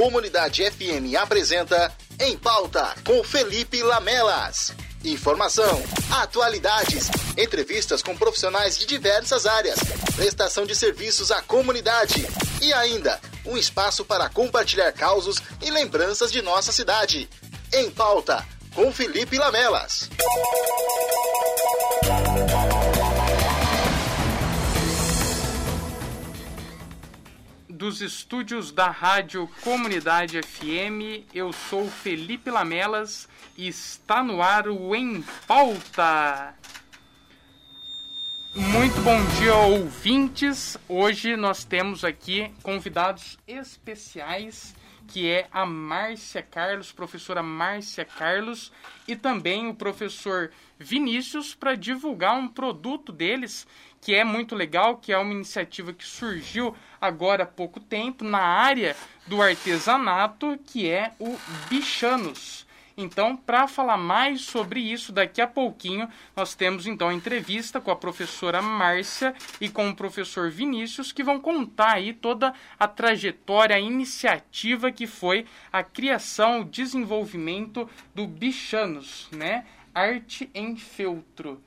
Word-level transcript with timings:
Comunidade 0.00 0.64
FM 0.64 1.14
apresenta 1.20 1.94
Em 2.18 2.34
Pauta 2.34 2.94
com 3.04 3.22
Felipe 3.22 3.82
Lamelas. 3.82 4.72
Informação, 5.04 5.82
atualidades, 6.10 7.10
entrevistas 7.36 8.02
com 8.02 8.16
profissionais 8.16 8.78
de 8.78 8.86
diversas 8.86 9.44
áreas, 9.44 9.78
prestação 10.16 10.64
de 10.64 10.74
serviços 10.74 11.30
à 11.30 11.42
comunidade 11.42 12.26
e 12.62 12.72
ainda 12.72 13.20
um 13.44 13.58
espaço 13.58 14.02
para 14.02 14.30
compartilhar 14.30 14.90
causos 14.92 15.36
e 15.60 15.70
lembranças 15.70 16.32
de 16.32 16.40
nossa 16.40 16.72
cidade. 16.72 17.28
Em 17.70 17.90
Pauta 17.90 18.42
com 18.74 18.90
Felipe 18.90 19.36
Lamelas. 19.36 20.08
Dos 27.80 28.02
estúdios 28.02 28.70
da 28.70 28.90
Rádio 28.90 29.48
Comunidade 29.64 30.38
FM. 30.42 31.24
Eu 31.32 31.50
sou 31.50 31.88
Felipe 31.88 32.50
Lamelas 32.50 33.26
e 33.56 33.68
está 33.68 34.22
no 34.22 34.42
ar 34.42 34.68
o 34.68 34.94
Em 34.94 35.24
Pauta. 35.46 36.54
Muito 38.54 39.00
bom 39.00 39.24
dia, 39.38 39.54
ouvintes. 39.54 40.76
Hoje 40.86 41.38
nós 41.38 41.64
temos 41.64 42.04
aqui 42.04 42.52
convidados 42.62 43.38
especiais, 43.48 44.74
que 45.08 45.26
é 45.26 45.48
a 45.50 45.64
Márcia 45.64 46.42
Carlos, 46.42 46.92
professora 46.92 47.42
Márcia 47.42 48.04
Carlos, 48.04 48.70
e 49.08 49.16
também 49.16 49.68
o 49.68 49.74
professor 49.74 50.50
Vinícius, 50.78 51.54
para 51.54 51.76
divulgar 51.76 52.36
um 52.36 52.46
produto 52.46 53.10
deles 53.10 53.66
que 54.00 54.14
é 54.14 54.24
muito 54.24 54.54
legal, 54.54 54.96
que 54.96 55.12
é 55.12 55.18
uma 55.18 55.32
iniciativa 55.32 55.92
que 55.92 56.04
surgiu 56.04 56.74
agora 57.00 57.44
há 57.44 57.46
pouco 57.46 57.78
tempo 57.78 58.24
na 58.24 58.40
área 58.40 58.96
do 59.26 59.42
artesanato, 59.42 60.58
que 60.66 60.88
é 60.88 61.12
o 61.18 61.36
Bichanos. 61.68 62.66
Então, 62.96 63.34
para 63.34 63.66
falar 63.66 63.96
mais 63.96 64.42
sobre 64.42 64.80
isso 64.80 65.10
daqui 65.10 65.40
a 65.40 65.46
pouquinho, 65.46 66.08
nós 66.36 66.54
temos 66.54 66.86
então 66.86 67.08
a 67.08 67.14
entrevista 67.14 67.80
com 67.80 67.90
a 67.90 67.96
professora 67.96 68.60
Márcia 68.60 69.34
e 69.60 69.68
com 69.68 69.88
o 69.88 69.96
professor 69.96 70.50
Vinícius, 70.50 71.10
que 71.10 71.22
vão 71.22 71.40
contar 71.40 71.92
aí 71.92 72.12
toda 72.12 72.52
a 72.78 72.86
trajetória, 72.86 73.76
a 73.76 73.80
iniciativa 73.80 74.92
que 74.92 75.06
foi 75.06 75.46
a 75.72 75.82
criação, 75.82 76.60
o 76.60 76.64
desenvolvimento 76.64 77.88
do 78.14 78.26
Bichanos, 78.26 79.28
né? 79.32 79.64
Arte 79.94 80.50
em 80.54 80.76
feltro. 80.76 81.62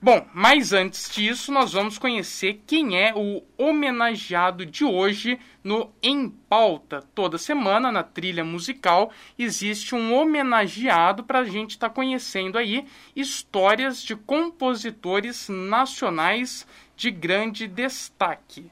Bom, 0.00 0.26
mas 0.34 0.74
antes 0.74 1.10
disso, 1.10 1.50
nós 1.50 1.72
vamos 1.72 1.96
conhecer 1.96 2.62
quem 2.66 3.00
é 3.00 3.14
o 3.16 3.42
homenageado 3.56 4.66
de 4.66 4.84
hoje 4.84 5.38
no 5.64 5.90
Em 6.02 6.28
Pauta. 6.28 7.02
Toda 7.14 7.38
semana, 7.38 7.90
na 7.90 8.02
trilha 8.02 8.44
musical, 8.44 9.10
existe 9.38 9.94
um 9.94 10.14
homenageado 10.14 11.24
para 11.24 11.38
a 11.38 11.44
gente 11.44 11.70
estar 11.70 11.88
tá 11.88 11.94
conhecendo 11.94 12.58
aí 12.58 12.86
histórias 13.16 14.02
de 14.02 14.14
compositores 14.14 15.48
nacionais 15.48 16.66
de 16.94 17.10
grande 17.10 17.66
destaque. 17.66 18.70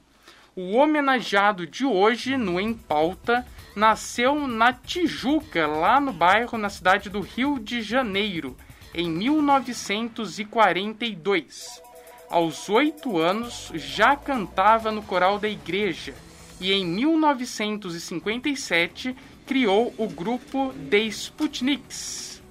O 0.55 0.75
homenageado 0.77 1.65
de 1.65 1.85
hoje 1.85 2.37
no 2.37 2.61
Em 2.61 2.71
Pauta 2.75 3.45
nasceu 3.75 4.47
na 4.47 4.71
Tijuca, 4.71 5.65
lá 5.65 5.99
no 5.99 6.13
bairro, 6.13 6.55
na 6.55 6.69
cidade 6.69 7.09
do 7.09 7.19
Rio 7.19 7.57
de 7.59 7.81
Janeiro 7.81 8.55
em 8.95 9.09
1942. 9.09 11.81
Aos 12.29 12.69
oito 12.69 13.17
anos, 13.19 13.71
já 13.75 14.15
cantava 14.15 14.89
no 14.91 15.03
coral 15.03 15.37
da 15.37 15.49
igreja 15.49 16.15
e 16.61 16.71
em 16.71 16.85
1957 16.85 19.13
criou 19.45 19.93
o 19.97 20.07
grupo 20.07 20.73
The 20.89 20.99
Sputniks. 21.07 22.41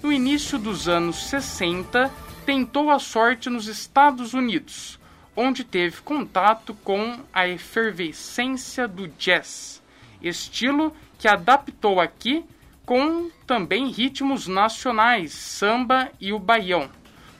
No 0.00 0.12
início 0.12 0.56
dos 0.58 0.88
anos 0.88 1.28
60, 1.28 2.08
tentou 2.46 2.88
a 2.90 3.00
sorte 3.00 3.50
nos 3.50 3.66
Estados 3.66 4.32
Unidos, 4.32 4.96
onde 5.34 5.64
teve 5.64 6.00
contato 6.02 6.72
com 6.84 7.18
a 7.32 7.48
efervescência 7.48 8.86
do 8.86 9.08
jazz, 9.08 9.82
estilo 10.22 10.94
que 11.18 11.26
adaptou 11.26 12.00
aqui 12.00 12.44
com 12.88 13.30
também 13.46 13.90
ritmos 13.90 14.46
nacionais, 14.46 15.34
samba 15.34 16.10
e 16.18 16.32
o 16.32 16.38
baião. 16.38 16.88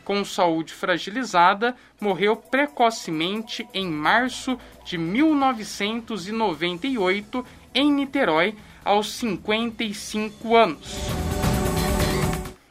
Com 0.05 0.23
saúde 0.23 0.75
fragilizada, 0.75 1.75
morreu 1.99 2.37
precocemente 2.37 3.67
em 3.73 3.91
março 3.91 4.59
de 4.85 4.99
1998 4.99 7.47
em 7.75 7.91
Niterói, 7.91 8.55
aos 8.85 9.11
55 9.15 10.55
anos. 10.55 10.99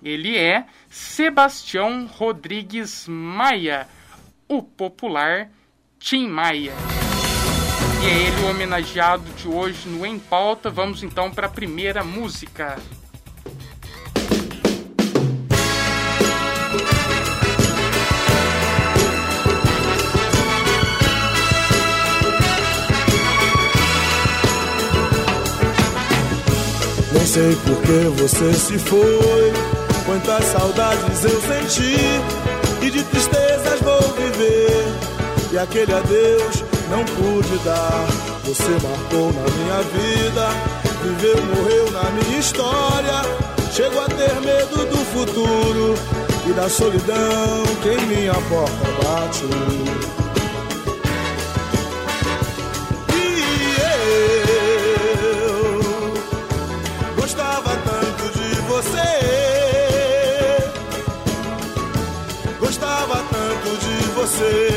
Ele 0.03 0.37
é 0.37 0.67
Sebastião 0.87 2.05
Rodrigues 2.05 3.07
Maia, 3.07 3.87
o 4.47 4.61
popular 4.61 5.49
Tim 5.97 6.27
Maia. 6.27 6.73
E 8.01 8.05
é 8.05 8.27
ele 8.27 8.41
o 8.41 8.49
homenageado 8.49 9.23
de 9.33 9.47
hoje 9.47 9.87
no 9.87 10.05
Em 10.05 10.19
Pauta. 10.19 10.69
Vamos 10.69 11.01
então 11.01 11.31
para 11.31 11.47
a 11.47 11.49
primeira 11.49 12.03
música. 12.03 12.77
Nem 27.11 27.25
sei 27.25 27.55
por 27.55 27.81
que 27.81 28.21
você 28.21 28.53
se 28.53 28.77
foi. 28.77 29.53
Quantas 30.05 30.45
saudades 30.45 31.23
eu 31.23 31.41
senti. 31.41 32.85
E 32.85 32.91
de 32.91 33.03
tristezas 33.03 33.81
vou 33.81 34.01
viver. 34.13 34.85
E 35.51 35.57
aquele 35.57 35.93
adeus 35.93 36.76
não 36.89 37.03
pude 37.05 37.57
dar. 37.59 38.07
Você 38.43 38.69
marcou 38.69 39.33
na 39.33 39.43
minha 39.57 39.81
vida, 39.83 40.49
viveu, 41.03 41.37
morreu 41.45 41.91
na 41.91 42.09
minha 42.11 42.39
história. 42.39 43.21
Chego 43.71 43.99
a 43.99 44.07
ter 44.07 44.41
medo 44.41 44.85
do 44.85 44.97
futuro 45.13 45.95
e 46.47 46.53
da 46.53 46.69
solidão 46.69 47.63
que 47.81 47.89
em 47.89 48.05
minha 48.07 48.33
porta 48.33 48.87
bate. 49.03 49.45
E 64.43 64.76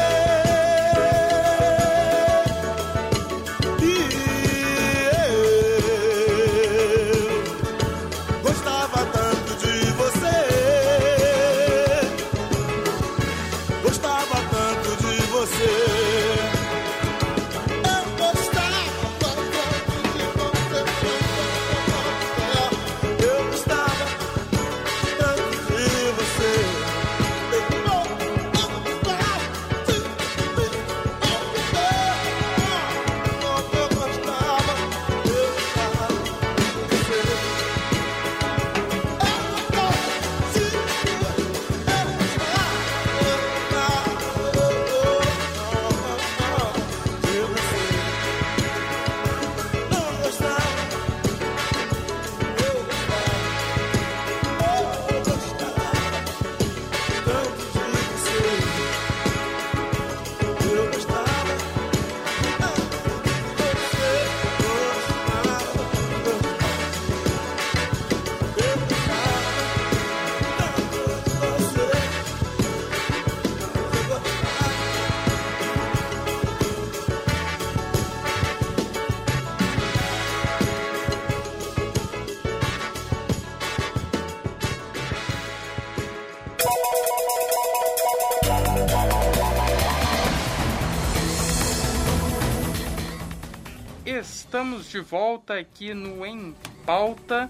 De 94.91 94.99
volta 94.99 95.57
aqui 95.57 95.93
no 95.93 96.25
Em 96.25 96.53
Pauta. 96.85 97.49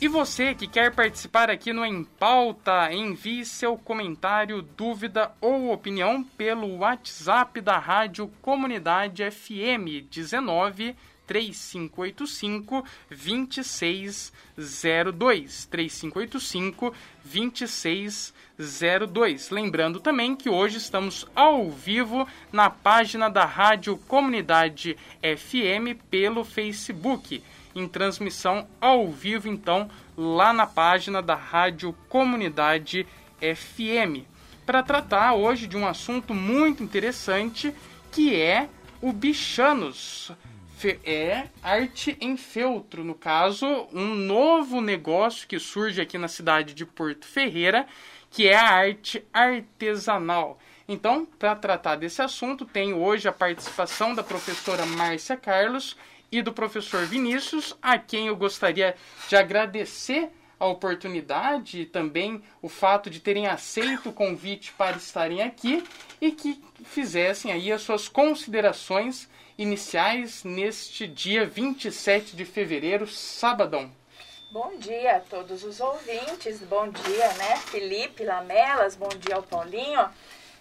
E 0.00 0.06
você 0.06 0.54
que 0.54 0.68
quer 0.68 0.94
participar 0.94 1.50
aqui 1.50 1.72
no 1.72 1.84
Em 1.84 2.04
Pauta, 2.04 2.92
envie 2.92 3.44
seu 3.44 3.76
comentário, 3.76 4.62
dúvida 4.62 5.32
ou 5.40 5.72
opinião 5.72 6.22
pelo 6.22 6.78
WhatsApp 6.78 7.60
da 7.60 7.78
Rádio 7.78 8.30
Comunidade 8.40 9.28
FM 9.28 10.06
19 10.08 10.94
3585 11.26 12.84
2602. 13.10 15.66
3585 15.66 16.94
2602. 17.24 18.32
Lembrando 19.50 19.98
também 19.98 20.36
que 20.36 20.50
hoje 20.50 20.76
estamos 20.76 21.26
ao 21.34 21.70
vivo 21.70 22.26
na 22.52 22.68
página 22.68 23.28
da 23.30 23.44
Rádio 23.44 23.96
Comunidade 23.96 24.96
FM 25.22 25.98
pelo 26.10 26.44
Facebook, 26.44 27.42
em 27.74 27.88
transmissão 27.88 28.68
ao 28.80 29.10
vivo, 29.10 29.48
então, 29.48 29.90
lá 30.16 30.52
na 30.52 30.66
página 30.66 31.22
da 31.22 31.34
Rádio 31.34 31.94
Comunidade 32.08 33.06
FM, 33.40 34.26
para 34.66 34.82
tratar 34.82 35.34
hoje 35.34 35.66
de 35.66 35.76
um 35.76 35.86
assunto 35.86 36.34
muito 36.34 36.82
interessante 36.82 37.74
que 38.10 38.34
é 38.34 38.68
o 39.00 39.12
Bichanos. 39.12 40.30
É 41.04 41.46
arte 41.62 42.16
em 42.20 42.36
feltro, 42.36 43.04
no 43.04 43.14
caso, 43.14 43.86
um 43.92 44.16
novo 44.16 44.80
negócio 44.80 45.46
que 45.46 45.56
surge 45.60 46.00
aqui 46.00 46.18
na 46.18 46.26
cidade 46.26 46.74
de 46.74 46.84
Porto 46.84 47.24
Ferreira, 47.24 47.86
que 48.32 48.48
é 48.48 48.56
a 48.56 48.70
arte 48.70 49.24
artesanal. 49.32 50.58
Então, 50.88 51.24
para 51.38 51.54
tratar 51.54 51.96
desse 51.96 52.20
assunto, 52.22 52.64
tem 52.64 52.92
hoje 52.92 53.28
a 53.28 53.32
participação 53.32 54.14
da 54.14 54.22
professora 54.22 54.84
Márcia 54.84 55.36
Carlos 55.36 55.96
e 56.30 56.40
do 56.42 56.52
professor 56.52 57.06
Vinícius, 57.06 57.76
a 57.80 57.98
quem 57.98 58.26
eu 58.26 58.36
gostaria 58.36 58.96
de 59.28 59.36
agradecer 59.36 60.30
a 60.58 60.66
oportunidade 60.66 61.82
e 61.82 61.86
também 61.86 62.42
o 62.62 62.68
fato 62.68 63.10
de 63.10 63.20
terem 63.20 63.46
aceito 63.46 64.08
o 64.08 64.12
convite 64.12 64.72
para 64.72 64.96
estarem 64.96 65.42
aqui 65.42 65.84
e 66.20 66.32
que 66.32 66.62
fizessem 66.84 67.52
aí 67.52 67.70
as 67.70 67.82
suas 67.82 68.08
considerações 68.08 69.28
iniciais 69.58 70.42
neste 70.42 71.06
dia 71.06 71.44
27 71.44 72.34
de 72.34 72.44
fevereiro, 72.44 73.06
sabadão. 73.06 73.90
Bom 74.52 74.76
dia 74.76 75.16
a 75.16 75.20
todos 75.20 75.64
os 75.64 75.80
ouvintes, 75.80 76.60
bom 76.60 76.86
dia, 76.86 77.28
né, 77.38 77.56
Felipe 77.56 78.22
Lamelas, 78.22 78.94
bom 78.94 79.08
dia 79.08 79.36
ao 79.36 79.42
Paulinho. 79.42 80.04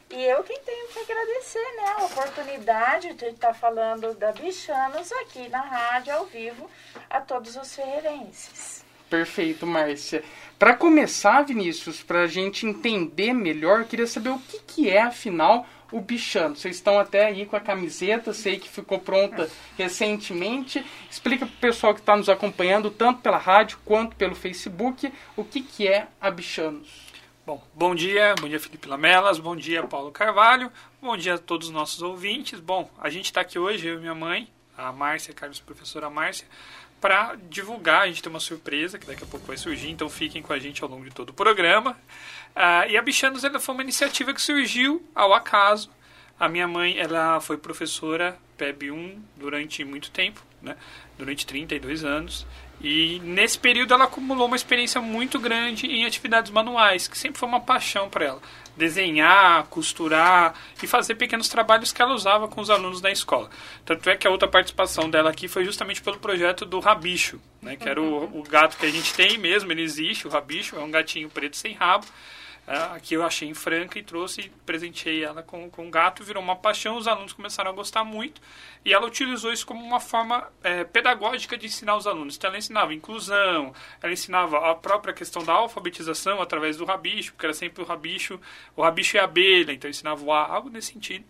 E 0.09 0.23
eu 0.23 0.41
quem 0.45 0.57
tenho 0.61 0.87
que 0.87 0.99
agradecer, 0.99 1.75
né, 1.75 1.95
a 1.97 2.05
oportunidade 2.05 3.13
de 3.15 3.25
estar 3.25 3.53
falando 3.53 4.13
da 4.13 4.31
Bichanos 4.31 5.11
aqui 5.11 5.49
na 5.49 5.59
rádio, 5.59 6.13
ao 6.13 6.25
vivo, 6.25 6.69
a 7.09 7.19
todos 7.19 7.57
os 7.57 7.75
ferreirenses. 7.75 8.85
Perfeito, 9.09 9.67
Márcia. 9.67 10.23
Para 10.57 10.73
começar, 10.73 11.41
Vinícius, 11.41 12.01
para 12.01 12.21
a 12.21 12.27
gente 12.27 12.65
entender 12.65 13.33
melhor, 13.33 13.83
queria 13.83 14.07
saber 14.07 14.29
o 14.29 14.39
que, 14.39 14.59
que 14.59 14.89
é, 14.89 15.01
afinal, 15.01 15.65
o 15.91 15.99
bichano. 15.99 16.55
Vocês 16.55 16.75
estão 16.75 16.99
até 16.99 17.25
aí 17.25 17.45
com 17.45 17.55
a 17.55 17.59
camiseta, 17.59 18.33
sei 18.33 18.57
que 18.57 18.69
ficou 18.69 18.99
pronta 18.99 19.49
recentemente. 19.77 20.83
Explica 21.09 21.45
para 21.45 21.55
o 21.55 21.59
pessoal 21.59 21.93
que 21.93 21.99
está 21.99 22.15
nos 22.15 22.29
acompanhando, 22.29 22.89
tanto 22.89 23.21
pela 23.21 23.37
rádio 23.37 23.79
quanto 23.85 24.15
pelo 24.15 24.35
Facebook, 24.35 25.11
o 25.35 25.43
que, 25.43 25.61
que 25.61 25.87
é 25.87 26.07
a 26.19 26.31
Bichanos. 26.31 27.11
Bom, 27.45 27.61
bom 27.73 27.95
dia, 27.95 28.35
bom 28.39 28.47
dia 28.47 28.59
Felipe 28.59 28.87
Lamelas, 28.87 29.39
bom 29.39 29.55
dia 29.55 29.81
Paulo 29.83 30.11
Carvalho, 30.11 30.71
bom 31.01 31.17
dia 31.17 31.33
a 31.33 31.37
todos 31.39 31.67
os 31.67 31.73
nossos 31.73 32.01
ouvintes. 32.01 32.59
Bom, 32.59 32.89
a 32.99 33.09
gente 33.09 33.25
está 33.25 33.41
aqui 33.41 33.57
hoje, 33.57 33.87
eu 33.87 33.95
e 33.95 33.99
minha 33.99 34.13
mãe, 34.13 34.47
a 34.77 34.91
Márcia, 34.91 35.33
Carlos, 35.33 35.59
professora 35.59 36.09
Márcia, 36.09 36.47
para 37.01 37.35
divulgar. 37.49 38.03
A 38.03 38.07
gente 38.07 38.21
tem 38.21 38.29
uma 38.29 38.39
surpresa 38.39 38.99
que 38.99 39.07
daqui 39.07 39.23
a 39.23 39.27
pouco 39.27 39.45
vai 39.47 39.57
surgir, 39.57 39.89
então 39.89 40.07
fiquem 40.07 40.41
com 40.41 40.53
a 40.53 40.59
gente 40.59 40.81
ao 40.83 40.89
longo 40.89 41.03
de 41.03 41.09
todo 41.09 41.31
o 41.31 41.33
programa. 41.33 41.97
Uh, 42.55 42.89
e 42.89 42.97
a 42.97 43.01
Bichanos 43.01 43.43
ela 43.43 43.59
foi 43.59 43.73
uma 43.73 43.83
iniciativa 43.83 44.33
que 44.33 44.41
surgiu 44.41 45.03
ao 45.15 45.33
acaso. 45.33 45.89
A 46.39 46.47
minha 46.47 46.67
mãe 46.67 46.97
ela 46.97 47.41
foi 47.41 47.57
professora 47.57 48.37
PEB 48.57 48.91
1 48.91 49.23
durante 49.35 49.83
muito 49.83 50.11
tempo, 50.11 50.41
né? 50.61 50.77
durante 51.17 51.45
32 51.45 52.05
anos. 52.05 52.45
E 52.83 53.19
nesse 53.23 53.59
período 53.59 53.93
ela 53.93 54.05
acumulou 54.05 54.47
uma 54.47 54.55
experiência 54.55 54.99
muito 54.99 55.39
grande 55.39 55.85
em 55.85 56.05
atividades 56.05 56.51
manuais, 56.51 57.07
que 57.07 57.17
sempre 57.17 57.39
foi 57.39 57.47
uma 57.47 57.59
paixão 57.59 58.09
para 58.09 58.25
ela. 58.25 58.41
Desenhar, 58.75 59.65
costurar 59.67 60.55
e 60.81 60.87
fazer 60.87 61.15
pequenos 61.15 61.47
trabalhos 61.47 61.91
que 61.91 62.01
ela 62.01 62.13
usava 62.13 62.47
com 62.47 62.59
os 62.59 62.69
alunos 62.69 62.99
da 62.99 63.11
escola. 63.11 63.49
Tanto 63.85 64.09
é 64.09 64.15
que 64.15 64.25
a 64.25 64.31
outra 64.31 64.47
participação 64.47 65.09
dela 65.09 65.29
aqui 65.29 65.47
foi 65.47 65.63
justamente 65.63 66.01
pelo 66.01 66.17
projeto 66.17 66.65
do 66.65 66.79
Rabicho, 66.79 67.39
né, 67.61 67.75
que 67.75 67.87
era 67.87 68.01
o, 68.01 68.39
o 68.39 68.43
gato 68.43 68.77
que 68.77 68.85
a 68.85 68.91
gente 68.91 69.13
tem 69.13 69.37
mesmo, 69.37 69.71
ele 69.71 69.83
existe, 69.83 70.27
o 70.27 70.31
Rabicho, 70.31 70.75
é 70.75 70.79
um 70.79 70.89
gatinho 70.89 71.29
preto 71.29 71.57
sem 71.57 71.73
rabo 71.73 72.07
é, 72.67 72.99
que 72.99 73.15
eu 73.15 73.23
achei 73.23 73.49
em 73.49 73.53
Franca 73.53 73.97
e 73.97 74.03
trouxe 74.03 74.51
presenteei 74.65 75.23
ela 75.23 75.41
com, 75.41 75.69
com 75.69 75.87
um 75.87 75.91
gato, 75.91 76.23
virou 76.23 76.41
uma 76.41 76.55
paixão, 76.55 76.95
os 76.95 77.07
alunos 77.07 77.33
começaram 77.33 77.71
a 77.71 77.73
gostar 77.73 78.03
muito 78.03 78.39
e 78.85 78.93
ela 78.93 79.05
utilizou 79.05 79.51
isso 79.51 79.65
como 79.65 79.83
uma 79.83 79.99
forma 79.99 80.47
é, 80.63 80.83
pedagógica 80.83 81.57
de 81.57 81.65
ensinar 81.65 81.97
os 81.97 82.05
alunos. 82.05 82.37
Então 82.37 82.49
ela 82.49 82.57
ensinava 82.57 82.93
inclusão, 82.93 83.73
ela 84.01 84.13
ensinava 84.13 84.71
a 84.71 84.75
própria 84.75 85.13
questão 85.13 85.43
da 85.43 85.53
alfabetização 85.53 86.41
através 86.41 86.77
do 86.77 86.85
rabicho, 86.85 87.33
porque 87.33 87.47
era 87.47 87.53
sempre 87.53 87.83
o 87.83 87.85
rabicho, 87.85 88.39
o 88.75 88.83
rabicho 88.83 89.17
a 89.17 89.23
abelha, 89.23 89.71
então 89.71 89.89
ensinava 89.89 90.23
o 90.23 90.31
algo 90.31 90.69
nesse 90.69 90.93
sentido. 90.93 91.25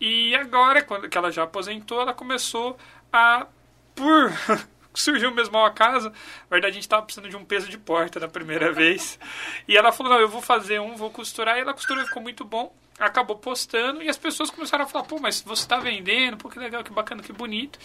E 0.00 0.34
agora, 0.34 0.82
quando 0.82 1.08
que 1.08 1.16
ela 1.16 1.30
já 1.30 1.44
aposentou, 1.44 2.00
ela 2.00 2.12
começou 2.12 2.76
a, 3.12 3.46
por 3.94 4.32
surgiu 5.00 5.30
mesmo 5.30 5.56
ao 5.58 5.66
acaso. 5.66 6.10
Na 6.10 6.50
verdade, 6.50 6.72
a 6.72 6.74
gente 6.74 6.84
estava 6.84 7.02
precisando 7.02 7.28
de 7.28 7.36
um 7.36 7.44
peso 7.44 7.68
de 7.68 7.76
porta 7.76 8.20
na 8.20 8.28
primeira 8.28 8.70
vez. 8.72 9.18
E 9.66 9.76
ela 9.76 9.92
falou, 9.92 10.12
não, 10.12 10.20
eu 10.20 10.28
vou 10.28 10.40
fazer 10.40 10.80
um, 10.80 10.94
vou 10.94 11.10
costurar. 11.10 11.58
E 11.58 11.60
ela 11.60 11.74
costurou, 11.74 12.04
ficou 12.06 12.22
muito 12.22 12.44
bom. 12.44 12.74
Acabou 12.98 13.36
postando 13.36 14.00
e 14.02 14.08
as 14.08 14.16
pessoas 14.16 14.50
começaram 14.50 14.84
a 14.84 14.86
falar, 14.86 15.04
pô, 15.04 15.18
mas 15.18 15.42
você 15.42 15.62
está 15.62 15.80
vendendo, 15.80 16.36
pô, 16.36 16.48
que 16.48 16.60
legal, 16.60 16.84
que 16.84 16.92
bacana, 16.92 17.24
que 17.24 17.32
bonito. 17.32 17.76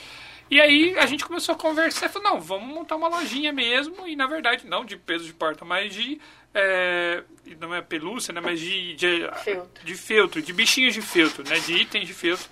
E 0.52 0.62
aí 0.62 0.98
a 1.00 1.06
gente 1.08 1.26
começou 1.26 1.54
a 1.54 1.58
conversar 1.58 2.06
e 2.06 2.10
falou, 2.10 2.32
não, 2.32 2.40
vamos 2.40 2.74
montar 2.74 2.96
uma 2.96 3.08
lojinha 3.08 3.52
mesmo. 3.52 4.08
E 4.08 4.16
na 4.16 4.28
verdade, 4.28 4.68
não 4.68 4.86
de 4.86 4.98
peso 4.98 5.26
de 5.26 5.34
porta, 5.34 5.66
mas 5.66 5.94
de 5.94 6.22
é, 6.54 7.24
não 7.60 7.74
é 7.74 7.82
pelúcia, 7.82 8.34
né, 8.34 8.42
mas 8.42 8.60
de, 8.60 8.96
de, 8.96 9.30
feltro. 9.44 9.86
de 9.86 9.96
feltro, 9.96 10.42
de 10.42 10.54
bichinhos 10.54 10.94
de 10.94 11.02
feltro, 11.02 11.44
né, 11.48 11.60
de 11.60 11.74
itens 11.74 12.08
de 12.08 12.14
feltro. 12.14 12.46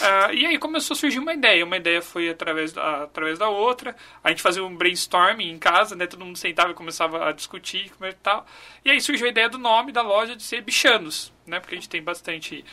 Uh, 0.00 0.34
e 0.34 0.46
aí 0.46 0.58
começou 0.58 0.94
a 0.94 0.98
surgir 0.98 1.18
uma 1.18 1.32
ideia. 1.32 1.64
Uma 1.64 1.76
ideia 1.76 2.02
foi 2.02 2.28
através 2.28 2.72
da, 2.72 3.04
através 3.04 3.38
da 3.38 3.48
outra. 3.48 3.94
A 4.22 4.30
gente 4.30 4.42
fazia 4.42 4.64
um 4.64 4.74
brainstorming 4.74 5.50
em 5.50 5.58
casa, 5.58 5.94
né, 5.94 6.06
todo 6.06 6.24
mundo 6.24 6.36
sentava 6.36 6.72
e 6.72 6.74
começava 6.74 7.28
a 7.28 7.32
discutir 7.32 7.92
e 8.00 8.12
tal. 8.14 8.46
E 8.84 8.90
aí 8.90 9.00
surgiu 9.00 9.26
a 9.26 9.30
ideia 9.30 9.48
do 9.48 9.58
nome 9.58 9.92
da 9.92 10.02
loja 10.02 10.34
de 10.34 10.42
ser 10.42 10.62
Bichanos, 10.62 11.32
né, 11.46 11.60
porque 11.60 11.74
a 11.74 11.78
gente 11.78 11.88
tem 11.88 12.02
bastante 12.02 12.64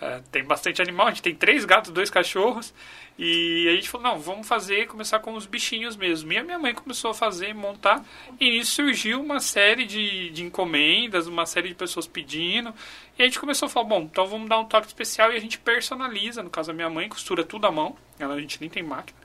Uh, 0.00 0.22
tem 0.30 0.42
bastante 0.42 0.80
animal, 0.80 1.08
a 1.08 1.10
gente 1.10 1.22
tem 1.22 1.34
três 1.34 1.66
gatos, 1.66 1.92
dois 1.92 2.08
cachorros. 2.08 2.72
E 3.18 3.68
a 3.68 3.72
gente 3.72 3.90
falou, 3.90 4.08
não, 4.08 4.18
vamos 4.18 4.48
fazer, 4.48 4.86
começar 4.86 5.18
com 5.18 5.34
os 5.34 5.44
bichinhos 5.44 5.94
mesmo. 5.94 6.32
E 6.32 6.38
a 6.38 6.42
minha 6.42 6.58
mãe 6.58 6.72
começou 6.72 7.10
a 7.10 7.14
fazer, 7.14 7.54
montar. 7.54 8.02
E 8.40 8.50
nisso 8.50 8.76
surgiu 8.76 9.20
uma 9.20 9.40
série 9.40 9.84
de, 9.84 10.30
de 10.30 10.42
encomendas, 10.42 11.26
uma 11.26 11.44
série 11.44 11.68
de 11.68 11.74
pessoas 11.74 12.06
pedindo. 12.06 12.74
E 13.18 13.22
a 13.22 13.26
gente 13.26 13.38
começou 13.38 13.66
a 13.66 13.68
falar, 13.68 13.86
bom, 13.86 14.00
então 14.10 14.26
vamos 14.26 14.48
dar 14.48 14.58
um 14.58 14.64
toque 14.64 14.86
especial 14.86 15.30
e 15.32 15.36
a 15.36 15.40
gente 15.40 15.58
personaliza. 15.58 16.42
No 16.42 16.48
caso, 16.48 16.70
a 16.70 16.74
minha 16.74 16.88
mãe 16.88 17.10
costura 17.10 17.44
tudo 17.44 17.66
à 17.66 17.70
mão. 17.70 17.94
Ela, 18.18 18.34
a 18.34 18.40
gente 18.40 18.58
nem 18.58 18.70
tem 18.70 18.82
máquina. 18.82 19.18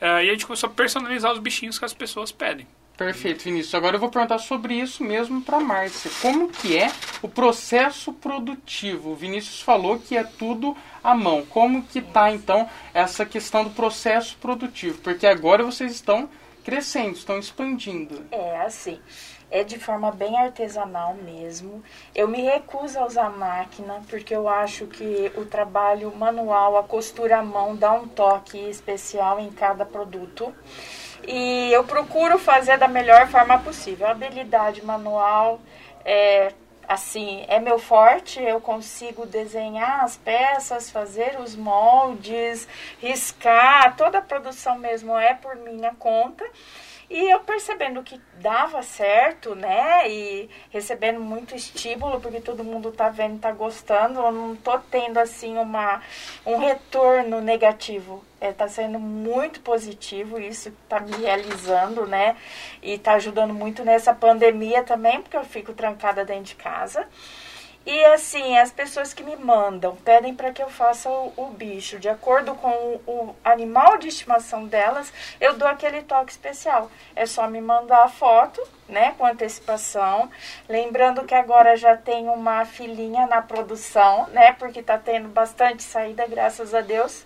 Uh, 0.00 0.24
e 0.24 0.28
a 0.28 0.32
gente 0.32 0.44
começou 0.44 0.68
a 0.68 0.72
personalizar 0.72 1.32
os 1.32 1.38
bichinhos 1.38 1.78
que 1.78 1.84
as 1.84 1.94
pessoas 1.94 2.32
pedem. 2.32 2.66
Perfeito, 2.96 3.44
Vinícius. 3.44 3.74
Agora 3.74 3.96
eu 3.96 4.00
vou 4.00 4.08
perguntar 4.08 4.38
sobre 4.38 4.74
isso 4.74 5.04
mesmo 5.04 5.42
para 5.42 5.60
Márcia. 5.60 6.10
Como 6.22 6.48
que 6.48 6.78
é 6.78 6.90
o 7.20 7.28
processo 7.28 8.10
produtivo? 8.10 9.10
O 9.10 9.14
Vinícius 9.14 9.60
falou 9.60 9.98
que 9.98 10.16
é 10.16 10.24
tudo 10.24 10.74
à 11.04 11.14
mão. 11.14 11.44
Como 11.44 11.82
que 11.82 11.98
está 11.98 12.30
então 12.30 12.66
essa 12.94 13.26
questão 13.26 13.64
do 13.64 13.70
processo 13.70 14.38
produtivo? 14.38 14.98
Porque 15.02 15.26
agora 15.26 15.62
vocês 15.62 15.92
estão 15.92 16.26
crescendo, 16.64 17.16
estão 17.16 17.38
expandindo. 17.38 18.24
É 18.32 18.62
assim, 18.62 18.98
é 19.50 19.62
de 19.62 19.78
forma 19.78 20.10
bem 20.10 20.34
artesanal 20.38 21.14
mesmo. 21.14 21.82
Eu 22.14 22.26
me 22.26 22.40
recuso 22.40 22.98
a 22.98 23.06
usar 23.06 23.28
máquina 23.28 24.02
porque 24.08 24.34
eu 24.34 24.48
acho 24.48 24.86
que 24.86 25.30
o 25.36 25.44
trabalho 25.44 26.16
manual, 26.16 26.78
a 26.78 26.82
costura 26.82 27.40
à 27.40 27.42
mão 27.42 27.76
dá 27.76 27.92
um 27.92 28.08
toque 28.08 28.58
especial 28.70 29.38
em 29.38 29.50
cada 29.50 29.84
produto 29.84 30.50
e 31.26 31.72
eu 31.72 31.84
procuro 31.84 32.38
fazer 32.38 32.78
da 32.78 32.88
melhor 32.88 33.26
forma 33.28 33.58
possível. 33.58 34.06
Habilidade 34.06 34.84
manual 34.84 35.60
é 36.04 36.52
assim, 36.88 37.44
é 37.48 37.58
meu 37.58 37.78
forte, 37.78 38.40
eu 38.40 38.60
consigo 38.60 39.26
desenhar 39.26 40.04
as 40.04 40.16
peças, 40.16 40.90
fazer 40.90 41.36
os 41.40 41.56
moldes, 41.56 42.68
riscar, 43.00 43.96
toda 43.96 44.18
a 44.18 44.22
produção 44.22 44.78
mesmo 44.78 45.18
é 45.18 45.34
por 45.34 45.56
minha 45.56 45.92
conta. 45.94 46.44
E 47.08 47.30
eu 47.30 47.40
percebendo 47.40 48.02
que 48.02 48.20
dava 48.40 48.82
certo, 48.82 49.54
né? 49.54 50.10
E 50.10 50.50
recebendo 50.70 51.20
muito 51.20 51.54
estímulo, 51.54 52.20
porque 52.20 52.40
todo 52.40 52.64
mundo 52.64 52.90
tá 52.90 53.08
vendo, 53.08 53.38
tá 53.38 53.52
gostando. 53.52 54.20
Eu 54.20 54.32
não 54.32 54.56
tô 54.56 54.76
tendo, 54.78 55.18
assim, 55.18 55.56
uma, 55.56 56.02
um 56.44 56.58
retorno 56.58 57.40
negativo. 57.40 58.24
É, 58.40 58.52
tá 58.52 58.68
sendo 58.68 58.98
muito 58.98 59.60
positivo 59.60 60.38
isso, 60.38 60.72
tá 60.88 61.00
me 61.00 61.16
realizando, 61.16 62.06
né? 62.06 62.36
E 62.82 62.98
tá 62.98 63.14
ajudando 63.14 63.54
muito 63.54 63.84
nessa 63.84 64.12
pandemia 64.12 64.82
também, 64.82 65.22
porque 65.22 65.36
eu 65.36 65.44
fico 65.44 65.72
trancada 65.72 66.24
dentro 66.24 66.44
de 66.44 66.54
casa. 66.56 67.08
E 67.86 68.04
assim, 68.06 68.58
as 68.58 68.72
pessoas 68.72 69.14
que 69.14 69.22
me 69.22 69.36
mandam 69.36 69.94
pedem 69.94 70.34
para 70.34 70.52
que 70.52 70.60
eu 70.60 70.68
faça 70.68 71.08
o, 71.08 71.32
o, 71.36 71.50
bicho 71.50 72.00
de 72.00 72.08
acordo 72.08 72.52
com 72.56 72.68
o, 72.68 73.00
o, 73.06 73.36
animal 73.44 73.96
de 73.96 74.08
estimação 74.08 74.66
delas, 74.66 75.12
eu 75.40 75.56
dou 75.56 75.68
aquele 75.68 76.02
toque 76.02 76.32
especial. 76.32 76.90
É 77.14 77.26
só 77.26 77.48
me 77.48 77.60
mandar 77.60 78.02
a 78.02 78.08
foto, 78.08 78.60
né, 78.88 79.14
com 79.16 79.24
antecipação. 79.24 80.28
Lembrando 80.68 81.24
que 81.24 81.34
agora 81.34 81.76
já 81.76 81.96
tem 81.96 82.28
uma 82.28 82.64
filhinha 82.64 83.24
na 83.28 83.40
produção, 83.40 84.26
né, 84.30 84.52
porque 84.54 84.82
tá 84.82 84.98
tendo 84.98 85.28
bastante 85.28 85.84
saída, 85.84 86.26
graças 86.26 86.74
a 86.74 86.80
Deus. 86.80 87.24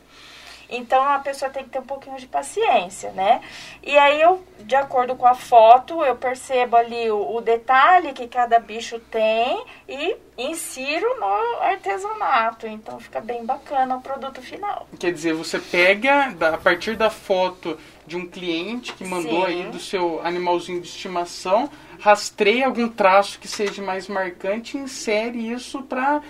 Então 0.71 1.03
a 1.03 1.19
pessoa 1.19 1.51
tem 1.51 1.65
que 1.65 1.71
ter 1.71 1.81
um 1.81 1.85
pouquinho 1.85 2.17
de 2.17 2.27
paciência, 2.27 3.11
né? 3.11 3.41
E 3.83 3.97
aí 3.99 4.21
eu, 4.21 4.43
de 4.61 4.77
acordo 4.77 5.17
com 5.17 5.27
a 5.27 5.35
foto, 5.35 6.03
eu 6.05 6.17
percebo 6.17 6.77
ali 6.77 7.11
o, 7.11 7.37
o 7.37 7.41
detalhe 7.41 8.13
que 8.13 8.29
cada 8.29 8.59
bicho 8.61 8.99
tem 9.11 9.65
e 9.89 10.17
insiro 10.39 11.07
no 11.19 11.63
artesanato. 11.63 12.67
Então 12.67 13.01
fica 13.01 13.21
bem 13.21 13.45
bacana 13.45 13.97
o 13.97 14.01
produto 14.01 14.41
final. 14.41 14.87
Quer 14.99 15.13
dizer, 15.13 15.35
você 15.35 15.59
pega 15.59 16.35
a 16.55 16.59
partir 16.59 16.97
da 16.97 17.11
foto 17.11 17.77
de 18.07 18.17
um 18.17 18.27
cliente 18.27 18.93
que 18.95 19.05
mandou 19.05 19.47
Sim. 19.47 19.47
aí 19.47 19.63
do 19.71 19.79
seu 19.79 20.21
animalzinho 20.25 20.81
de 20.81 20.89
estimação, 20.89 21.71
rastreia 22.01 22.67
algum 22.67 22.89
traço 22.89 23.39
que 23.39 23.47
seja 23.47 23.81
mais 23.83 24.09
marcante 24.09 24.77
e 24.77 24.81
insere 24.81 25.53
isso 25.53 25.83
para 25.83 26.21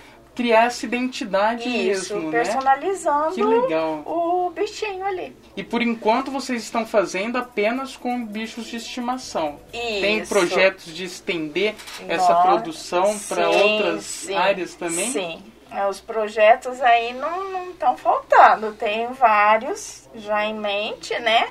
criar 0.41 0.65
essa 0.65 0.87
identidade 0.87 1.69
Isso, 1.69 2.15
mesmo, 2.15 2.31
né? 2.31 2.39
personalizando 2.39 3.27
né? 3.27 3.35
que 3.35 3.43
legal. 3.43 4.03
o 4.07 4.51
bichinho 4.51 5.05
ali. 5.05 5.37
E 5.55 5.63
por 5.63 5.83
enquanto 5.83 6.31
vocês 6.31 6.63
estão 6.63 6.87
fazendo 6.87 7.37
apenas 7.37 7.95
com 7.95 8.25
bichos 8.25 8.65
de 8.65 8.77
estimação. 8.77 9.61
Isso. 9.71 10.01
Tem 10.01 10.25
projetos 10.25 10.95
de 10.95 11.05
estender 11.05 11.75
Nossa, 12.01 12.13
essa 12.15 12.35
produção 12.37 13.19
para 13.29 13.51
outras 13.51 14.05
sim, 14.05 14.35
áreas 14.35 14.75
também? 14.75 15.11
Sim. 15.11 15.43
É, 15.71 15.87
os 15.87 16.01
projetos 16.01 16.81
aí 16.81 17.13
não 17.13 17.71
estão 17.71 17.99
faltando. 17.99 18.73
Tem 18.73 19.09
vários 19.13 20.09
já 20.15 20.47
em 20.47 20.55
mente, 20.55 21.17
né? 21.21 21.49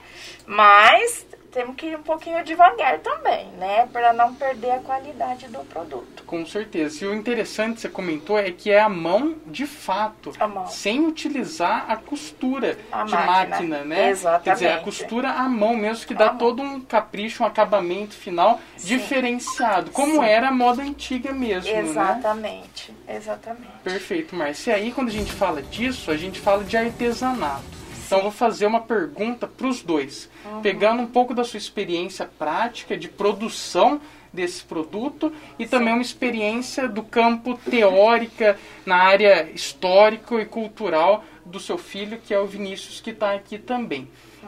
Mas 0.48 1.27
temos 1.51 1.75
que 1.75 1.88
ir 1.88 1.98
um 1.98 2.03
pouquinho 2.03 2.44
devagar 2.44 3.00
também, 3.00 3.48
né? 3.58 3.88
Para 3.91 4.13
não 4.13 4.34
perder 4.36 4.72
a 4.72 4.79
qualidade 4.79 5.48
do 5.48 5.60
produto. 5.65 6.24
Com 6.25 6.46
certeza. 6.46 7.03
E 7.03 7.08
o 7.08 7.13
interessante 7.13 7.75
que 7.75 7.82
você 7.82 7.89
comentou 7.89 8.38
é 8.38 8.51
que 8.51 8.70
é 8.72 8.79
a 8.79 8.89
mão 8.89 9.36
de 9.46 9.65
fato, 9.65 10.32
mão. 10.48 10.68
sem 10.68 11.06
utilizar 11.06 11.86
a 11.89 11.98
costura 11.98 12.77
a 12.91 13.03
de 13.03 13.12
máquina. 13.12 13.50
máquina, 13.50 13.84
né? 13.84 14.10
Exatamente. 14.10 14.44
Quer 14.44 14.53
dizer, 14.53 14.68
a 14.72 14.79
costura 14.79 15.32
à 15.32 15.50
mão 15.50 15.75
mesmo, 15.75 16.06
que 16.06 16.13
dá 16.13 16.29
todo 16.29 16.62
um 16.62 16.82
capricho, 16.82 17.44
um 17.44 17.46
acabamento 17.46 18.15
final 18.15 18.60
Sim. 18.77 18.88
diferenciado, 18.88 19.91
como 19.91 20.13
Sim. 20.13 20.24
era 20.25 20.50
a 20.50 20.51
moda 20.51 20.82
antiga 20.82 21.32
mesmo, 21.32 21.72
né? 21.72 21.79
Exatamente, 21.79 22.94
exatamente. 23.08 23.72
Perfeito, 23.84 24.36
Márcia. 24.36 24.72
E 24.72 24.75
aí, 24.75 24.91
quando 24.91 25.10
a 25.10 25.12
gente 25.12 25.32
fala 25.32 25.62
disso, 25.62 26.12
a 26.12 26.18
gente 26.18 26.39
fala 26.39 26.63
de 26.63 26.77
artesanato. 26.77 27.78
Então, 28.10 28.24
vou 28.24 28.32
fazer 28.32 28.66
uma 28.66 28.82
pergunta 28.82 29.46
para 29.46 29.68
os 29.68 29.84
dois, 29.84 30.28
Uhum. 30.44 30.62
pegando 30.63 31.04
um 31.04 31.06
pouco 31.06 31.32
da 31.32 31.44
sua 31.44 31.60
experiência 31.60 32.28
prática 32.39 32.98
de 32.98 33.08
produção 33.08 34.01
desse 34.34 34.63
produto 34.63 35.32
e 35.60 35.68
também 35.68 35.94
uma 35.94 36.01
experiência 36.01 36.88
do 36.88 37.04
campo 37.04 37.56
teórica 37.70 38.58
na 38.84 38.96
área 38.96 39.48
histórico 39.54 40.39
e 40.39 40.46
cultural 40.46 41.24
do 41.46 41.60
seu 41.60 41.78
filho, 41.78 42.18
que 42.18 42.34
é 42.34 42.39
o 42.39 42.48
Vinícius, 42.48 43.00
que 43.00 43.12
está 43.12 43.32
aqui 43.34 43.60
também. 43.60 44.08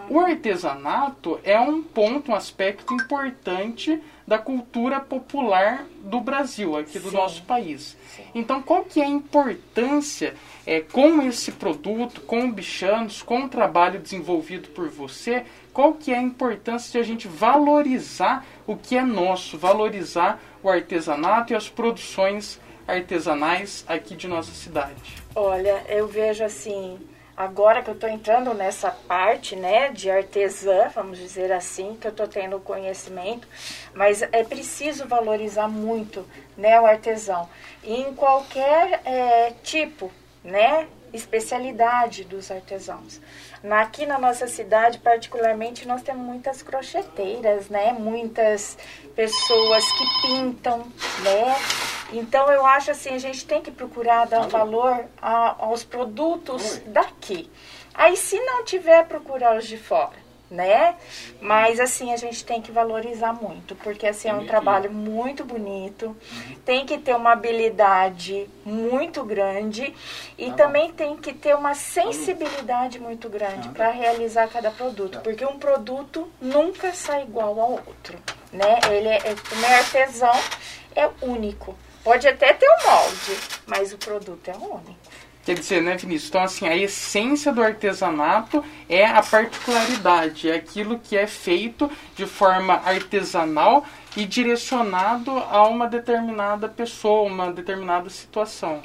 O 0.09 0.19
artesanato 0.19 1.39
é 1.43 1.59
um 1.59 1.81
ponto, 1.81 2.31
um 2.31 2.35
aspecto 2.35 2.93
importante 2.93 4.01
da 4.27 4.37
cultura 4.37 4.99
popular 4.99 5.85
do 6.03 6.19
Brasil, 6.19 6.77
aqui 6.77 6.99
do 6.99 7.09
Sim. 7.09 7.15
nosso 7.15 7.43
país. 7.43 7.97
Então, 8.33 8.61
qual 8.61 8.83
que 8.83 9.01
é 9.01 9.05
a 9.05 9.09
importância 9.09 10.33
é, 10.65 10.79
com 10.79 11.21
esse 11.21 11.51
produto, 11.51 12.21
com 12.21 12.45
o 12.45 12.51
Bichanos, 12.51 13.21
com 13.21 13.43
o 13.43 13.49
trabalho 13.49 13.99
desenvolvido 13.99 14.69
por 14.69 14.89
você, 14.89 15.45
qual 15.73 15.93
que 15.93 16.11
é 16.11 16.17
a 16.17 16.21
importância 16.21 16.91
de 16.91 16.97
a 16.97 17.03
gente 17.03 17.27
valorizar 17.27 18.45
o 18.67 18.75
que 18.75 18.97
é 18.97 19.03
nosso, 19.03 19.57
valorizar 19.57 20.41
o 20.61 20.69
artesanato 20.69 21.53
e 21.53 21.55
as 21.55 21.69
produções 21.69 22.59
artesanais 22.87 23.85
aqui 23.87 24.15
de 24.15 24.27
nossa 24.27 24.51
cidade? 24.51 25.15
Olha, 25.35 25.83
eu 25.87 26.07
vejo 26.07 26.43
assim, 26.43 26.99
agora 27.35 27.81
que 27.81 27.89
eu 27.89 27.93
estou 27.93 28.09
entrando 28.09 28.53
nessa 28.53 28.91
parte, 28.91 29.55
né, 29.55 29.89
de 29.89 30.09
artesã, 30.09 30.89
vamos 30.93 31.17
dizer 31.17 31.51
assim, 31.51 31.95
que 31.99 32.07
eu 32.07 32.11
estou 32.11 32.27
tendo 32.27 32.59
conhecimento, 32.59 33.47
mas 33.93 34.21
é 34.21 34.43
preciso 34.43 35.07
valorizar 35.07 35.67
muito, 35.67 36.25
né, 36.57 36.79
o 36.79 36.85
artesão, 36.85 37.49
em 37.83 38.13
qualquer 38.13 39.01
é, 39.05 39.53
tipo, 39.63 40.11
né, 40.43 40.87
especialidade 41.13 42.23
dos 42.23 42.49
artesãos. 42.51 43.19
Aqui 43.69 44.07
na 44.07 44.17
nossa 44.17 44.47
cidade, 44.47 44.97
particularmente, 44.97 45.87
nós 45.87 46.01
temos 46.01 46.25
muitas 46.25 46.63
crocheteiras, 46.63 47.69
né? 47.69 47.93
Muitas 47.93 48.75
pessoas 49.15 49.83
que 49.93 50.21
pintam, 50.21 50.79
né? 51.23 51.55
Então, 52.11 52.51
eu 52.51 52.65
acho 52.65 52.89
assim, 52.89 53.11
a 53.13 53.19
gente 53.19 53.45
tem 53.45 53.61
que 53.61 53.69
procurar 53.69 54.25
dar 54.25 54.47
valor 54.47 55.05
a, 55.21 55.63
aos 55.63 55.83
produtos 55.83 56.81
daqui. 56.87 57.49
Aí, 57.93 58.17
se 58.17 58.39
não 58.39 58.65
tiver, 58.65 59.05
procurar 59.05 59.55
os 59.55 59.67
de 59.67 59.77
fora, 59.77 60.17
né? 60.51 60.95
Mas 61.39 61.79
assim 61.79 62.11
a 62.11 62.17
gente 62.17 62.43
tem 62.43 62.61
que 62.61 62.71
valorizar 62.71 63.31
muito, 63.31 63.73
porque 63.77 64.05
assim 64.05 64.27
é 64.27 64.33
um 64.33 64.45
trabalho 64.45 64.91
muito 64.91 65.45
bonito, 65.45 66.15
tem 66.65 66.85
que 66.85 66.97
ter 66.97 67.15
uma 67.15 67.31
habilidade 67.31 68.49
muito 68.65 69.23
grande 69.23 69.95
e 70.41 70.49
tá 70.49 70.63
também 70.63 70.91
tem 70.91 71.15
que 71.15 71.33
ter 71.33 71.55
uma 71.55 71.75
sensibilidade 71.75 72.99
muito 72.99 73.29
grande 73.29 73.67
tá. 73.69 73.73
para 73.75 73.91
realizar 73.91 74.47
cada 74.47 74.71
produto, 74.71 75.13
tá. 75.13 75.19
porque 75.19 75.45
um 75.45 75.59
produto 75.59 76.27
nunca 76.41 76.93
sai 76.93 77.21
igual 77.21 77.59
ao 77.59 77.71
outro, 77.73 78.17
né? 78.51 78.79
Ele 78.89 79.07
é, 79.07 79.17
é 79.17 79.75
artesão 79.77 80.33
é 80.95 81.07
único. 81.21 81.77
Pode 82.03 82.27
até 82.27 82.53
ter 82.53 82.65
o 82.65 82.73
um 82.73 82.91
molde, 82.91 83.37
mas 83.67 83.93
o 83.93 83.97
produto 83.99 84.47
é 84.47 84.55
único. 84.55 84.95
Quer 85.45 85.55
dizer, 85.55 85.81
né, 85.81 85.95
Vinícius? 85.95 86.29
Então, 86.29 86.43
assim, 86.43 86.67
a 86.67 86.75
essência 86.75 87.51
do 87.51 87.63
artesanato 87.63 88.63
é 88.89 89.05
a 89.05 89.21
particularidade, 89.21 90.49
é 90.49 90.55
aquilo 90.55 90.99
que 90.99 91.15
é 91.17 91.25
feito 91.27 91.89
de 92.15 92.25
forma 92.25 92.81
artesanal 92.85 93.85
e 94.15 94.25
direcionado 94.25 95.31
a 95.31 95.67
uma 95.67 95.87
determinada 95.87 96.67
pessoa, 96.67 97.29
uma 97.29 97.51
determinada 97.51 98.09
situação. 98.09 98.81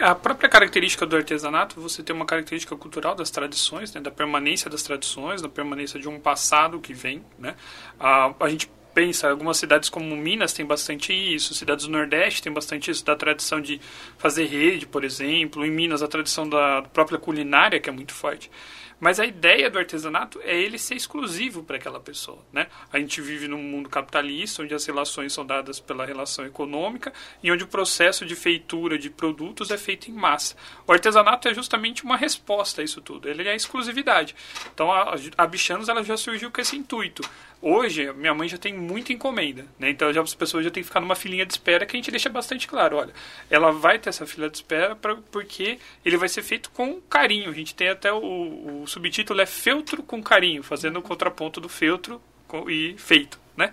A 0.00 0.14
própria 0.14 0.48
característica 0.48 1.04
do 1.04 1.16
artesanato, 1.16 1.80
você 1.80 2.02
tem 2.02 2.14
uma 2.16 2.24
característica 2.24 2.74
cultural 2.76 3.14
das 3.14 3.30
tradições, 3.30 3.92
né, 3.92 4.00
da 4.00 4.10
permanência 4.10 4.70
das 4.70 4.82
tradições, 4.82 5.42
da 5.42 5.48
permanência 5.48 6.00
de 6.00 6.08
um 6.08 6.18
passado 6.18 6.80
que 6.80 6.94
vem. 6.94 7.22
Né? 7.38 7.54
A, 8.00 8.32
a 8.40 8.48
gente 8.48 8.70
pensa, 8.94 9.28
algumas 9.28 9.58
cidades 9.58 9.90
como 9.90 10.16
Minas 10.16 10.54
tem 10.54 10.64
bastante 10.64 11.12
isso, 11.12 11.52
cidades 11.52 11.84
do 11.84 11.92
Nordeste 11.92 12.42
tem 12.42 12.50
bastante 12.50 12.90
isso, 12.90 13.04
da 13.04 13.14
tradição 13.14 13.60
de 13.60 13.78
fazer 14.16 14.46
rede, 14.46 14.86
por 14.86 15.04
exemplo, 15.04 15.66
em 15.66 15.70
Minas 15.70 16.02
a 16.02 16.08
tradição 16.08 16.48
da 16.48 16.80
própria 16.94 17.18
culinária 17.18 17.78
que 17.78 17.90
é 17.90 17.92
muito 17.92 18.14
forte. 18.14 18.50
Mas 18.98 19.20
a 19.20 19.26
ideia 19.26 19.68
do 19.68 19.78
artesanato 19.78 20.40
é 20.42 20.56
ele 20.56 20.78
ser 20.78 20.94
exclusivo 20.94 21.62
para 21.62 21.76
aquela 21.76 22.00
pessoa, 22.00 22.38
né? 22.50 22.66
A 22.90 22.98
gente 22.98 23.20
vive 23.20 23.46
num 23.46 23.62
mundo 23.62 23.90
capitalista, 23.90 24.62
onde 24.62 24.74
as 24.74 24.86
relações 24.86 25.34
são 25.34 25.44
dadas 25.44 25.78
pela 25.78 26.06
relação 26.06 26.46
econômica 26.46 27.12
e 27.42 27.52
onde 27.52 27.64
o 27.64 27.66
processo 27.66 28.24
de 28.24 28.34
feitura 28.34 28.98
de 28.98 29.10
produtos 29.10 29.70
é 29.70 29.76
feito 29.76 30.10
em 30.10 30.14
massa. 30.14 30.56
O 30.86 30.92
artesanato 30.92 31.46
é 31.46 31.52
justamente 31.52 32.04
uma 32.04 32.16
resposta 32.16 32.80
a 32.80 32.84
isso 32.84 33.02
tudo. 33.02 33.28
Ele 33.28 33.46
é 33.46 33.54
exclusividade. 33.54 34.34
Então 34.72 34.90
a, 34.90 35.14
a 35.36 35.46
Bichanos 35.46 35.90
ela 35.90 36.02
já 36.02 36.16
surgiu 36.16 36.50
com 36.50 36.60
esse 36.60 36.76
intuito. 36.76 37.22
Hoje, 37.60 38.12
minha 38.12 38.34
mãe 38.34 38.48
já 38.48 38.58
tem 38.58 38.74
muita 38.74 39.12
encomenda, 39.12 39.66
né? 39.78 39.90
Então 39.90 40.12
já 40.12 40.20
as 40.20 40.34
pessoas 40.34 40.64
já 40.64 40.70
têm 40.70 40.82
que 40.82 40.88
ficar 40.88 41.00
numa 41.00 41.14
filinha 41.14 41.46
de 41.46 41.52
espera 41.52 41.86
que 41.86 41.96
a 41.96 41.98
gente 41.98 42.10
deixa 42.10 42.28
bastante 42.28 42.68
claro, 42.68 42.96
olha, 42.96 43.12
ela 43.50 43.72
vai 43.72 43.98
ter 43.98 44.10
essa 44.10 44.26
fila 44.26 44.50
de 44.50 44.58
espera 44.58 44.94
pra, 44.94 45.16
porque 45.32 45.78
ele 46.04 46.16
vai 46.16 46.28
ser 46.28 46.42
feito 46.42 46.70
com 46.70 47.00
carinho. 47.02 47.50
A 47.50 47.54
gente 47.54 47.74
tem 47.74 47.88
até 47.88 48.12
o, 48.12 48.82
o 48.82 48.86
subtítulo 48.86 49.40
é 49.40 49.46
Feltro 49.46 50.02
com 50.02 50.22
Carinho, 50.22 50.62
fazendo 50.62 50.98
o 50.98 51.02
contraponto 51.02 51.60
do 51.60 51.68
feltro 51.68 52.20
e 52.68 52.94
feito, 52.98 53.40
né? 53.56 53.72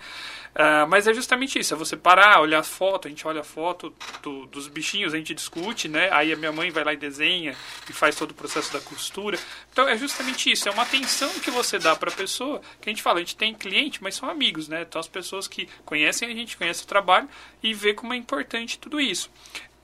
Uh, 0.54 0.88
mas 0.88 1.08
é 1.08 1.14
justamente 1.14 1.58
isso, 1.58 1.74
é 1.74 1.78
você 1.78 1.98
parar, 1.98 2.40
olhar 2.40 2.60
a 2.60 2.64
foto, 2.64 3.08
a 3.08 3.10
gente 3.10 3.28
olha 3.28 3.42
a 3.42 3.44
foto 3.44 3.92
do, 4.22 4.46
dos 4.46 4.68
bichinhos, 4.68 5.12
a 5.12 5.18
gente 5.18 5.34
discute, 5.34 5.88
né? 5.88 6.10
Aí 6.12 6.32
a 6.32 6.36
minha 6.36 6.52
mãe 6.52 6.70
vai 6.70 6.84
lá 6.84 6.94
e 6.94 6.98
desenha 6.98 7.56
e 7.90 7.94
faz 7.94 8.16
todo 8.16 8.32
o 8.32 8.34
processo 8.36 8.72
da 8.72 8.80
costura. 8.80 9.40
Então 9.72 9.90
é 9.90 9.98
justamente 9.98 10.52
isso, 10.52 10.70
é 10.70 10.72
uma 10.72 10.84
atenção 10.84 11.30
que 11.40 11.50
você 11.50 11.80
dá 11.80 11.96
para 11.96 12.12
a 12.12 12.14
pessoa, 12.14 12.62
que 12.80 12.88
a 12.88 12.92
gente 12.92 13.02
fala, 13.02 13.18
a 13.18 13.22
gente 13.22 13.36
tem 13.36 13.56
cliente, 13.56 14.04
mas 14.04 14.14
são 14.14 14.30
amigos, 14.30 14.68
né? 14.68 14.84
Então 14.84 15.00
as 15.00 15.08
pessoas 15.08 15.48
que 15.48 15.68
conhecem 15.86 16.30
a 16.30 16.32
gente, 16.32 16.56
conhecem 16.56 16.84
o 16.84 16.88
trabalho 16.88 17.28
e 17.64 17.74
vê 17.74 17.96
como 17.96 18.14
é 18.14 18.18
importante 18.18 18.78
tudo 18.78 19.02
isso. 19.02 19.32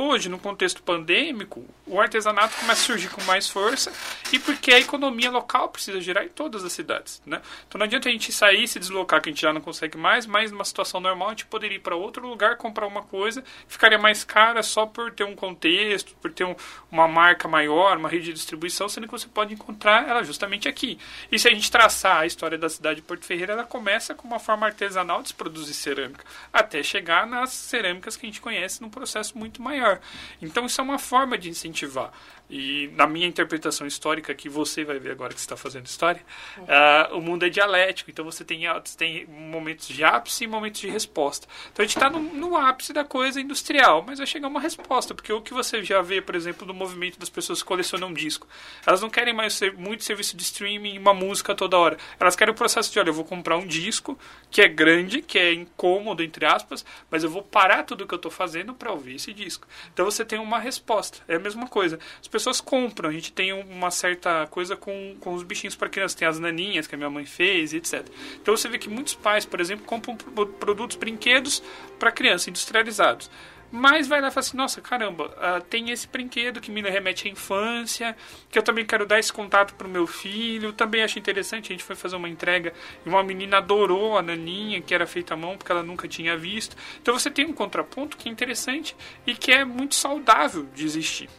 Hoje, 0.01 0.29
no 0.29 0.39
contexto 0.39 0.81
pandêmico, 0.81 1.61
o 1.85 2.00
artesanato 2.00 2.55
começa 2.55 2.83
a 2.83 2.85
surgir 2.85 3.09
com 3.09 3.22
mais 3.24 3.50
força 3.50 3.91
e 4.31 4.39
porque 4.39 4.72
a 4.72 4.79
economia 4.79 5.29
local 5.29 5.67
precisa 5.67 6.00
girar 6.00 6.24
em 6.24 6.29
todas 6.29 6.63
as 6.63 6.72
cidades. 6.72 7.22
Né? 7.25 7.41
Então 7.67 7.77
não 7.77 7.83
adianta 7.83 8.07
a 8.07 8.11
gente 8.13 8.31
sair 8.31 8.65
se 8.65 8.79
deslocar, 8.79 9.22
que 9.22 9.27
a 9.27 9.31
gente 9.33 9.41
já 9.41 9.51
não 9.51 9.59
consegue 9.59 9.98
mais, 9.98 10.25
mas 10.25 10.53
numa 10.59 10.65
situação 10.65 11.00
normal 11.00 11.29
a 11.29 11.31
gente 11.31 11.45
poderia 11.45 11.77
ir 11.77 11.79
para 11.79 11.95
outro 11.95 12.27
lugar 12.27 12.57
comprar 12.57 12.85
uma 12.85 13.01
coisa, 13.01 13.41
ficaria 13.67 13.98
mais 13.98 14.25
cara 14.25 14.61
só 14.61 14.85
por 14.85 15.11
ter 15.11 15.24
um 15.24 15.33
contexto, 15.35 16.13
por 16.22 16.31
ter 16.31 16.43
um, 16.43 16.53
uma 16.91 17.07
marca 17.07 17.48
maior, 17.48 17.98
uma 17.98 18.09
rede 18.09 18.25
de 18.25 18.33
distribuição, 18.33 18.89
sendo 18.89 19.07
que 19.07 19.11
você 19.11 19.27
pode 19.27 19.53
encontrar 19.53 20.07
ela 20.07 20.22
justamente 20.24 20.67
aqui. 20.67 21.00
E 21.31 21.39
se 21.39 21.48
a 21.48 21.51
gente 21.51 21.72
traçar 21.72 22.17
a 22.17 22.25
história 22.25 22.57
da 22.57 22.67
cidade 22.67 22.98
de 22.98 23.01
Porto 23.01 23.25
Ferreira, 23.25 23.53
ela 23.53 23.63
começa 23.63 24.13
com 24.13 24.27
uma 24.27 24.39
forma 24.39 24.65
artesanal 24.65 25.22
de 25.22 25.29
se 25.29 25.33
produzir 25.33 25.74
cerâmica, 25.74 26.25
até 26.51 26.83
chegar 26.83 27.25
nas 27.25 27.51
cerâmicas 27.51 28.17
que 28.17 28.25
a 28.25 28.29
gente 28.29 28.41
conhece 28.41 28.81
num 28.81 28.89
processo 28.89 29.37
muito 29.37 29.61
maior. 29.61 30.01
Então 30.41 30.65
isso 30.65 30.81
é 30.81 30.83
uma 30.83 31.00
forma 31.00 31.37
de 31.37 31.50
incentivar. 31.50 32.11
E 32.50 32.90
na 32.96 33.05
minha 33.05 33.27
interpretação 33.27 33.85
histórica, 33.85 34.33
que 34.33 34.50
você 34.50 34.83
vai 34.83 34.98
ver 34.98 35.12
agora 35.12 35.33
que 35.33 35.40
está 35.40 35.55
fazendo 35.55 35.85
história, 35.85 36.22
uh, 36.57 37.16
o 37.16 37.22
mundo 37.22 37.46
é 37.46 37.50
dialético. 37.50 38.09
Então 38.09 38.25
você 38.25 38.44
tem, 38.44 38.64
tem 38.98 39.27
momentos 39.27 39.88
de 39.88 40.03
ápice 40.03 40.46
e 40.46 40.48
momentos 40.48 40.81
de 40.81 40.90
resposta. 40.90 41.48
Então 41.72 41.83
a 41.83 41.88
gente 41.88 41.96
está 41.96 42.09
no, 42.09 42.20
no, 42.20 42.57
ápice 42.57 42.92
da 42.92 43.03
coisa 43.03 43.40
industrial, 43.40 44.03
mas 44.05 44.18
vai 44.18 44.25
chegar 44.25 44.48
uma 44.48 44.59
resposta. 44.59 45.14
Porque 45.14 45.31
o 45.31 45.42
que 45.42 45.53
você 45.53 45.83
já 45.83 46.01
vê, 46.01 46.22
por 46.22 46.35
exemplo, 46.35 46.66
no 46.66 46.74
movimento 46.74 47.20
das 47.20 47.29
pessoas 47.29 47.62
que 47.62 47.68
colecionam 47.68 48.12
disco, 48.12 48.48
elas 48.85 49.01
não 49.01 49.09
querem 49.09 49.33
mais 49.33 49.53
ser 49.53 49.74
muito 49.74 50.03
serviço 50.03 50.35
de 50.35 50.42
streaming, 50.42 50.98
uma 50.98 51.14
música 51.14 51.53
toda 51.53 51.77
hora. 51.77 51.98
Elas 52.20 52.35
querem 52.35 52.51
o 52.51 52.57
processo 52.57 52.92
de, 52.92 53.00
olha, 53.00 53.09
eu 53.09 53.14
vou 53.14 53.25
comprar 53.25 53.57
um 53.57 53.68
disco 53.68 54.18
que 54.50 54.62
é 54.62 54.68
grande, 54.68 55.22
que 55.22 55.38
é 55.38 55.53
incômodo, 55.53 56.24
entre 56.24 56.46
aspas, 56.48 56.83
mas 57.12 57.24
eu 57.24 57.29
vou 57.29 57.44
parar 57.44 57.83
tudo 57.83 58.07
que 58.07 58.14
eu 58.14 58.18
estou 58.18 58.31
fazendo 58.31 58.74
para 58.74 58.92
ouvir 58.92 59.16
esse 59.16 59.31
disco. 59.33 59.68
Então 59.94 60.03
você 60.03 60.25
tem 60.25 60.40
uma 60.40 60.57
resposta. 60.57 61.20
É 61.27 61.35
a 61.35 61.40
mesma 61.40 61.68
coisa. 61.68 62.00
As 62.20 62.27
pessoas 62.39 62.61
compram. 62.61 63.09
A 63.09 63.13
gente 63.13 63.33
tem 63.33 63.51
uma 63.51 63.91
certa 63.91 64.47
coisa 64.47 64.75
com, 64.75 65.15
com 65.19 65.33
os 65.33 65.43
bichinhos 65.43 65.75
para 65.75 65.89
crianças. 65.89 66.15
Tem 66.15 66.27
as 66.27 66.39
naninhas 66.39 66.87
que 66.87 66.95
a 66.95 66.97
minha 66.97 67.09
mãe 67.09 67.25
fez, 67.25 67.73
etc. 67.73 68.07
Então 68.41 68.55
você 68.55 68.69
vê 68.69 68.77
que 68.77 68.89
muitos 68.89 69.13
pais, 69.13 69.45
por 69.45 69.59
exemplo, 69.59 69.85
compram 69.85 70.15
produtos, 70.15 70.95
brinquedos 70.95 71.61
para 71.99 72.11
criança, 72.11 72.49
industrializados. 72.49 73.29
Mas 73.71 74.07
vai 74.07 74.19
lá 74.19 74.29
e 74.29 74.31
fala 74.31 74.39
assim, 74.39 74.57
nossa, 74.57 74.81
caramba, 74.81 75.27
uh, 75.27 75.61
tem 75.61 75.91
esse 75.91 76.07
brinquedo 76.07 76.59
que 76.59 76.71
me 76.71 76.81
remete 76.81 77.27
à 77.27 77.31
infância, 77.31 78.17
que 78.49 78.57
eu 78.57 78.63
também 78.63 78.83
quero 78.83 79.05
dar 79.05 79.19
esse 79.19 79.31
contato 79.31 79.75
para 79.75 79.85
o 79.85 79.89
meu 79.89 80.07
filho. 80.07 80.73
Também 80.73 81.03
acho 81.03 81.19
interessante, 81.19 81.67
a 81.67 81.73
gente 81.75 81.83
foi 81.83 81.95
fazer 81.95 82.15
uma 82.15 82.27
entrega 82.27 82.73
e 83.05 83.09
uma 83.09 83.21
menina 83.21 83.57
adorou 83.57 84.17
a 84.17 84.23
naninha, 84.23 84.81
que 84.81 84.91
era 84.91 85.05
feita 85.05 85.35
à 85.35 85.37
mão, 85.37 85.55
porque 85.55 85.71
ela 85.71 85.83
nunca 85.83 86.07
tinha 86.07 86.35
visto. 86.35 86.75
Então 86.99 87.13
você 87.17 87.29
tem 87.29 87.45
um 87.45 87.53
contraponto 87.53 88.17
que 88.17 88.27
é 88.27 88.31
interessante 88.31 88.95
e 89.27 89.35
que 89.35 89.51
é 89.51 89.63
muito 89.63 89.93
saudável 89.93 90.65
de 90.73 90.83
existir. 90.83 91.29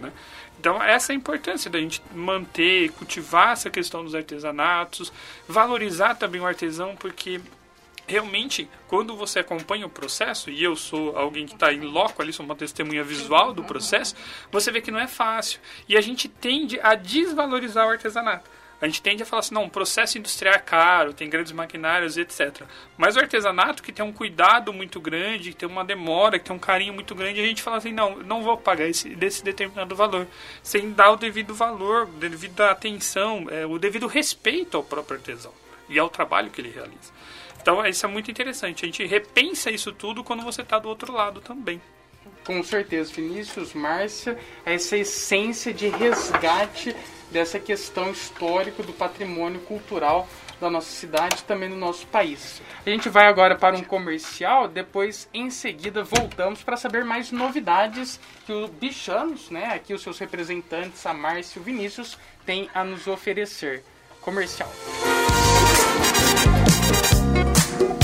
Né? 0.00 0.12
Então, 0.58 0.82
essa 0.82 1.12
é 1.12 1.14
a 1.14 1.16
importância 1.16 1.70
da 1.70 1.78
gente 1.78 2.02
manter, 2.14 2.90
cultivar 2.92 3.52
essa 3.52 3.70
questão 3.70 4.02
dos 4.02 4.14
artesanatos, 4.14 5.12
valorizar 5.46 6.14
também 6.14 6.40
o 6.40 6.46
artesão, 6.46 6.96
porque 6.96 7.40
realmente, 8.06 8.68
quando 8.86 9.16
você 9.16 9.40
acompanha 9.40 9.86
o 9.86 9.90
processo, 9.90 10.50
e 10.50 10.62
eu 10.62 10.76
sou 10.76 11.16
alguém 11.16 11.46
que 11.46 11.54
está 11.54 11.72
em 11.72 11.80
loco 11.80 12.22
ali, 12.22 12.32
sou 12.32 12.44
uma 12.44 12.54
testemunha 12.54 13.02
visual 13.02 13.52
do 13.52 13.64
processo, 13.64 14.14
você 14.50 14.70
vê 14.70 14.80
que 14.80 14.90
não 14.90 15.00
é 15.00 15.08
fácil. 15.08 15.60
E 15.88 15.96
a 15.96 16.00
gente 16.00 16.28
tende 16.28 16.78
a 16.80 16.94
desvalorizar 16.94 17.86
o 17.86 17.90
artesanato. 17.90 18.48
A 18.80 18.86
gente 18.86 19.00
tende 19.00 19.22
a 19.22 19.26
falar 19.26 19.40
assim, 19.40 19.54
não, 19.54 19.64
um 19.64 19.68
processo 19.68 20.18
industrial 20.18 20.54
é 20.54 20.58
caro, 20.58 21.14
tem 21.14 21.30
grandes 21.30 21.52
maquinários, 21.52 22.18
etc. 22.18 22.62
Mas 22.96 23.16
o 23.16 23.20
artesanato, 23.20 23.82
que 23.82 23.90
tem 23.90 24.04
um 24.04 24.12
cuidado 24.12 24.72
muito 24.72 25.00
grande, 25.00 25.50
que 25.50 25.56
tem 25.56 25.68
uma 25.68 25.84
demora, 25.84 26.38
que 26.38 26.44
tem 26.44 26.54
um 26.54 26.58
carinho 26.58 26.92
muito 26.92 27.14
grande, 27.14 27.40
a 27.40 27.46
gente 27.46 27.62
fala 27.62 27.78
assim, 27.78 27.92
não, 27.92 28.18
não 28.18 28.42
vou 28.42 28.58
pagar 28.58 28.86
esse, 28.86 29.14
desse 29.14 29.42
determinado 29.42 29.96
valor. 29.96 30.26
Sem 30.62 30.92
dar 30.92 31.12
o 31.12 31.16
devido 31.16 31.54
valor, 31.54 32.06
devido 32.06 32.60
atenção, 32.60 33.46
é, 33.50 33.64
o 33.64 33.78
devido 33.78 34.06
respeito 34.06 34.76
ao 34.76 34.84
próprio 34.84 35.16
artesão 35.16 35.52
e 35.88 35.98
ao 35.98 36.10
trabalho 36.10 36.50
que 36.50 36.60
ele 36.60 36.70
realiza. 36.70 37.12
Então, 37.60 37.84
isso 37.86 38.04
é 38.04 38.08
muito 38.08 38.30
interessante. 38.30 38.84
A 38.84 38.86
gente 38.86 39.04
repensa 39.06 39.70
isso 39.70 39.90
tudo 39.90 40.22
quando 40.22 40.42
você 40.42 40.60
está 40.60 40.78
do 40.78 40.88
outro 40.88 41.12
lado 41.12 41.40
também. 41.40 41.80
Com 42.46 42.62
certeza, 42.62 43.12
Vinícius, 43.12 43.74
Márcia, 43.74 44.38
essa 44.64 44.96
essência 44.96 45.74
de 45.74 45.88
resgate 45.88 46.94
dessa 47.28 47.58
questão 47.58 48.12
histórica 48.12 48.84
do 48.84 48.92
patrimônio 48.92 49.60
cultural 49.62 50.28
da 50.60 50.70
nossa 50.70 50.88
cidade 50.88 51.40
e 51.40 51.44
também 51.44 51.68
do 51.68 51.74
nosso 51.74 52.06
país. 52.06 52.62
A 52.86 52.88
gente 52.88 53.08
vai 53.08 53.26
agora 53.26 53.56
para 53.56 53.76
um 53.76 53.82
comercial, 53.82 54.68
depois 54.68 55.28
em 55.34 55.50
seguida 55.50 56.04
voltamos 56.04 56.62
para 56.62 56.76
saber 56.76 57.04
mais 57.04 57.32
novidades 57.32 58.20
que 58.46 58.52
o 58.52 58.68
Bichanos, 58.68 59.50
né, 59.50 59.74
aqui 59.74 59.92
os 59.92 60.02
seus 60.02 60.18
representantes, 60.18 61.04
a 61.04 61.12
Márcia 61.12 61.58
e 61.58 61.60
o 61.60 61.64
Vinícius, 61.64 62.16
têm 62.46 62.70
a 62.72 62.84
nos 62.84 63.08
oferecer. 63.08 63.82
Comercial. 64.20 64.70
recifes 66.86 67.95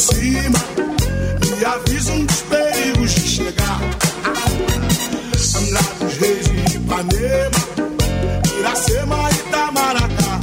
cima 0.00 0.58
e 1.60 1.64
avisam 1.64 2.24
dos 2.24 2.40
perigos 2.42 3.14
de 3.14 3.28
chegar. 3.28 3.80
Andrados 5.56 6.16
Reis 6.18 6.46
de 6.46 6.76
Ipanema, 6.76 7.60
Iracema 8.58 9.28
e 9.30 9.34
Itamaracá. 9.34 10.40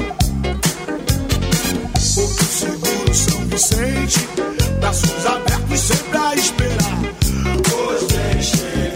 Porto 2.16 2.44
Seguro, 2.44 3.14
São 3.16 3.48
Vicente, 3.48 4.20
braços 4.80 5.26
abertos 5.26 5.80
sempre 5.80 6.18
a 6.18 6.36
esperar. 6.36 7.00
Você 7.66 8.44
chegar. 8.44 8.87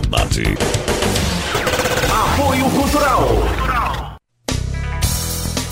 Verdade. 0.00 0.42
Apoio 2.10 2.70
Cultural. 2.70 4.18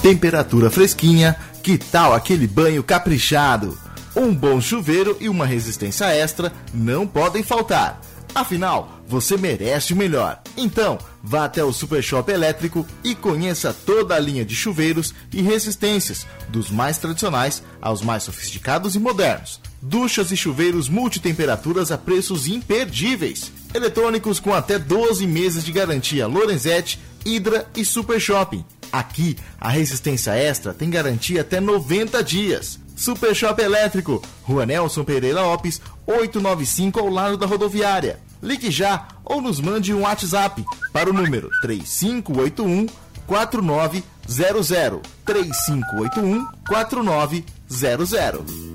Temperatura 0.02 0.70
fresquinha, 0.70 1.36
que 1.62 1.76
tal 1.76 2.14
aquele 2.14 2.46
banho 2.46 2.82
caprichado? 2.82 3.78
Um 4.16 4.34
bom 4.34 4.60
chuveiro 4.62 5.16
e 5.20 5.28
uma 5.28 5.44
resistência 5.44 6.06
extra 6.06 6.52
não 6.72 7.06
podem 7.06 7.42
faltar. 7.42 8.00
Afinal, 8.34 9.00
você 9.06 9.36
merece 9.36 9.92
o 9.92 9.96
melhor. 9.96 10.40
Então, 10.56 10.98
vá 11.22 11.44
até 11.44 11.62
o 11.62 11.72
Super 11.72 12.02
Shop 12.02 12.30
Elétrico 12.30 12.86
e 13.04 13.14
conheça 13.14 13.74
toda 13.74 14.14
a 14.14 14.18
linha 14.18 14.44
de 14.44 14.54
chuveiros 14.54 15.14
e 15.32 15.42
resistências, 15.42 16.26
dos 16.48 16.70
mais 16.70 16.96
tradicionais 16.96 17.62
aos 17.80 18.00
mais 18.00 18.22
sofisticados 18.22 18.94
e 18.94 18.98
modernos. 18.98 19.60
Duchas 19.82 20.32
e 20.32 20.36
chuveiros 20.36 20.88
multitemperaturas 20.88 21.92
a 21.92 21.98
preços 21.98 22.46
imperdíveis. 22.46 23.52
Eletrônicos 23.74 24.38
com 24.38 24.54
até 24.54 24.78
12 24.78 25.26
meses 25.26 25.64
de 25.64 25.72
garantia 25.72 26.28
Lorenzetti, 26.28 27.00
Hydra 27.26 27.66
e 27.74 27.84
Super 27.84 28.20
Shopping. 28.20 28.64
Aqui, 28.92 29.36
a 29.60 29.68
resistência 29.68 30.30
extra 30.30 30.72
tem 30.72 30.88
garantia 30.88 31.40
até 31.40 31.60
90 31.60 32.22
dias. 32.22 32.78
Super 32.96 33.34
Shop 33.34 33.60
Elétrico, 33.60 34.22
Rua 34.44 34.64
Nelson 34.64 35.02
Pereira 35.02 35.42
Lopes, 35.42 35.80
895 36.06 37.00
ao 37.00 37.08
lado 37.08 37.36
da 37.36 37.46
rodoviária. 37.46 38.20
Ligue 38.40 38.70
já 38.70 39.08
ou 39.24 39.40
nos 39.40 39.58
mande 39.58 39.92
um 39.92 40.02
WhatsApp 40.02 40.64
para 40.92 41.10
o 41.10 41.12
número 41.12 41.50
3581 41.60 42.86
4900. 43.26 45.00
3581 45.24 46.46
4900. 46.68 48.73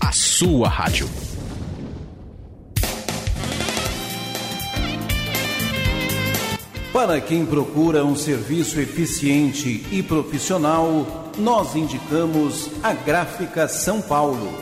A 0.00 0.12
sua 0.12 0.68
rádio. 0.68 1.08
Para 6.92 7.20
quem 7.20 7.44
procura 7.44 8.04
um 8.04 8.16
serviço 8.16 8.80
eficiente 8.80 9.86
e 9.92 10.02
profissional, 10.02 11.30
nós 11.38 11.76
indicamos 11.76 12.70
a 12.82 12.92
Gráfica 12.92 13.68
São 13.68 14.00
Paulo. 14.00 14.52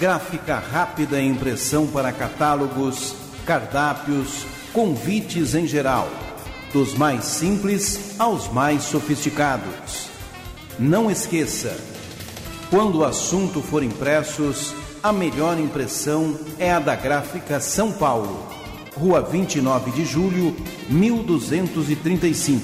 Gráfica 0.00 0.58
rápida 0.58 1.20
em 1.20 1.30
impressão 1.30 1.86
para 1.86 2.10
catálogos, 2.10 3.14
cardápios, 3.44 4.46
convites 4.72 5.54
em 5.54 5.66
geral, 5.66 6.08
dos 6.72 6.94
mais 6.94 7.24
simples 7.24 8.18
aos 8.18 8.48
mais 8.48 8.82
sofisticados. 8.84 10.08
Não 10.78 11.10
esqueça, 11.10 11.74
quando 12.70 12.98
o 12.98 13.04
assunto 13.04 13.62
for 13.62 13.82
impressos, 13.82 14.74
a 15.02 15.12
melhor 15.12 15.58
impressão 15.58 16.38
é 16.58 16.72
a 16.72 16.80
da 16.80 16.96
Gráfica 16.96 17.60
São 17.60 17.92
Paulo. 17.92 18.48
Rua 18.96 19.20
29 19.22 19.90
de 19.92 20.04
Julho, 20.04 20.56
1235. 20.88 22.62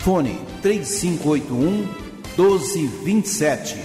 Fone 0.00 0.40
3581 0.62 2.02
1227. 2.36 3.76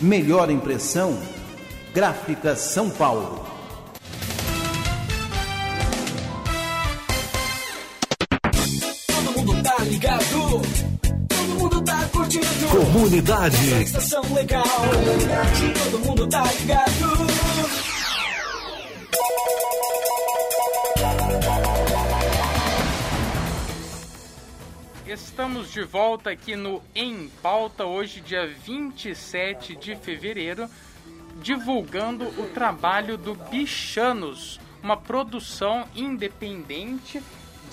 Melhor 0.00 0.50
impressão, 0.50 1.16
Gráfica 1.94 2.56
São 2.56 2.90
Paulo. 2.90 3.55
Comunidade. 13.06 13.82
Estação 13.82 14.34
legal. 14.34 14.64
Comunidade. 14.64 15.74
Todo 15.84 15.98
mundo 16.04 16.26
tá 16.26 16.42
ligado. 16.42 17.26
Estamos 25.06 25.72
de 25.72 25.84
volta 25.84 26.30
aqui 26.30 26.56
no 26.56 26.82
Em 26.96 27.30
Pauta, 27.40 27.84
hoje, 27.84 28.20
dia 28.20 28.44
27 28.48 29.76
de 29.76 29.94
fevereiro, 29.94 30.68
divulgando 31.40 32.24
o 32.24 32.50
trabalho 32.52 33.16
do 33.16 33.36
Bichanos, 33.36 34.58
uma 34.82 34.96
produção 34.96 35.84
independente 35.94 37.22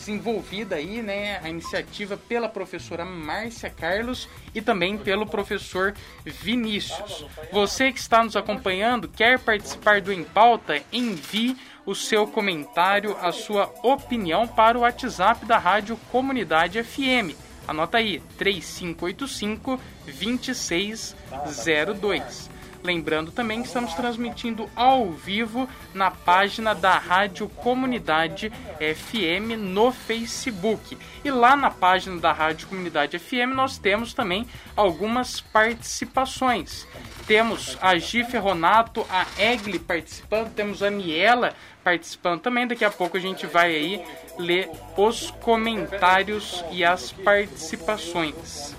desenvolvida 0.04 0.76
aí, 0.76 1.02
né, 1.02 1.40
a 1.42 1.50
iniciativa 1.50 2.18
pela 2.18 2.50
professora 2.50 3.06
Márcia 3.06 3.70
Carlos 3.70 4.28
e 4.54 4.62
também 4.62 4.98
pelo 4.98 5.26
professor 5.26 5.94
Vinícius. 6.26 7.26
Você 7.52 7.90
que 7.92 8.00
está 8.00 8.24
nos 8.24 8.36
acompanhando, 8.36 9.08
quer 9.08 9.40
participar 9.40 10.02
do 10.02 10.12
Em 10.12 10.24
Pauta, 10.24 10.82
envie 10.92 11.56
o 11.86 11.94
seu 11.96 12.28
comentário, 12.28 13.16
a 13.22 13.32
sua 13.32 13.74
opinião 13.82 14.46
para 14.48 14.78
o 14.78 14.82
WhatsApp 14.82 15.46
da 15.46 15.58
Rádio 15.58 15.98
Comunidade 16.12 16.84
FM. 16.84 17.34
Anota 17.66 17.98
aí, 17.98 18.22
3585 18.38 19.80
2602. 20.06 22.53
Lembrando 22.84 23.32
também 23.32 23.62
que 23.62 23.68
estamos 23.68 23.94
transmitindo 23.94 24.70
ao 24.76 25.10
vivo 25.10 25.70
na 25.94 26.12
página 26.12 26.76
da 26.76 26.98
Rádio 26.98 27.48
Comunidade 27.48 28.52
FM 28.78 29.58
no 29.58 29.90
Facebook. 29.90 30.98
E 31.24 31.32
lá 31.32 31.56
na 31.56 31.72
página 31.72 32.20
da 32.20 32.34
Rádio 32.34 32.68
Comunidade 32.68 33.18
FM 33.18 33.56
nós 33.56 33.78
temos 33.78 34.14
também 34.14 34.46
algumas 34.76 35.40
participações. 35.40 36.86
Temos 37.26 37.78
a 37.82 37.98
Gi 37.98 38.26
Ferronato, 38.26 39.06
a 39.10 39.26
Egli 39.42 39.80
participando, 39.80 40.54
temos 40.54 40.84
a 40.84 40.92
Miela 40.92 41.54
participando 41.86 42.42
também. 42.42 42.68
Daqui 42.68 42.84
a 42.84 42.92
pouco 42.92 43.16
a 43.16 43.20
gente 43.20 43.48
vai 43.48 43.74
aí 43.74 44.06
ler 44.38 44.70
os 44.98 45.32
comentários 45.32 46.66
e 46.70 46.84
as 46.84 47.14
participações. 47.14 48.76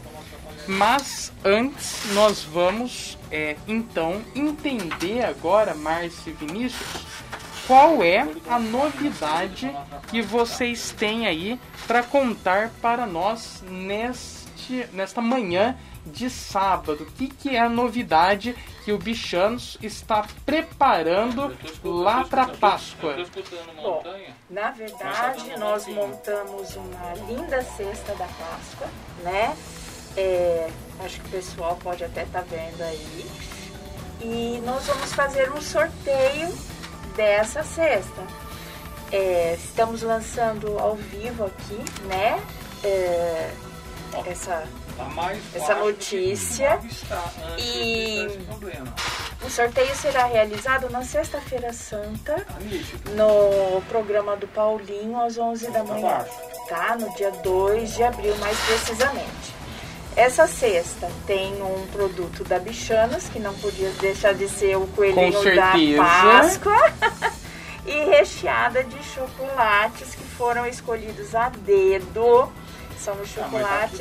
Mas 0.66 1.33
antes 1.44 2.12
nós 2.14 2.42
vamos 2.42 3.18
é, 3.31 3.57
então 3.66 4.22
entender 4.35 5.24
agora, 5.24 5.74
Márcio 5.74 6.31
e 6.31 6.33
Vinícius, 6.33 7.05
qual 7.66 8.03
é 8.03 8.27
a 8.48 8.59
novidade 8.59 9.74
que 10.09 10.22
vocês 10.22 10.94
têm 10.96 11.27
aí 11.27 11.59
para 11.87 12.03
contar 12.03 12.70
para 12.81 13.07
nós 13.07 13.62
neste, 13.68 14.87
nesta 14.92 15.20
manhã 15.20 15.77
de 16.07 16.29
sábado. 16.29 17.05
O 17.05 17.07
que, 17.12 17.29
que 17.29 17.57
é 17.57 17.61
a 17.61 17.68
novidade 17.68 18.55
que 18.85 18.92
o 18.92 18.98
Bichanos 18.98 19.79
está 19.83 20.27
preparando 20.44 21.57
lá 21.83 22.24
para 22.24 22.46
Páscoa? 22.48 23.16
Bom, 23.83 24.03
na 24.50 24.70
verdade, 24.70 25.57
nós 25.59 25.87
montamos 25.87 26.77
uma 26.77 27.14
linda 27.27 27.62
cesta 27.62 28.14
da 28.14 28.27
Páscoa, 28.27 28.88
né? 29.22 29.57
É, 30.16 30.68
acho 31.00 31.20
que 31.20 31.29
o 31.29 31.31
pessoal 31.31 31.77
pode 31.83 32.05
até 32.05 32.22
estar 32.22 32.42
vendo 32.42 32.83
aí. 32.83 33.27
E 34.20 34.62
nós 34.64 34.85
vamos 34.87 35.12
fazer 35.12 35.50
um 35.53 35.61
sorteio 35.61 36.53
dessa 37.16 37.62
cesta. 37.62 38.22
É, 39.12 39.55
estamos 39.55 40.03
lançando 40.03 40.79
ao 40.79 40.96
vivo 40.96 41.44
aqui, 41.44 41.79
né? 42.07 42.40
É, 42.83 43.50
essa, 44.27 44.64
essa 45.55 45.74
notícia. 45.74 46.81
E 47.59 48.27
o 49.44 49.50
sorteio 49.50 49.94
será 49.94 50.24
realizado 50.27 50.88
na 50.90 51.03
sexta-feira 51.05 51.72
santa, 51.72 52.46
no 53.14 53.83
programa 53.83 54.37
do 54.37 54.46
Paulinho, 54.48 55.20
às 55.20 55.37
11 55.37 55.70
da 55.70 55.85
manhã, 55.85 56.24
tá? 56.68 56.96
No 56.96 57.14
dia 57.14 57.31
2 57.31 57.94
de 57.94 58.03
abril, 58.03 58.37
mais 58.38 58.59
precisamente. 58.61 59.53
Essa 60.16 60.46
cesta 60.46 61.11
tem 61.27 61.61
um 61.61 61.87
produto 61.88 62.44
da 62.44 62.59
Bichanas, 62.59 63.29
que 63.29 63.40
não 63.40 63.53
podia 63.55 63.90
deixar 64.00 64.33
de 64.33 64.48
ser 64.48 64.77
o 64.77 64.87
coelhinho 64.88 65.33
da 65.33 65.72
certeza. 65.72 66.03
Páscoa. 66.03 66.92
e 67.85 68.05
recheada 68.05 68.85
de 68.85 69.03
chocolates 69.03 70.14
que 70.14 70.24
foram 70.24 70.66
escolhidos 70.66 71.35
a 71.35 71.48
dedo. 71.48 72.53
São 72.96 73.20
os 73.20 73.29
chocolates, 73.29 74.00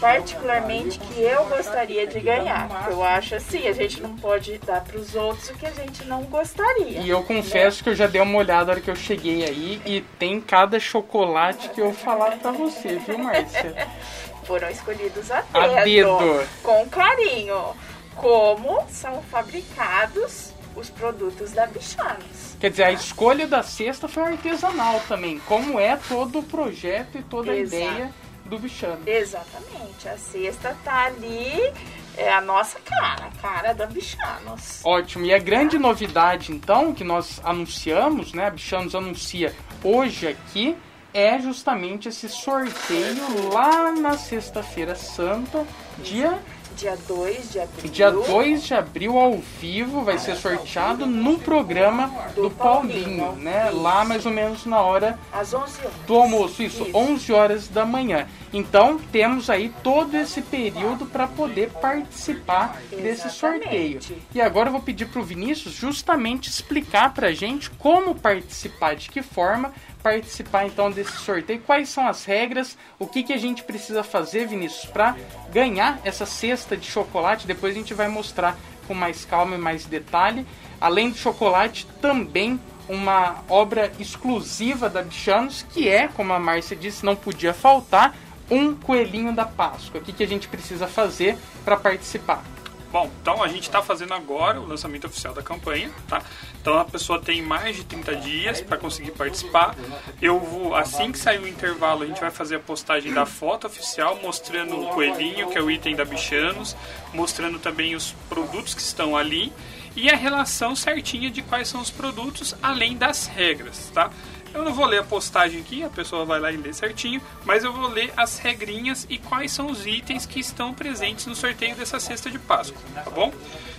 particularmente 0.00 0.98
que 0.98 1.20
eu 1.20 1.44
gostaria 1.44 2.04
de 2.04 2.18
ganhar. 2.18 2.66
Porque 2.66 2.92
eu 2.92 3.04
acho 3.04 3.36
assim, 3.36 3.68
a 3.68 3.72
gente 3.72 4.00
não 4.00 4.16
pode 4.16 4.58
dar 4.58 4.80
para 4.80 4.98
os 4.98 5.14
outros 5.14 5.50
o 5.50 5.54
que 5.54 5.66
a 5.66 5.70
gente 5.70 6.04
não 6.04 6.24
gostaria. 6.24 6.98
E 6.98 7.08
eu 7.08 7.22
confesso 7.22 7.84
que 7.84 7.90
eu 7.90 7.94
já 7.94 8.08
dei 8.08 8.20
uma 8.20 8.38
olhada 8.38 8.64
na 8.64 8.72
hora 8.72 8.80
que 8.80 8.90
eu 8.90 8.96
cheguei 8.96 9.44
aí 9.44 9.80
e 9.86 10.00
tem 10.18 10.40
cada 10.40 10.80
chocolate 10.80 11.68
que 11.68 11.80
eu 11.80 11.92
falar 11.92 12.38
para 12.38 12.50
você, 12.50 12.96
viu, 12.96 13.18
Márcia? 13.18 13.86
foram 14.48 14.70
escolhidos 14.70 15.30
a 15.30 15.44
A 15.52 15.84
dedo, 15.84 16.16
dedo. 16.18 16.48
com 16.62 16.88
carinho, 16.88 17.76
como 18.16 18.82
são 18.88 19.22
fabricados 19.24 20.54
os 20.74 20.88
produtos 20.88 21.52
da 21.52 21.66
Bichanos. 21.66 22.56
Quer 22.58 22.70
dizer, 22.70 22.84
a 22.84 22.92
escolha 22.92 23.46
da 23.46 23.62
cesta 23.62 24.08
foi 24.08 24.22
artesanal 24.22 25.00
também, 25.06 25.38
como 25.40 25.78
é 25.78 25.96
todo 26.08 26.38
o 26.38 26.42
projeto 26.42 27.18
e 27.18 27.22
toda 27.22 27.52
a 27.52 27.56
ideia 27.56 28.10
do 28.46 28.58
Bichano. 28.58 29.02
Exatamente, 29.06 30.08
a 30.08 30.16
cesta 30.16 30.74
tá 30.82 31.04
ali, 31.04 31.70
é 32.16 32.32
a 32.32 32.40
nossa 32.40 32.80
cara, 32.80 33.26
a 33.26 33.42
cara 33.42 33.74
da 33.74 33.84
Bichanos. 33.86 34.80
Ótimo. 34.82 35.26
E 35.26 35.34
a 35.34 35.38
grande 35.38 35.78
novidade, 35.78 36.52
então, 36.52 36.94
que 36.94 37.04
nós 37.04 37.38
anunciamos, 37.44 38.32
né? 38.32 38.46
A 38.46 38.50
Bichanos 38.50 38.94
anuncia 38.94 39.54
hoje 39.84 40.26
aqui, 40.26 40.74
é 41.12 41.38
justamente 41.38 42.08
esse 42.08 42.28
sorteio 42.28 43.52
lá 43.52 43.92
na 43.92 44.16
Sexta-feira 44.16 44.94
Santa, 44.94 45.66
dia, 46.02 46.38
Dia 46.78 46.96
2 47.08 47.50
de 47.50 47.58
abril. 47.58 47.90
dia 47.90 48.10
2 48.12 48.62
de 48.62 48.74
abril, 48.74 49.18
ao 49.18 49.38
vivo, 49.60 50.04
vai 50.04 50.16
ser 50.16 50.36
sorteado 50.36 51.06
no 51.06 51.36
programa 51.36 52.06
do, 52.36 52.48
Paulinho, 52.52 53.32
né? 53.32 53.68
Lá 53.70 54.04
mais 54.04 54.24
ou 54.24 54.30
menos 54.30 54.64
na 54.64 54.80
hora 54.80 55.18
Às 55.32 55.52
11 55.52 55.80
horas. 55.80 55.92
do 56.06 56.14
almoço, 56.14 56.62
isso, 56.62 56.86
11 56.94 57.32
horas 57.32 57.68
da 57.68 57.84
manhã. 57.84 58.28
Então 58.52 58.96
temos 59.10 59.50
aí 59.50 59.72
todo 59.82 60.14
esse 60.14 60.40
período 60.40 61.04
para 61.04 61.26
poder 61.26 61.70
participar 61.70 62.80
desse 62.90 63.28
sorteio. 63.28 63.98
E 64.32 64.40
agora 64.40 64.68
eu 64.68 64.72
vou 64.72 64.80
pedir 64.80 65.06
para 65.06 65.20
o 65.20 65.24
Vinícius 65.24 65.74
justamente 65.74 66.48
explicar 66.48 67.12
para 67.12 67.26
a 67.28 67.32
gente 67.32 67.70
como 67.70 68.14
participar, 68.14 68.94
de 68.94 69.10
que 69.10 69.20
forma 69.20 69.72
participar 70.08 70.66
então 70.66 70.90
desse 70.90 71.12
sorteio, 71.18 71.60
quais 71.60 71.90
são 71.90 72.08
as 72.08 72.24
regras, 72.24 72.78
o 72.98 73.06
que, 73.06 73.22
que 73.22 73.32
a 73.32 73.36
gente 73.36 73.62
precisa 73.62 74.02
fazer, 74.02 74.46
Vinícius, 74.46 74.90
para 74.90 75.14
ganhar 75.52 76.00
essa 76.02 76.24
cesta 76.24 76.76
de 76.76 76.90
chocolate. 76.90 77.46
Depois 77.46 77.74
a 77.74 77.78
gente 77.78 77.92
vai 77.92 78.08
mostrar 78.08 78.56
com 78.86 78.94
mais 78.94 79.26
calma 79.26 79.54
e 79.54 79.58
mais 79.58 79.84
detalhe. 79.84 80.46
Além 80.80 81.10
do 81.10 81.18
chocolate, 81.18 81.86
também 82.00 82.58
uma 82.88 83.44
obra 83.50 83.92
exclusiva 83.98 84.88
da 84.88 85.02
Bichanos, 85.02 85.66
que 85.74 85.86
é, 85.86 86.08
como 86.08 86.32
a 86.32 86.38
Márcia 86.38 86.74
disse, 86.74 87.04
não 87.04 87.14
podia 87.14 87.52
faltar, 87.52 88.16
um 88.50 88.74
coelhinho 88.74 89.34
da 89.34 89.44
Páscoa. 89.44 90.00
O 90.00 90.04
que, 90.04 90.12
que 90.12 90.24
a 90.24 90.26
gente 90.26 90.48
precisa 90.48 90.86
fazer 90.86 91.36
para 91.66 91.76
participar? 91.76 92.42
Bom, 92.90 93.10
então 93.20 93.42
a 93.42 93.48
gente 93.48 93.64
está 93.64 93.82
fazendo 93.82 94.14
agora 94.14 94.58
o 94.58 94.66
lançamento 94.66 95.06
oficial 95.06 95.34
da 95.34 95.42
campanha, 95.42 95.90
tá? 96.08 96.22
Então 96.60 96.78
a 96.78 96.84
pessoa 96.84 97.20
tem 97.20 97.42
mais 97.42 97.76
de 97.76 97.84
30 97.84 98.16
dias 98.16 98.60
para 98.62 98.78
conseguir 98.78 99.10
participar. 99.10 99.76
Eu 100.22 100.40
vou, 100.40 100.74
assim 100.74 101.12
que 101.12 101.18
sair 101.18 101.38
o 101.38 101.46
intervalo, 101.46 102.02
a 102.02 102.06
gente 102.06 102.20
vai 102.20 102.30
fazer 102.30 102.56
a 102.56 102.60
postagem 102.60 103.12
da 103.12 103.26
foto 103.26 103.66
oficial 103.66 104.18
mostrando 104.22 104.80
o 104.80 104.88
coelhinho, 104.88 105.50
que 105.50 105.58
é 105.58 105.62
o 105.62 105.70
item 105.70 105.96
da 105.96 106.04
Bichanos, 106.04 106.74
mostrando 107.12 107.58
também 107.58 107.94
os 107.94 108.12
produtos 108.28 108.72
que 108.72 108.80
estão 108.80 109.16
ali 109.16 109.52
e 109.94 110.08
a 110.08 110.16
relação 110.16 110.74
certinha 110.76 111.30
de 111.30 111.42
quais 111.42 111.68
são 111.68 111.80
os 111.80 111.90
produtos, 111.90 112.54
além 112.62 112.96
das 112.96 113.26
regras, 113.26 113.90
tá? 113.92 114.10
Eu 114.54 114.64
não 114.64 114.72
vou 114.72 114.86
ler 114.86 115.00
a 115.00 115.04
postagem 115.04 115.60
aqui, 115.60 115.82
a 115.82 115.88
pessoa 115.88 116.24
vai 116.24 116.40
lá 116.40 116.50
e 116.50 116.56
lê 116.56 116.72
certinho, 116.72 117.20
mas 117.44 117.64
eu 117.64 117.72
vou 117.72 117.88
ler 117.88 118.12
as 118.16 118.38
regrinhas 118.38 119.06
e 119.08 119.18
quais 119.18 119.52
são 119.52 119.70
os 119.70 119.86
itens 119.86 120.26
que 120.26 120.40
estão 120.40 120.72
presentes 120.72 121.26
no 121.26 121.34
sorteio 121.34 121.76
dessa 121.76 122.00
cesta 122.00 122.30
de 122.30 122.38
Páscoa, 122.38 122.80
tá 122.94 123.10
bom? 123.10 123.32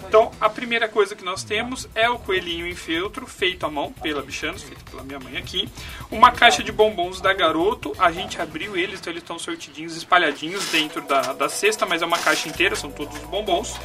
Então, 0.08 0.32
a 0.42 0.50
primeira 0.50 0.88
coisa 0.88 1.16
que 1.16 1.24
nós 1.24 1.44
temos 1.44 1.88
é 1.94 2.10
o 2.10 2.18
coelhinho 2.18 2.66
em 2.66 2.76
feltro, 2.76 3.28
feito 3.28 3.66
à 3.66 3.70
mão 3.70 3.92
pela 3.92 4.24
Bichanos, 4.24 4.64
feito 4.64 4.84
pela 4.86 5.04
minha 5.04 5.20
mãe 5.20 5.38
aqui. 5.38 5.70
Uma 6.10 6.32
caixa 6.32 6.64
de 6.64 6.72
bombons 6.72 7.22
da 7.22 7.32
Garoto, 7.34 7.94
a 8.00 8.12
gente 8.12 8.42
abriu 8.42 8.76
eles, 8.76 9.00
então 9.00 9.14
eles 9.14 9.22
estão 9.22 9.38
sortidinhos, 9.38 9.96
espalhadinhos 9.96 10.66
dentro 10.72 11.02
da, 11.02 11.34
da 11.34 11.48
cesta, 11.48 11.86
mas 11.86 12.02
é 12.02 12.06
uma 12.06 12.18
caixa 12.18 12.50
inteira, 12.50 12.76
são 12.76 12.90
todos 12.90 13.16
os 13.18 13.24
bombons. 13.26 13.76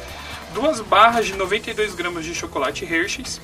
Duas 0.53 0.79
barras 0.81 1.27
de 1.27 1.33
92 1.33 1.93
gramas 1.93 2.25
de 2.25 2.33
chocolate 2.33 2.85
Hershey's, 2.85 3.39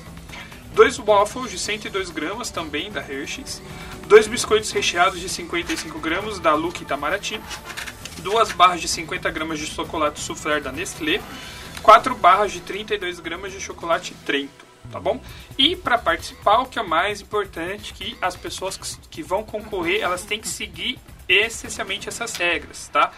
dois 0.74 0.98
waffles 0.98 1.50
de 1.50 1.58
102 1.58 2.10
gramas 2.10 2.50
também 2.50 2.90
da 2.90 3.00
Hershey's, 3.00 3.62
dois 4.06 4.26
biscoitos 4.26 4.70
recheados 4.70 5.20
de 5.20 5.28
55 5.28 5.98
gramas 5.98 6.38
da 6.38 6.54
Luke 6.54 6.82
Itamaraty, 6.82 7.40
duas 8.18 8.52
barras 8.52 8.80
de 8.80 8.88
50 8.88 9.30
gramas 9.30 9.58
de 9.58 9.66
chocolate 9.66 10.20
soufflé 10.20 10.60
da 10.60 10.72
Nestlé, 10.72 11.20
quatro 11.82 12.14
barras 12.14 12.52
de 12.52 12.60
32 12.60 13.20
gramas 13.20 13.52
de 13.52 13.60
chocolate 13.60 14.14
Trento, 14.24 14.64
tá 14.90 14.98
bom? 14.98 15.20
E 15.58 15.76
para 15.76 15.98
participar, 15.98 16.60
o 16.60 16.66
que 16.66 16.78
é 16.78 16.82
mais 16.82 17.20
importante 17.20 17.92
que 17.92 18.16
as 18.20 18.36
pessoas 18.36 18.76
que, 18.76 19.08
que 19.08 19.22
vão 19.22 19.42
concorrer, 19.42 20.00
elas 20.00 20.22
têm 20.24 20.40
que 20.40 20.48
seguir 20.48 20.98
essencialmente 21.28 22.08
essas 22.08 22.34
regras, 22.36 22.88
tá? 22.88 23.12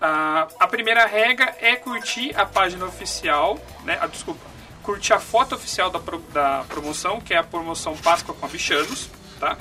Ah, 0.00 0.48
a 0.58 0.66
primeira 0.66 1.06
regra 1.06 1.54
é 1.60 1.76
curtir 1.76 2.34
a 2.34 2.46
página 2.46 2.86
oficial, 2.86 3.58
né? 3.84 3.98
Ah, 4.00 4.06
desculpa, 4.06 4.40
curtir 4.82 5.12
a 5.12 5.20
foto 5.20 5.54
oficial 5.54 5.90
da, 5.90 5.98
pro, 5.98 6.18
da 6.32 6.64
promoção, 6.68 7.20
que 7.20 7.34
é 7.34 7.38
a 7.38 7.42
promoção 7.42 7.96
Páscoa 7.96 8.34
com 8.34 8.46
a 8.46 8.48
Bichanos, 8.48 9.08
tá? 9.38 9.56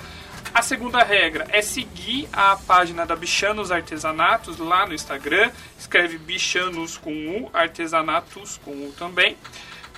A 0.53 0.61
segunda 0.61 1.03
regra 1.03 1.47
é 1.51 1.61
seguir 1.61 2.27
a 2.33 2.55
página 2.55 3.05
da 3.05 3.15
Bichanos 3.15 3.71
Artesanatos 3.71 4.57
lá 4.57 4.85
no 4.85 4.93
Instagram. 4.93 5.51
Escreve 5.77 6.17
Bichanos 6.17 6.97
com 6.97 7.11
U, 7.11 7.49
Artesanatos 7.53 8.59
com 8.63 8.71
U 8.71 8.93
também. 8.97 9.37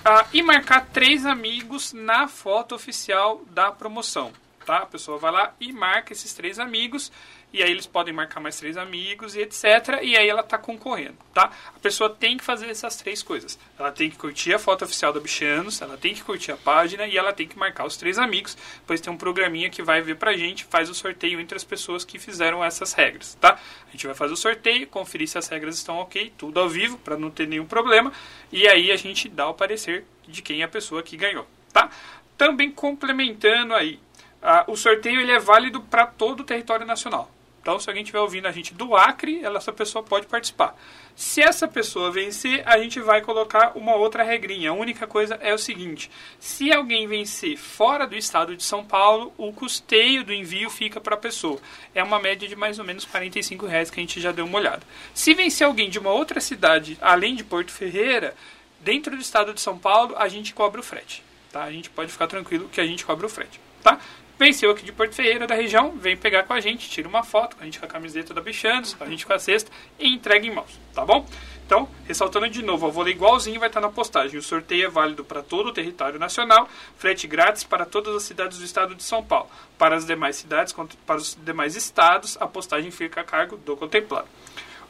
Ah, 0.04 0.26
e 0.32 0.42
marcar 0.42 0.86
três 0.92 1.24
amigos 1.24 1.92
na 1.92 2.28
foto 2.28 2.74
oficial 2.74 3.40
da 3.50 3.72
promoção. 3.72 4.32
Tá? 4.66 4.78
A 4.78 4.86
pessoa 4.86 5.16
vai 5.16 5.32
lá 5.32 5.54
e 5.58 5.72
marca 5.72 6.12
esses 6.12 6.34
três 6.34 6.58
amigos 6.58 7.10
e 7.52 7.62
aí 7.62 7.70
eles 7.70 7.86
podem 7.86 8.14
marcar 8.14 8.40
mais 8.40 8.58
três 8.58 8.76
amigos 8.76 9.36
e 9.36 9.40
etc. 9.40 10.00
E 10.02 10.16
aí 10.16 10.28
ela 10.28 10.40
está 10.40 10.56
concorrendo, 10.56 11.16
tá? 11.34 11.50
A 11.74 11.78
pessoa 11.78 12.08
tem 12.08 12.36
que 12.36 12.44
fazer 12.44 12.68
essas 12.68 12.96
três 12.96 13.22
coisas. 13.22 13.58
Ela 13.78 13.92
tem 13.92 14.10
que 14.10 14.16
curtir 14.16 14.54
a 14.54 14.58
foto 14.58 14.84
oficial 14.84 15.12
da 15.12 15.20
Bichanos, 15.20 15.82
ela 15.82 15.96
tem 15.96 16.14
que 16.14 16.22
curtir 16.22 16.52
a 16.52 16.56
página 16.56 17.06
e 17.06 17.16
ela 17.16 17.32
tem 17.32 17.46
que 17.46 17.58
marcar 17.58 17.84
os 17.84 17.96
três 17.96 18.18
amigos, 18.18 18.56
pois 18.86 19.00
tem 19.00 19.12
um 19.12 19.16
programinha 19.16 19.68
que 19.68 19.82
vai 19.82 20.00
ver 20.00 20.16
pra 20.16 20.32
gente, 20.32 20.64
faz 20.64 20.88
o 20.88 20.94
sorteio 20.94 21.40
entre 21.40 21.56
as 21.56 21.64
pessoas 21.64 22.04
que 22.04 22.18
fizeram 22.18 22.64
essas 22.64 22.92
regras, 22.92 23.36
tá? 23.40 23.58
A 23.88 23.90
gente 23.90 24.06
vai 24.06 24.14
fazer 24.14 24.32
o 24.32 24.36
sorteio, 24.36 24.86
conferir 24.86 25.28
se 25.28 25.38
as 25.38 25.48
regras 25.48 25.76
estão 25.76 25.96
ok, 25.98 26.32
tudo 26.38 26.58
ao 26.58 26.68
vivo, 26.68 26.96
para 26.98 27.16
não 27.16 27.30
ter 27.30 27.46
nenhum 27.46 27.66
problema, 27.66 28.12
e 28.50 28.66
aí 28.66 28.90
a 28.90 28.96
gente 28.96 29.28
dá 29.28 29.48
o 29.48 29.54
parecer 29.54 30.04
de 30.26 30.40
quem 30.40 30.62
é 30.62 30.64
a 30.64 30.68
pessoa 30.68 31.02
que 31.02 31.16
ganhou, 31.16 31.46
tá? 31.72 31.90
Também 32.36 32.70
complementando 32.70 33.74
aí, 33.74 34.00
uh, 34.42 34.72
o 34.72 34.76
sorteio 34.76 35.20
ele 35.20 35.32
é 35.32 35.38
válido 35.38 35.80
para 35.82 36.06
todo 36.06 36.40
o 36.40 36.44
território 36.44 36.86
nacional. 36.86 37.30
Então, 37.62 37.78
se 37.78 37.88
alguém 37.88 38.02
estiver 38.02 38.18
ouvindo 38.18 38.48
a 38.48 38.52
gente 38.52 38.74
do 38.74 38.96
Acre, 38.96 39.44
essa 39.44 39.72
pessoa 39.72 40.02
pode 40.02 40.26
participar. 40.26 40.76
Se 41.14 41.40
essa 41.40 41.68
pessoa 41.68 42.10
vencer, 42.10 42.62
a 42.66 42.76
gente 42.76 42.98
vai 42.98 43.20
colocar 43.20 43.76
uma 43.76 43.94
outra 43.94 44.24
regrinha. 44.24 44.70
A 44.70 44.74
única 44.74 45.06
coisa 45.06 45.36
é 45.40 45.54
o 45.54 45.58
seguinte: 45.58 46.10
se 46.40 46.72
alguém 46.72 47.06
vencer 47.06 47.56
fora 47.56 48.04
do 48.04 48.16
estado 48.16 48.56
de 48.56 48.64
São 48.64 48.84
Paulo, 48.84 49.32
o 49.38 49.52
custeio 49.52 50.24
do 50.24 50.32
envio 50.32 50.68
fica 50.70 51.00
para 51.00 51.14
a 51.14 51.18
pessoa. 51.18 51.60
É 51.94 52.02
uma 52.02 52.18
média 52.18 52.48
de 52.48 52.56
mais 52.56 52.80
ou 52.80 52.84
menos 52.84 53.04
45 53.04 53.64
reais 53.64 53.90
que 53.90 54.00
a 54.00 54.02
gente 54.02 54.20
já 54.20 54.32
deu 54.32 54.44
uma 54.44 54.58
olhada. 54.58 54.82
Se 55.14 55.32
vencer 55.32 55.64
alguém 55.64 55.88
de 55.88 56.00
uma 56.00 56.10
outra 56.10 56.40
cidade, 56.40 56.98
além 57.00 57.36
de 57.36 57.44
Porto 57.44 57.70
Ferreira, 57.70 58.34
dentro 58.80 59.14
do 59.14 59.22
estado 59.22 59.54
de 59.54 59.60
São 59.60 59.78
Paulo, 59.78 60.16
a 60.18 60.26
gente 60.26 60.52
cobra 60.52 60.80
o 60.80 60.84
frete. 60.84 61.22
Tá? 61.52 61.62
A 61.62 61.70
gente 61.70 61.90
pode 61.90 62.10
ficar 62.10 62.26
tranquilo 62.26 62.68
que 62.68 62.80
a 62.80 62.86
gente 62.86 63.04
cobra 63.04 63.26
o 63.26 63.30
frete. 63.30 63.60
Tá? 63.82 64.00
Venceu 64.38 64.70
aqui 64.70 64.84
de 64.84 64.92
Porto 64.92 65.14
Ferreira, 65.14 65.46
da 65.46 65.54
região, 65.54 65.92
vem 65.92 66.16
pegar 66.16 66.42
com 66.44 66.52
a 66.52 66.60
gente, 66.60 66.88
tira 66.88 67.08
uma 67.08 67.22
foto, 67.22 67.56
a 67.60 67.64
gente 67.64 67.78
com 67.78 67.84
a 67.84 67.88
camiseta 67.88 68.34
da 68.34 68.40
Bichanos, 68.40 68.96
a 68.98 69.06
gente 69.06 69.24
com 69.24 69.32
a 69.32 69.38
cesta 69.38 69.70
e 69.98 70.08
entrega 70.08 70.46
em 70.46 70.50
mãos, 70.50 70.80
tá 70.94 71.04
bom? 71.04 71.26
Então, 71.64 71.88
ressaltando 72.06 72.48
de 72.48 72.62
novo, 72.62 72.88
o 72.88 72.90
vôlei 72.90 73.14
igualzinho 73.14 73.58
vai 73.58 73.68
estar 73.68 73.80
na 73.80 73.88
postagem. 73.88 74.38
O 74.38 74.42
sorteio 74.42 74.86
é 74.86 74.88
válido 74.90 75.24
para 75.24 75.42
todo 75.42 75.68
o 75.68 75.72
território 75.72 76.18
nacional, 76.18 76.68
frete 76.98 77.26
grátis 77.26 77.64
para 77.64 77.86
todas 77.86 78.14
as 78.14 78.24
cidades 78.24 78.58
do 78.58 78.64
estado 78.64 78.94
de 78.94 79.02
São 79.02 79.22
Paulo. 79.24 79.48
Para 79.78 79.96
as 79.96 80.04
demais 80.04 80.36
cidades, 80.36 80.74
para 81.06 81.16
os 81.16 81.38
demais 81.42 81.76
estados, 81.76 82.36
a 82.40 82.46
postagem 82.46 82.90
fica 82.90 83.20
a 83.20 83.24
cargo 83.24 83.56
do 83.56 83.76
contemplado. 83.76 84.28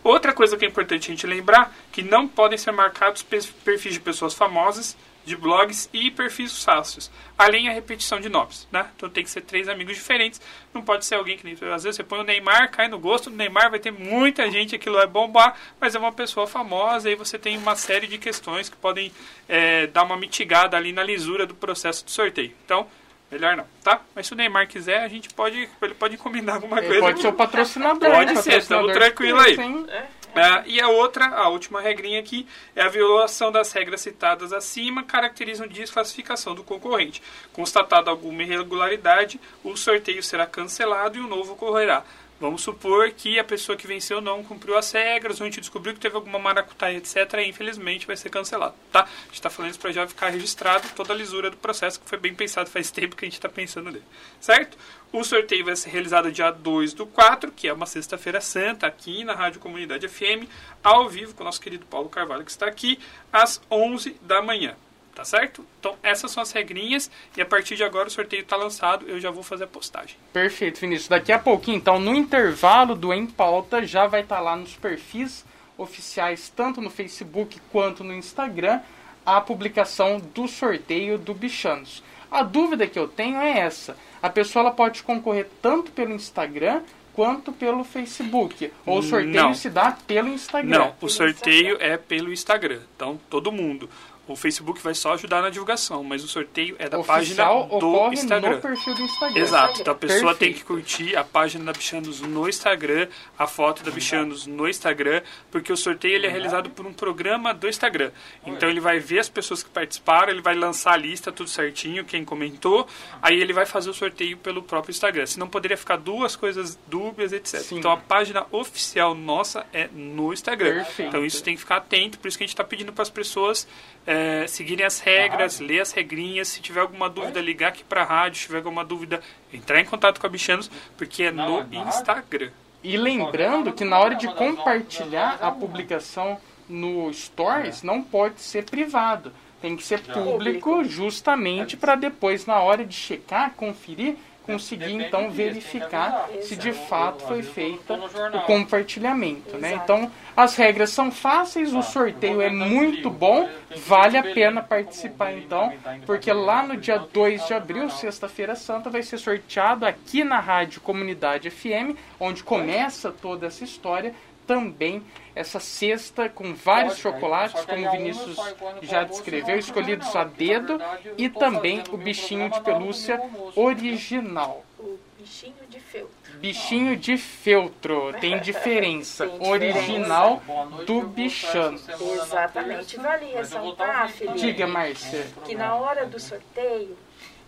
Outra 0.03 0.33
coisa 0.33 0.57
que 0.57 0.65
é 0.65 0.69
importante 0.69 1.09
a 1.09 1.15
gente 1.15 1.27
lembrar, 1.27 1.73
que 1.93 2.03
não 2.03 2.27
podem 2.27 2.59
ser 2.59 2.73
marcados 2.73 3.23
perfis 3.23 3.95
de 3.95 4.01
pessoas 4.01 4.35
famosas, 4.35 4.97
de 5.25 5.37
blogs 5.37 5.89
e 5.93 6.11
perfis 6.11 6.63
fáceis, 6.65 7.11
além 7.39 7.69
a 7.69 7.73
repetição 7.73 8.21
de 8.21 8.29
nomes, 8.29 8.67
né? 8.73 8.89
Então 8.97 9.09
tem 9.09 9.23
que 9.23 9.31
ser 9.31 9.43
três 9.43 9.69
amigos 9.69 9.97
diferentes, 9.97 10.41
não 10.75 10.83
pode 10.83 11.05
ser 11.05 11.15
alguém 11.15 11.37
que 11.37 11.45
nem 11.45 11.55
às 11.73 11.85
vezes 11.85 11.97
você 11.97 12.03
põe 12.03 12.21
o 12.21 12.25
Neymar, 12.25 12.71
cai 12.71 12.89
no 12.89 12.99
gosto 12.99 13.31
do 13.31 13.37
Neymar, 13.37 13.71
vai 13.71 13.79
ter 13.79 13.91
muita 13.93 14.51
gente, 14.51 14.75
aquilo 14.75 14.97
vai 14.97 15.07
bombar, 15.07 15.57
mas 15.81 15.95
é 15.95 15.99
uma 15.99 16.13
pessoa 16.13 16.47
famosa 16.47 17.11
e 17.11 17.15
você 17.15 17.39
tem 17.39 17.57
uma 17.57 17.77
série 17.77 18.07
de 18.07 18.19
questões 18.19 18.69
que 18.69 18.77
podem 18.77 19.13
é, 19.49 19.87
dar 19.87 20.03
uma 20.03 20.17
mitigada 20.17 20.77
ali 20.77 20.93
na 20.93 21.03
lisura 21.03 21.47
do 21.47 21.55
processo 21.55 22.05
de 22.05 22.11
sorteio. 22.11 22.53
Então, 22.65 22.87
melhor 23.31 23.57
não, 23.57 23.65
tá? 23.83 24.01
Mas 24.15 24.27
se 24.27 24.33
o 24.33 24.37
Neymar 24.37 24.69
quiser, 24.69 25.03
a 25.03 25.09
gente 25.09 25.29
pode, 25.31 25.69
ele 25.81 25.95
pode 25.95 26.15
encomendar 26.15 26.57
alguma 26.57 26.79
Ele 26.79 26.89
coisa. 26.89 27.03
pode 27.03 27.21
ser 27.21 27.29
o 27.29 27.33
patrocinador. 27.33 28.11
Pode 28.11 28.35
né? 28.35 28.43
ser, 28.43 28.59
estamos 28.59 28.93
tranquilo 28.93 29.41
aí. 29.41 29.57
sim. 29.57 29.87
Ah, 30.35 30.63
e 30.67 30.81
a 30.81 30.89
outra, 30.89 31.27
a 31.27 31.49
última 31.49 31.81
regrinha 31.81 32.19
aqui, 32.19 32.47
é 32.75 32.83
a 32.83 32.89
violação 32.89 33.53
das 33.53 33.71
regras 33.73 34.01
citadas 34.01 34.53
acima 34.53 35.03
caracterizam 35.03 35.67
desclassificação 35.67 36.55
do 36.55 36.65
concorrente. 36.65 37.23
Constatada 37.53 38.11
alguma 38.11 38.43
irregularidade, 38.43 39.39
o 39.63 39.77
sorteio 39.77 40.23
será 40.23 40.47
cancelado 40.47 41.19
e 41.19 41.21
o 41.21 41.27
novo 41.27 41.53
ocorrerá. 41.53 42.03
Vamos 42.43 42.63
supor 42.63 43.09
que 43.13 43.39
a 43.39 43.45
pessoa 43.45 43.79
que 43.79 43.87
venceu 43.87 44.21
não 44.21 44.43
cumpriu 44.43 44.77
as 44.77 44.91
regras, 44.91 45.41
ou 45.41 45.45
a 45.45 45.49
gente 45.49 45.61
descobriu 45.61 45.95
que 45.95 46.01
teve 46.01 46.17
alguma 46.17 46.41
maracutaia, 46.41 46.97
etc., 46.97 47.35
e 47.35 47.49
infelizmente 47.49 48.05
vai 48.05 48.17
ser 48.17 48.31
cancelado, 48.31 48.75
tá? 48.91 49.03
A 49.05 49.27
gente 49.27 49.35
está 49.35 49.49
falando 49.49 49.71
isso 49.71 49.79
para 49.79 49.93
já 49.93 50.09
ficar 50.09 50.31
registrado 50.31 50.89
toda 50.97 51.13
a 51.13 51.17
lisura 51.17 51.51
do 51.51 51.57
processo, 51.57 52.01
que 52.01 52.09
foi 52.09 52.19
bem 52.19 52.35
pensado, 52.35 52.69
faz 52.69 52.91
tempo 52.91 53.15
que 53.15 53.25
a 53.25 53.29
gente 53.29 53.39
está 53.39 53.49
pensando 53.49 53.93
nele, 53.93 54.03
certo? 54.41 54.77
O 55.13 55.23
sorteio 55.23 55.67
vai 55.67 55.77
ser 55.77 55.91
realizado 55.91 56.33
dia 56.33 56.51
2 56.51 56.95
do 56.95 57.05
4, 57.05 57.53
que 57.53 57.69
é 57.69 57.73
uma 57.73 57.85
sexta-feira 57.85 58.41
santa, 58.41 58.87
aqui 58.87 59.25
na 59.25 59.35
Rádio 59.35 59.61
Comunidade 59.61 60.09
FM, 60.09 60.49
ao 60.83 61.07
vivo 61.07 61.35
com 61.35 61.43
o 61.43 61.45
nosso 61.45 61.61
querido 61.61 61.85
Paulo 61.85 62.09
Carvalho, 62.09 62.43
que 62.43 62.51
está 62.51 62.67
aqui, 62.67 62.99
às 63.31 63.61
11 63.71 64.17
da 64.23 64.41
manhã. 64.41 64.75
Tá 65.15 65.23
certo? 65.23 65.67
Então, 65.79 65.95
essas 66.03 66.31
são 66.31 66.43
as 66.43 66.51
regrinhas. 66.53 67.11
E 67.37 67.43
a 67.43 67.45
partir 67.45 67.77
de 67.77 67.85
agora 67.85 68.09
o 68.09 68.11
sorteio 68.11 68.41
está 68.41 68.57
lançado. 68.57 69.07
Eu 69.07 69.21
já 69.21 69.31
vou 69.31 69.43
fazer 69.43 69.65
a 69.65 69.67
postagem. 69.67 70.17
Perfeito, 70.33 70.81
Vinícius. 70.81 71.09
Daqui 71.09 71.31
a 71.31 71.39
pouquinho, 71.39 71.77
então, 71.77 72.01
no 72.01 72.15
intervalo 72.15 72.95
do 72.95 73.13
Em 73.13 73.27
Pauta, 73.27 73.85
já 73.87 74.07
vai 74.07 74.23
estar 74.23 74.41
lá 74.41 74.57
nos 74.57 74.75
perfis 74.75 75.45
oficiais, 75.77 76.51
tanto 76.57 76.81
no 76.81 76.89
Facebook 76.89 77.61
quanto 77.71 78.03
no 78.03 78.15
Instagram, 78.15 78.81
a 79.27 79.39
publicação 79.43 80.19
do 80.19 80.49
sorteio 80.49 81.19
do 81.19 81.35
Bichanos. 81.35 82.03
A 82.33 82.43
dúvida 82.43 82.87
que 82.87 82.99
eu 82.99 83.07
tenho 83.07 83.37
é 83.39 83.59
essa. 83.59 83.95
A 84.23 84.31
pessoa 84.31 84.63
ela 84.63 84.71
pode 84.71 85.03
concorrer 85.03 85.49
tanto 85.61 85.93
pelo 85.93 86.13
Instagram 86.13 86.81
quanto 87.13 87.53
pelo 87.53 87.85
Facebook. 87.85 88.73
Ou 88.87 89.01
o 89.01 89.03
sorteio 89.03 89.35
Não. 89.35 89.55
se 89.55 89.69
dá 89.69 89.97
pelo 90.07 90.29
Instagram. 90.29 90.79
Não, 90.79 90.95
o 91.01 91.09
sorteio 91.09 91.77
é 91.79 91.99
pelo 91.99 92.33
Instagram. 92.33 92.81
Então, 92.97 93.21
todo 93.29 93.53
mundo. 93.53 93.89
O 94.27 94.37
Facebook 94.37 94.81
vai 94.81 94.95
só 94.95 95.15
ajudar 95.15 95.43
na 95.43 95.51
divulgação, 95.51 96.05
mas 96.05 96.23
o 96.23 96.29
sorteio 96.29 96.77
é 96.79 96.89
da 96.89 96.99
Oficial 96.99 97.67
página 97.67 97.81
do 97.81 98.13
Instagram. 98.13 98.51
no 98.51 98.61
perfil 98.61 98.95
do 98.95 99.03
Instagram. 99.03 99.41
Exato, 99.41 99.81
então 99.81 99.93
a 99.93 99.97
pessoa 99.97 100.21
Perfeito. 100.21 100.39
tem 100.39 100.53
que 100.53 100.65
curtir 100.65 101.17
a 101.17 101.25
página 101.25 101.65
da 101.65 101.73
Bichanos 101.73 102.21
no 102.21 102.49
Instagram, 102.49 103.09
a 103.37 103.49
foto 103.49 103.83
da 103.83 103.91
Bichanos 103.91 104.47
no 104.47 104.69
Instagram, 104.69 105.23
porque 105.51 105.73
o 105.73 105.77
sorteio 105.77 106.15
ele 106.15 106.29
é 106.29 106.31
realizado 106.31 106.71
por 106.71 106.87
um 106.87 106.93
programa 106.93 107.53
do 107.53 107.69
Instagram. 107.69 108.13
Então 108.47 108.69
ele 108.69 108.81
vai 108.81 109.01
ver 109.01 109.19
as 109.19 109.29
pessoas 109.29 109.63
que 109.63 109.71
participaram, 109.71 110.31
ele 110.31 110.41
vai 110.41 110.55
lançar 110.55 110.93
a 110.93 110.97
lista, 110.97 111.33
tudo 111.33 111.51
certinho, 111.51 112.05
quem 112.05 112.25
comentou, 112.25 112.87
aí 113.21 113.41
ele 113.41 113.53
vai 113.53 113.67
fazer 113.67 113.91
o 113.91 113.95
sorteio 113.95 114.37
pelo 114.37 114.63
próprio 114.63 114.93
Instagram. 114.93 115.27
Senão 115.27 115.49
poderia 115.49 115.77
ficar 115.77 115.97
duas 115.97 116.37
coisas 116.37 116.79
dúbias, 116.87 117.33
etc. 117.33 117.61
Sim. 117.61 117.79
Então 117.79 117.91
a 117.91 117.97
página 117.97 118.47
oficial 118.53 119.17
nossa 119.17 119.67
é 119.73 119.89
no 119.93 120.33
Instagram. 120.33 120.75
Perfeito. 120.75 121.09
Então 121.09 121.25
isso 121.25 121.43
tem 121.43 121.55
que 121.55 121.61
ficar 121.61 121.79
atento, 121.79 122.21
por 122.21 122.29
isso 122.29 122.39
que 122.39 122.45
a 122.45 122.47
gente 122.47 122.55
está 122.55 122.63
pedindo 122.63 122.93
para 122.93 123.03
as 123.03 123.11
pessoas 123.11 123.67
é, 124.07 124.12
seguirem 124.49 124.85
as 124.85 125.01
regras, 125.01 125.61
ler 125.61 125.81
as 125.81 125.93
regrinhas. 125.93 126.49
Se 126.49 126.61
tiver 126.61 126.81
alguma 126.81 127.09
dúvida, 127.09 127.41
ligar 127.41 127.69
aqui 127.69 127.85
para 127.85 128.03
a 128.03 128.05
rádio. 128.05 128.39
Se 128.39 128.47
tiver 128.47 128.59
alguma 128.59 128.85
dúvida, 128.85 129.21
entrar 129.53 129.81
em 129.81 129.85
contato 129.85 130.21
com 130.21 130.27
a 130.27 130.31
Bichanos, 130.31 130.71
porque 130.97 131.25
é 131.25 131.31
no 131.31 131.67
Instagram. 131.73 132.51
E 132.83 132.97
lembrando 132.97 133.73
que 133.73 133.85
na 133.85 133.99
hora 133.99 134.15
de 134.15 134.27
compartilhar 134.35 135.39
a 135.41 135.51
publicação 135.51 136.39
no 136.69 137.13
Stories, 137.13 137.83
não 137.83 138.03
pode 138.03 138.41
ser 138.41 138.65
privado. 138.65 139.33
Tem 139.61 139.77
que 139.77 139.85
ser 139.85 140.01
público 140.01 140.83
justamente 140.83 141.77
para 141.77 141.95
depois, 141.95 142.47
na 142.47 142.59
hora 142.61 142.85
de 142.85 142.95
checar, 142.95 143.53
conferir, 143.55 144.17
conseguir 144.45 144.93
então 144.93 145.31
verificar 145.31 146.29
se 146.41 146.57
de 146.57 146.73
fato 146.73 147.23
foi 147.25 147.43
feita 147.43 147.95
o 147.95 148.41
compartilhamento. 148.43 149.57
Né? 149.57 149.75
Então, 149.75 150.11
as 150.37 150.57
regras 150.57 150.91
são 150.91 151.11
fáceis, 151.11 151.73
o 151.73 151.83
sorteio 151.83 152.41
é 152.41 152.51
muito 152.51 153.11
bom, 153.11 153.49
vale 153.87 154.17
a 154.17 154.23
pena 154.23 154.63
participar 154.63 155.33
então, 155.33 155.73
porque 156.07 156.33
lá 156.33 156.63
no 156.63 156.77
dia 156.77 156.99
2 156.99 157.47
de 157.47 157.55
abril, 157.55 157.91
sexta-feira 157.91 158.55
santa, 158.55 158.91
vai 158.91 159.03
ser 159.03 159.19
sorteado 159.19 159.85
aqui 159.85 160.25
na 160.25 160.41
Rádio 160.41 160.81
Comunidade 160.81 161.51
FM, 161.51 161.97
onde 162.19 162.43
começa 162.43 163.13
toda 163.13 163.47
essa 163.47 163.65
história, 163.65 164.15
também 164.47 165.03
essa 165.35 165.59
cesta 165.59 166.29
com 166.29 166.55
vários 166.55 166.99
chocolates, 166.99 167.65
como 167.65 167.87
o 167.87 167.91
Vinícius 167.91 168.37
já 168.83 169.05
descreveu, 169.05 169.59
escolhidos 169.59 170.15
a 170.15 170.25
dedo, 170.25 170.79
e 171.17 171.29
também 171.29 171.83
o 171.91 171.97
bichinho 171.97 172.51
de 172.51 172.61
pelúcia 172.61 173.21
original. 173.57 174.65
O 174.79 174.99
bichinho 175.19 175.55
de 175.69 175.81
feltro. 175.81 176.13
Bichinho 176.35 176.97
de 176.97 177.17
feltro, 177.17 178.13
tem 178.21 178.39
diferença. 178.43 179.27
Original 179.41 180.43
do 180.87 181.03
bichano. 181.03 181.79
Exatamente. 182.23 182.97
Vale 182.97 183.27
ressaltar, 183.27 184.09
Felipe, 184.11 184.39
Diga, 184.39 184.67
Márcia. 184.67 185.27
que 185.45 185.55
na 185.55 185.75
hora 185.77 186.05
do 186.07 186.19
sorteio, 186.19 186.97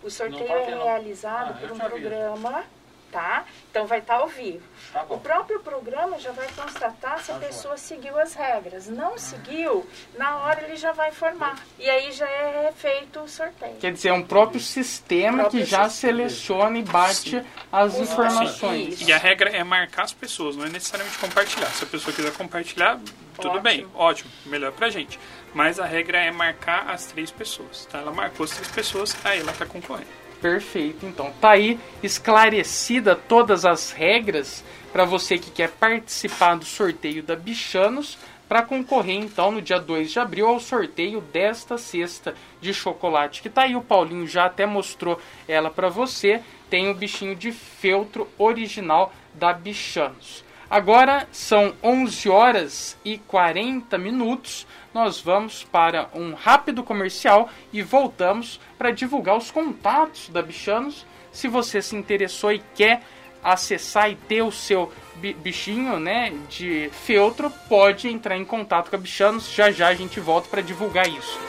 o 0.01 0.09
sorteio 0.09 0.51
é 0.51 0.83
realizado 0.83 1.59
por 1.59 1.71
um 1.71 1.77
programa, 1.77 2.63
tá? 3.11 3.45
Então 3.69 3.85
vai 3.85 3.99
estar 3.99 4.15
ao 4.15 4.27
vivo. 4.27 4.63
O 5.09 5.17
próprio 5.17 5.59
programa 5.59 6.17
já 6.19 6.31
vai 6.31 6.47
constatar 6.55 7.23
se 7.23 7.31
a 7.31 7.35
pessoa 7.35 7.77
seguiu 7.77 8.17
as 8.19 8.33
regras. 8.33 8.87
Não 8.87 9.17
seguiu, 9.17 9.87
na 10.17 10.37
hora 10.37 10.63
ele 10.63 10.75
já 10.75 10.91
vai 10.91 11.09
informar. 11.09 11.57
E 11.79 11.89
aí 11.89 12.11
já 12.11 12.27
é 12.27 12.73
feito 12.75 13.19
o 13.19 13.27
sorteio. 13.27 13.75
Quer 13.77 13.93
dizer, 13.93 14.09
é 14.09 14.13
um 14.13 14.23
próprio 14.23 14.59
sistema 14.59 15.39
Próprio 15.43 15.63
que 15.63 15.69
já 15.69 15.89
sistema. 15.89 16.13
seleciona 16.13 16.77
e 16.79 16.83
bate 16.83 17.43
as 17.71 17.95
informações. 17.99 19.01
E 19.01 19.11
a 19.11 19.17
regra 19.17 19.49
é 19.49 19.63
marcar 19.63 20.03
as 20.03 20.13
pessoas, 20.13 20.55
não 20.55 20.65
é 20.65 20.69
necessariamente 20.69 21.17
compartilhar. 21.17 21.67
Se 21.67 21.83
a 21.83 21.87
pessoa 21.87 22.13
quiser 22.13 22.31
compartilhar, 22.33 22.99
tudo 23.35 23.47
Ótimo. 23.49 23.61
bem, 23.61 23.87
ótimo, 23.93 24.31
melhor 24.45 24.71
pra 24.71 24.89
gente. 24.89 25.19
Mas 25.53 25.79
a 25.79 25.85
regra 25.85 26.17
é 26.17 26.31
marcar 26.31 26.89
as 26.89 27.05
três 27.05 27.31
pessoas. 27.31 27.85
Tá? 27.85 27.99
Ela 27.99 28.11
marcou 28.11 28.43
as 28.43 28.51
três 28.51 28.69
pessoas, 28.69 29.15
aí 29.23 29.39
ela 29.39 29.53
tá 29.53 29.65
concorrendo. 29.65 30.24
Perfeito. 30.41 31.05
Então, 31.05 31.31
tá 31.41 31.51
aí 31.51 31.79
esclarecida 32.03 33.15
todas 33.15 33.65
as 33.65 33.91
regras 33.91 34.63
para 34.91 35.05
você 35.05 35.37
que 35.37 35.51
quer 35.51 35.71
participar 35.71 36.55
do 36.55 36.65
sorteio 36.65 37.23
da 37.23 37.35
Bichanos 37.35 38.17
para 38.47 38.61
concorrer 38.61 39.15
então 39.15 39.51
no 39.51 39.61
dia 39.61 39.79
2 39.79 40.11
de 40.11 40.19
abril 40.19 40.47
ao 40.47 40.59
sorteio 40.59 41.19
desta 41.19 41.77
cesta 41.77 42.35
de 42.61 42.73
chocolate 42.73 43.41
que 43.41 43.49
tá 43.49 43.63
aí 43.63 43.75
o 43.75 43.81
Paulinho 43.81 44.27
já 44.27 44.45
até 44.45 44.65
mostrou 44.65 45.19
ela 45.47 45.69
para 45.69 45.89
você. 45.89 46.41
Tem 46.69 46.89
o 46.89 46.93
bichinho 46.93 47.35
de 47.35 47.51
feltro 47.51 48.27
original 48.37 49.11
da 49.33 49.51
Bichanos. 49.51 50.44
Agora 50.69 51.27
são 51.31 51.73
11 51.83 52.29
horas 52.29 52.97
e 53.05 53.17
40 53.19 53.97
minutos. 53.97 54.65
Nós 54.93 55.19
vamos 55.19 55.63
para 55.63 56.09
um 56.13 56.33
rápido 56.33 56.83
comercial 56.83 57.49
e 57.71 57.81
voltamos 57.81 58.59
para 58.77 58.91
divulgar 58.91 59.37
os 59.37 59.51
contatos 59.51 60.29
da 60.29 60.41
Bichanos. 60.41 61.05
Se 61.31 61.47
você 61.47 61.81
se 61.81 61.95
interessou 61.95 62.51
e 62.51 62.61
quer 62.73 63.01
acessar 63.43 64.09
e 64.09 64.15
ter 64.15 64.41
o 64.41 64.51
seu 64.51 64.91
bi- 65.17 65.33
bichinho, 65.33 65.99
né, 65.99 66.33
de 66.49 66.89
feltro, 66.91 67.51
pode 67.69 68.07
entrar 68.07 68.35
em 68.35 68.45
contato 68.45 68.89
com 68.89 68.95
a 68.95 68.99
Bichanos. 68.99 69.51
Já 69.53 69.69
já 69.69 69.89
a 69.89 69.93
gente 69.93 70.19
volta 70.19 70.47
para 70.49 70.61
divulgar 70.61 71.07
isso. 71.07 71.39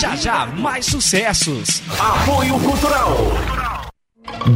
Já 0.00 0.16
já 0.16 0.46
mais 0.46 0.86
sucessos. 0.86 1.82
Apoio 1.98 2.58
Cultural. 2.58 3.10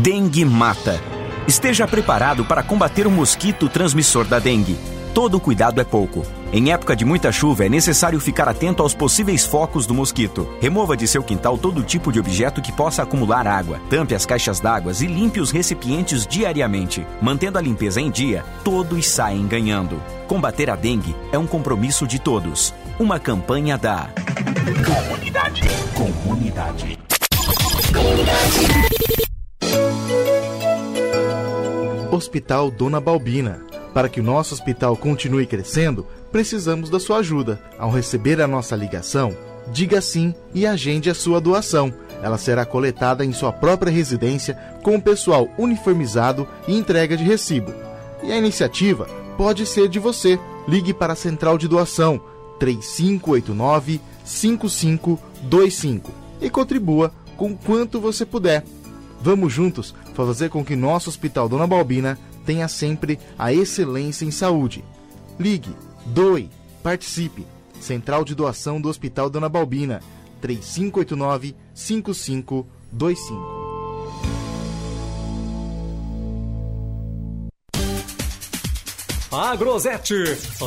Dengue 0.00 0.42
mata. 0.42 0.98
Esteja 1.46 1.86
preparado 1.86 2.46
para 2.46 2.62
combater 2.62 3.06
o 3.06 3.10
mosquito 3.10 3.68
transmissor 3.68 4.24
da 4.24 4.38
dengue. 4.38 4.78
Todo 5.12 5.38
cuidado 5.38 5.82
é 5.82 5.84
pouco. 5.84 6.24
Em 6.50 6.72
época 6.72 6.96
de 6.96 7.04
muita 7.04 7.30
chuva, 7.30 7.66
é 7.66 7.68
necessário 7.68 8.18
ficar 8.18 8.48
atento 8.48 8.82
aos 8.82 8.94
possíveis 8.94 9.44
focos 9.44 9.86
do 9.86 9.92
mosquito. 9.92 10.48
Remova 10.62 10.96
de 10.96 11.06
seu 11.06 11.22
quintal 11.22 11.58
todo 11.58 11.82
tipo 11.82 12.10
de 12.10 12.18
objeto 12.18 12.62
que 12.62 12.72
possa 12.72 13.02
acumular 13.02 13.46
água. 13.46 13.78
Tampe 13.90 14.14
as 14.14 14.24
caixas 14.24 14.60
d'água 14.60 14.92
e 14.98 15.06
limpe 15.06 15.40
os 15.40 15.50
recipientes 15.50 16.26
diariamente. 16.26 17.06
Mantendo 17.20 17.58
a 17.58 17.60
limpeza 17.60 18.00
em 18.00 18.10
dia, 18.10 18.44
todos 18.64 19.06
saem 19.06 19.46
ganhando. 19.46 20.02
Combater 20.26 20.70
a 20.70 20.76
dengue 20.76 21.14
é 21.32 21.38
um 21.38 21.46
compromisso 21.46 22.06
de 22.06 22.18
todos. 22.18 22.72
Uma 22.98 23.20
campanha 23.20 23.76
da 23.76 24.08
Comunidade. 24.46 25.62
Comunidade. 25.96 26.98
Hospital 32.12 32.70
Dona 32.70 33.00
Balbina. 33.00 33.60
Para 33.92 34.08
que 34.08 34.20
o 34.20 34.22
nosso 34.22 34.54
hospital 34.54 34.96
continue 34.96 35.46
crescendo, 35.46 36.06
precisamos 36.30 36.88
da 36.88 37.00
sua 37.00 37.18
ajuda. 37.18 37.60
Ao 37.76 37.90
receber 37.90 38.40
a 38.40 38.46
nossa 38.46 38.76
ligação, 38.76 39.36
diga 39.72 40.00
sim 40.00 40.32
e 40.54 40.64
agende 40.64 41.10
a 41.10 41.14
sua 41.14 41.40
doação. 41.40 41.92
Ela 42.22 42.38
será 42.38 42.64
coletada 42.64 43.24
em 43.24 43.32
sua 43.32 43.52
própria 43.52 43.90
residência 43.90 44.54
com 44.82 44.94
o 44.94 45.02
pessoal 45.02 45.48
uniformizado 45.58 46.46
e 46.68 46.76
entrega 46.76 47.16
de 47.16 47.24
recibo. 47.24 47.74
E 48.22 48.30
a 48.30 48.36
iniciativa 48.36 49.06
pode 49.36 49.66
ser 49.66 49.88
de 49.88 49.98
você. 49.98 50.38
Ligue 50.68 50.94
para 50.94 51.14
a 51.14 51.16
Central 51.16 51.58
de 51.58 51.66
Doação 51.66 52.20
3589 52.60 54.00
5525 54.26 56.12
e 56.40 56.50
contribua 56.50 57.12
com 57.36 57.56
quanto 57.56 58.00
você 58.00 58.26
puder. 58.26 58.64
Vamos 59.22 59.52
juntos 59.52 59.94
fazer 60.14 60.50
com 60.50 60.64
que 60.64 60.76
nosso 60.76 61.08
Hospital 61.08 61.48
Dona 61.48 61.66
Balbina 61.66 62.18
tenha 62.44 62.68
sempre 62.68 63.18
a 63.38 63.52
excelência 63.52 64.24
em 64.24 64.30
saúde. 64.30 64.84
Ligue, 65.38 65.70
doe, 66.06 66.50
participe. 66.82 67.46
Central 67.80 68.24
de 68.24 68.34
Doação 68.34 68.80
do 68.80 68.88
Hospital 68.88 69.30
Dona 69.30 69.48
Balbina, 69.48 70.02
3589 70.40 71.54
Agrosete, 79.30 80.14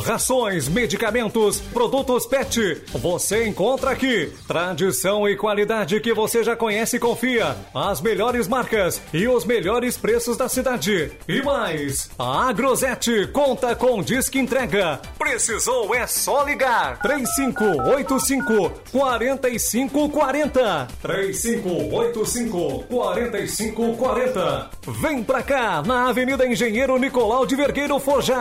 rações, 0.04 0.68
medicamentos, 0.68 1.60
produtos 1.60 2.26
PET. 2.26 2.82
Você 2.92 3.46
encontra 3.46 3.90
aqui. 3.90 4.30
Tradição 4.46 5.26
e 5.28 5.36
qualidade 5.36 5.98
que 6.00 6.12
você 6.12 6.44
já 6.44 6.54
conhece 6.54 6.96
e 6.96 7.00
confia. 7.00 7.56
As 7.74 8.00
melhores 8.00 8.46
marcas 8.46 9.00
e 9.14 9.26
os 9.26 9.44
melhores 9.46 9.96
preços 9.96 10.36
da 10.36 10.48
cidade. 10.48 11.10
E 11.26 11.42
mais, 11.42 12.10
a 12.18 12.48
Agrosete 12.48 13.26
conta 13.32 13.74
com 13.74 14.02
disque 14.02 14.38
entrega. 14.38 15.00
Precisou 15.18 15.94
é 15.94 16.06
só 16.06 16.44
ligar. 16.44 16.98
3585 17.00 19.40
4540. 19.42 20.88
3585 21.02 22.84
4540. 22.88 24.70
Vem 25.00 25.24
pra 25.24 25.42
cá, 25.42 25.82
na 25.84 26.08
Avenida 26.10 26.46
Engenheiro 26.46 26.98
Nicolau 26.98 27.46
de 27.46 27.56
Vergueiro 27.56 27.98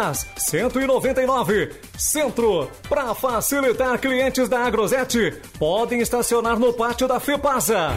Forjás, 0.09 0.27
199, 0.37 1.71
Centro. 1.97 2.69
Para 2.87 3.13
facilitar 3.13 3.99
clientes 3.99 4.47
da 4.49 4.65
Agrosete, 4.65 5.39
podem 5.57 5.99
estacionar 6.01 6.57
no 6.57 6.73
pátio 6.73 7.07
da 7.07 7.19
Fepasa. 7.19 7.91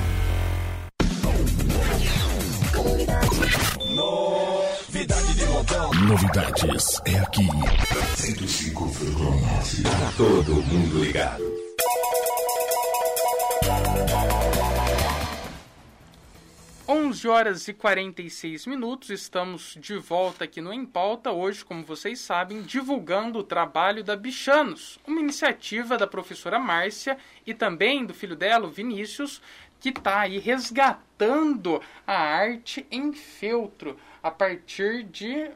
Novidade 3.95 5.35
de 5.35 5.47
montão. 5.47 5.91
Novidades 5.95 7.01
é 7.07 7.19
aqui. 7.19 7.47
105,9. 8.17 9.83
Tá 9.83 10.13
todo 10.17 10.63
mundo 10.63 11.05
ligado. 11.05 11.52
Onze 16.95 17.27
horas 17.27 17.69
e 17.69 17.73
46 17.73 18.67
minutos, 18.67 19.09
estamos 19.09 19.79
de 19.81 19.97
volta 19.97 20.45
aqui 20.45 20.61
no 20.61 20.71
Em 20.71 20.85
Pauta, 20.85 21.33
hoje, 21.33 21.65
como 21.65 21.83
vocês 21.83 22.21
sabem, 22.21 22.61
divulgando 22.61 23.39
o 23.39 23.43
trabalho 23.43 24.05
da 24.05 24.15
Bichanos, 24.15 24.99
uma 25.07 25.19
iniciativa 25.19 25.97
da 25.97 26.07
professora 26.07 26.59
Márcia 26.59 27.17
e 27.47 27.55
também 27.55 28.05
do 28.05 28.13
filho 28.13 28.37
dela, 28.37 28.69
Vinícius, 28.69 29.41
que 29.81 29.89
está 29.89 30.21
aí 30.21 30.39
resgatando 30.39 31.81
a 32.07 32.13
arte 32.13 32.87
em 32.91 33.11
feltro 33.15 33.97
a 34.23 34.31
partir 34.31 35.03
de 35.05 35.51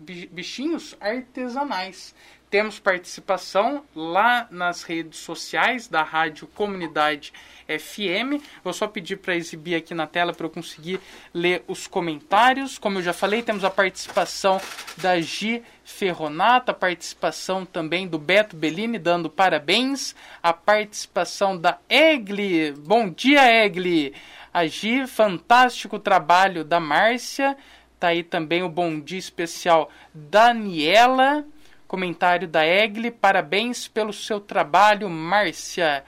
bi- 0.00 0.26
bichinhos 0.32 0.96
artesanais. 1.00 2.12
Temos 2.52 2.78
participação 2.78 3.82
lá 3.96 4.46
nas 4.50 4.82
redes 4.82 5.20
sociais 5.20 5.88
da 5.88 6.02
Rádio 6.02 6.46
Comunidade 6.48 7.32
FM. 7.66 8.44
Vou 8.62 8.74
só 8.74 8.86
pedir 8.86 9.16
para 9.16 9.34
exibir 9.34 9.74
aqui 9.74 9.94
na 9.94 10.06
tela 10.06 10.34
para 10.34 10.44
eu 10.44 10.50
conseguir 10.50 11.00
ler 11.32 11.64
os 11.66 11.86
comentários. 11.86 12.76
Como 12.76 12.98
eu 12.98 13.02
já 13.02 13.14
falei, 13.14 13.42
temos 13.42 13.64
a 13.64 13.70
participação 13.70 14.60
da 14.98 15.18
Gi 15.18 15.62
Ferronato, 15.82 16.70
a 16.70 16.74
participação 16.74 17.64
também 17.64 18.06
do 18.06 18.18
Beto 18.18 18.54
Bellini 18.54 18.98
dando 18.98 19.30
parabéns, 19.30 20.14
a 20.42 20.52
participação 20.52 21.56
da 21.56 21.78
Egli. 21.88 22.72
Bom 22.72 23.08
dia, 23.08 23.50
Egli. 23.64 24.12
A 24.52 24.66
Gi, 24.66 25.06
fantástico 25.06 25.98
trabalho 25.98 26.66
da 26.66 26.78
Márcia. 26.78 27.56
Tá 27.98 28.08
aí 28.08 28.22
também 28.22 28.62
o 28.62 28.68
bom 28.68 29.00
dia 29.00 29.18
especial 29.18 29.88
Daniela. 30.12 31.46
Comentário 31.92 32.48
da 32.48 32.64
Egli. 32.64 33.10
Parabéns 33.10 33.86
pelo 33.86 34.14
seu 34.14 34.40
trabalho, 34.40 35.10
Márcia. 35.10 36.02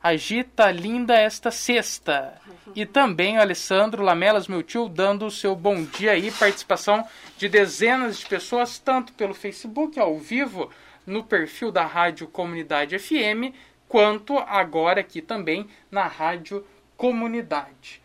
Agita 0.00 0.70
linda 0.70 1.12
esta 1.16 1.50
sexta. 1.50 2.40
E 2.72 2.86
também 2.86 3.36
o 3.36 3.40
Alessandro 3.40 4.04
Lamelas, 4.04 4.46
meu 4.46 4.62
tio, 4.62 4.88
dando 4.88 5.26
o 5.26 5.32
seu 5.32 5.56
bom 5.56 5.82
dia 5.82 6.12
aí. 6.12 6.30
Participação 6.30 7.04
de 7.36 7.48
dezenas 7.48 8.18
de 8.20 8.26
pessoas, 8.26 8.78
tanto 8.78 9.12
pelo 9.14 9.34
Facebook, 9.34 9.98
ao 9.98 10.16
vivo, 10.20 10.70
no 11.04 11.24
perfil 11.24 11.72
da 11.72 11.84
Rádio 11.84 12.28
Comunidade 12.28 12.96
FM, 12.96 13.52
quanto 13.88 14.38
agora 14.38 15.00
aqui 15.00 15.20
também 15.20 15.66
na 15.90 16.06
Rádio 16.06 16.64
Comunidade. 16.96 18.03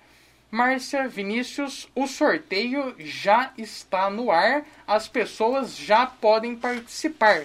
Márcia, 0.51 1.07
Vinícius, 1.07 1.87
o 1.95 2.07
sorteio 2.07 2.95
já 2.97 3.51
está 3.57 4.09
no 4.09 4.31
ar, 4.31 4.63
as 4.87 5.07
pessoas 5.07 5.77
já 5.77 6.07
podem 6.07 6.55
participar. 6.55 7.43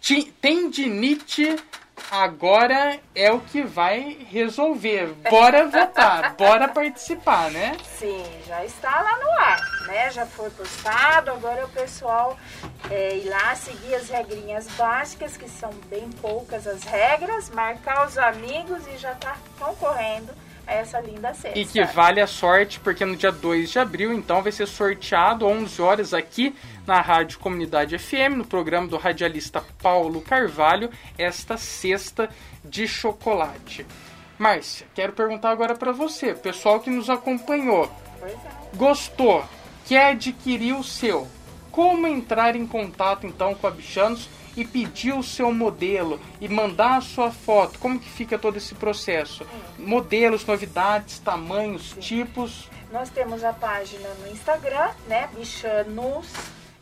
Ti- 0.00 0.34
Tendinite 0.40 1.54
agora 2.10 2.98
é 3.14 3.30
o 3.30 3.38
que 3.40 3.62
vai 3.62 4.26
resolver. 4.28 5.14
Bora 5.30 5.68
votar, 5.68 6.34
bora 6.36 6.66
participar, 6.66 7.48
né? 7.52 7.76
Sim, 7.96 8.24
já 8.44 8.64
está 8.64 9.00
lá 9.00 9.16
no 9.18 9.30
ar, 9.38 9.60
né? 9.86 10.10
Já 10.10 10.26
foi 10.26 10.50
postado, 10.50 11.30
agora 11.30 11.60
é 11.60 11.64
o 11.64 11.68
pessoal 11.68 12.36
é, 12.90 13.18
ir 13.18 13.28
lá 13.28 13.54
seguir 13.54 13.94
as 13.94 14.08
regrinhas 14.08 14.66
básicas, 14.76 15.36
que 15.36 15.48
são 15.48 15.70
bem 15.88 16.10
poucas 16.20 16.66
as 16.66 16.82
regras, 16.82 17.48
marcar 17.50 18.04
os 18.08 18.18
amigos 18.18 18.84
e 18.88 18.96
já 18.98 19.14
tá 19.14 19.36
concorrendo 19.60 20.32
a 20.66 20.74
essa 20.74 21.00
linda 21.00 21.34
cesta. 21.34 21.58
E 21.58 21.64
que 21.64 21.82
vale 21.84 22.20
a 22.20 22.26
sorte, 22.26 22.80
porque 22.80 23.04
no 23.04 23.16
dia 23.16 23.32
2 23.32 23.70
de 23.70 23.78
abril, 23.78 24.12
então, 24.12 24.42
vai 24.42 24.52
ser 24.52 24.66
sorteado 24.66 25.46
11 25.46 25.82
horas 25.82 26.14
aqui 26.14 26.54
na 26.86 27.00
Rádio 27.00 27.38
Comunidade 27.38 27.98
FM, 27.98 28.36
no 28.36 28.44
programa 28.44 28.88
do 28.88 28.96
radialista 28.96 29.64
Paulo 29.82 30.20
Carvalho, 30.20 30.90
esta 31.18 31.56
cesta 31.56 32.28
de 32.64 32.86
chocolate. 32.86 33.86
Márcia, 34.38 34.86
quero 34.94 35.12
perguntar 35.12 35.50
agora 35.50 35.74
para 35.74 35.92
você, 35.92 36.34
pessoal 36.34 36.80
que 36.80 36.90
nos 36.90 37.08
acompanhou, 37.08 37.90
é. 38.22 38.76
gostou, 38.76 39.44
quer 39.86 40.12
adquirir 40.12 40.74
o 40.74 40.82
seu, 40.82 41.28
como 41.70 42.06
entrar 42.06 42.56
em 42.56 42.66
contato 42.66 43.26
então 43.26 43.54
com 43.54 43.66
a 43.66 43.70
Bichanos 43.70 44.28
e 44.56 44.64
pedir 44.64 45.14
o 45.14 45.22
seu 45.22 45.52
modelo 45.52 46.20
e 46.40 46.48
mandar 46.48 46.98
a 46.98 47.00
sua 47.00 47.30
foto? 47.30 47.78
Como 47.78 47.98
que 47.98 48.08
fica 48.08 48.38
todo 48.38 48.56
esse 48.56 48.74
processo? 48.74 49.46
Modelos, 49.78 50.46
novidades, 50.46 51.18
tamanhos, 51.18 51.94
tipos? 52.00 52.68
Nós 52.90 53.08
temos 53.08 53.42
a 53.42 53.52
página 53.52 54.08
no 54.20 54.28
Instagram, 54.28 54.90
né? 55.06 55.28
Bichanos 55.34 56.26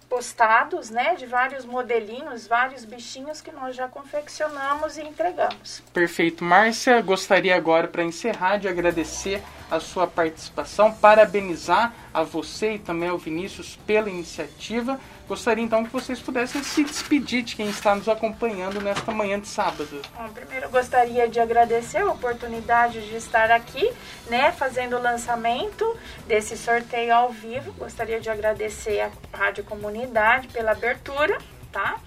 postados, 0.08 0.90
né, 0.90 1.14
de 1.14 1.26
vários 1.26 1.64
modelinhos, 1.64 2.46
vários 2.46 2.84
bichinhos 2.84 3.40
que 3.40 3.52
nós 3.52 3.76
já 3.76 3.86
confeccionamos 3.86 4.96
e 4.96 5.02
entregamos. 5.02 5.82
Perfeito, 5.92 6.42
Márcia. 6.42 7.00
Gostaria 7.02 7.54
agora 7.54 7.86
para 7.88 8.02
encerrar 8.02 8.56
de 8.56 8.68
agradecer 8.68 9.42
a 9.70 9.78
sua 9.78 10.06
participação, 10.06 10.92
parabenizar 10.94 11.92
a 12.12 12.22
você 12.22 12.74
e 12.74 12.78
também 12.78 13.10
ao 13.10 13.18
Vinícius 13.18 13.78
pela 13.86 14.08
iniciativa. 14.08 14.98
Gostaria 15.28 15.62
então 15.62 15.84
que 15.84 15.92
vocês 15.92 16.18
pudessem 16.20 16.62
se 16.62 16.82
despedir 16.82 17.42
de 17.42 17.54
quem 17.54 17.68
está 17.68 17.94
nos 17.94 18.08
acompanhando 18.08 18.80
nesta 18.80 19.12
manhã 19.12 19.38
de 19.38 19.46
sábado. 19.46 20.00
Bom, 20.16 20.28
primeiro 20.30 20.66
eu 20.66 20.70
gostaria 20.70 21.28
de 21.28 21.38
agradecer 21.38 21.98
a 21.98 22.10
oportunidade 22.10 23.06
de 23.06 23.14
estar 23.14 23.50
aqui, 23.50 23.92
né, 24.30 24.50
fazendo 24.52 24.96
o 24.96 25.02
lançamento 25.02 25.94
desse 26.26 26.56
sorteio 26.56 27.14
ao 27.14 27.30
vivo. 27.30 27.72
Gostaria 27.72 28.18
de 28.18 28.30
agradecer 28.30 29.00
a 29.02 29.10
Rádio 29.36 29.64
Comunidade 29.64 30.48
pela 30.48 30.72
abertura, 30.72 31.36
tá? 31.70 32.00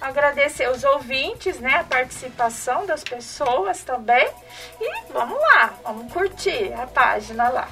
Agradecer 0.00 0.70
os 0.70 0.84
ouvintes, 0.84 1.58
né, 1.58 1.78
a 1.78 1.84
participação 1.84 2.86
das 2.86 3.02
pessoas 3.02 3.82
também. 3.82 4.28
E 4.80 5.12
vamos 5.12 5.36
lá, 5.36 5.74
vamos 5.82 6.12
curtir 6.12 6.72
a 6.74 6.86
página 6.86 7.48
lá. 7.48 7.68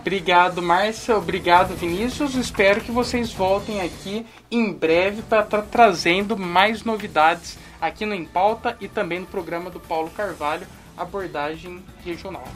Obrigado, 0.00 0.62
Márcia. 0.62 1.16
Obrigado, 1.16 1.76
Vinícius. 1.76 2.34
Espero 2.34 2.80
que 2.80 2.90
vocês 2.90 3.32
voltem 3.32 3.82
aqui 3.82 4.26
em 4.50 4.72
breve 4.72 5.20
para 5.22 5.42
estar 5.42 5.58
tá 5.58 5.66
trazendo 5.70 6.38
mais 6.38 6.82
novidades 6.84 7.58
aqui 7.80 8.06
no 8.06 8.14
Em 8.14 8.24
Pauta 8.24 8.76
e 8.80 8.88
também 8.88 9.20
no 9.20 9.26
programa 9.26 9.70
do 9.70 9.78
Paulo 9.78 10.10
Carvalho, 10.10 10.66
Abordagem 10.96 11.84
Regional. 12.04 12.48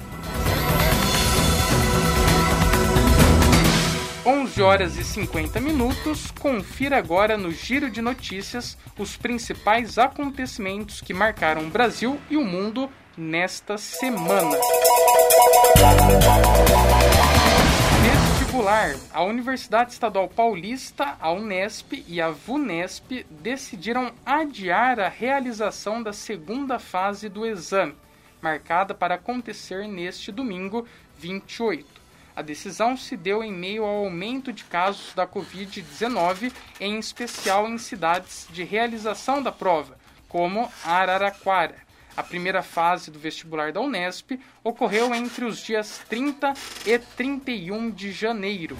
11 4.26 4.62
horas 4.62 4.96
e 4.96 5.04
50 5.04 5.60
minutos. 5.60 6.30
Confira 6.30 6.96
agora 6.96 7.36
no 7.36 7.52
Giro 7.52 7.90
de 7.90 8.00
Notícias 8.00 8.76
os 8.98 9.18
principais 9.18 9.98
acontecimentos 9.98 11.02
que 11.02 11.12
marcaram 11.12 11.66
o 11.66 11.70
Brasil 11.70 12.18
e 12.30 12.38
o 12.38 12.44
mundo 12.44 12.88
nesta 13.18 13.76
semana. 13.76 14.56
Vestibular. 18.54 18.94
A 19.12 19.24
Universidade 19.24 19.92
Estadual 19.92 20.28
Paulista, 20.28 21.16
a 21.20 21.32
Unesp 21.32 22.04
e 22.06 22.20
a 22.20 22.30
VUNESP 22.30 23.26
decidiram 23.28 24.12
adiar 24.24 25.00
a 25.00 25.08
realização 25.08 26.00
da 26.00 26.12
segunda 26.12 26.78
fase 26.78 27.28
do 27.28 27.44
exame, 27.44 27.96
marcada 28.40 28.94
para 28.94 29.16
acontecer 29.16 29.88
neste 29.88 30.30
domingo 30.30 30.86
28. 31.18 31.84
A 32.36 32.42
decisão 32.42 32.96
se 32.96 33.16
deu 33.16 33.42
em 33.42 33.52
meio 33.52 33.82
ao 33.82 34.04
aumento 34.04 34.52
de 34.52 34.62
casos 34.62 35.12
da 35.14 35.26
Covid-19, 35.26 36.52
em 36.78 36.96
especial 36.96 37.68
em 37.68 37.76
cidades 37.76 38.46
de 38.50 38.62
realização 38.62 39.42
da 39.42 39.50
prova, 39.50 39.98
como 40.28 40.70
Araraquara. 40.84 41.83
A 42.16 42.22
primeira 42.22 42.62
fase 42.62 43.10
do 43.10 43.18
vestibular 43.18 43.72
da 43.72 43.80
Unesp 43.80 44.38
ocorreu 44.62 45.12
entre 45.12 45.44
os 45.44 45.58
dias 45.58 46.00
30 46.08 46.54
e 46.86 46.98
31 46.98 47.90
de 47.90 48.12
janeiro. 48.12 48.76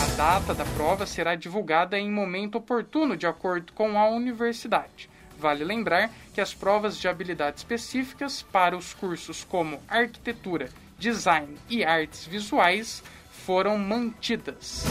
A 0.00 0.16
data 0.16 0.54
da 0.54 0.64
prova 0.64 1.06
será 1.06 1.34
divulgada 1.34 1.98
em 1.98 2.08
momento 2.08 2.58
oportuno, 2.58 3.16
de 3.16 3.26
acordo 3.26 3.72
com 3.72 3.98
a 3.98 4.08
universidade. 4.08 5.10
Vale 5.38 5.64
lembrar 5.64 6.10
que 6.32 6.40
as 6.40 6.54
provas 6.54 6.98
de 6.98 7.08
habilidade 7.08 7.58
específicas 7.58 8.42
para 8.42 8.76
os 8.76 8.94
cursos 8.94 9.42
como 9.42 9.80
arquitetura, 9.88 10.68
design 10.98 11.56
e 11.68 11.82
artes 11.82 12.26
visuais 12.26 13.02
foram 13.30 13.76
mantidas. 13.76 14.84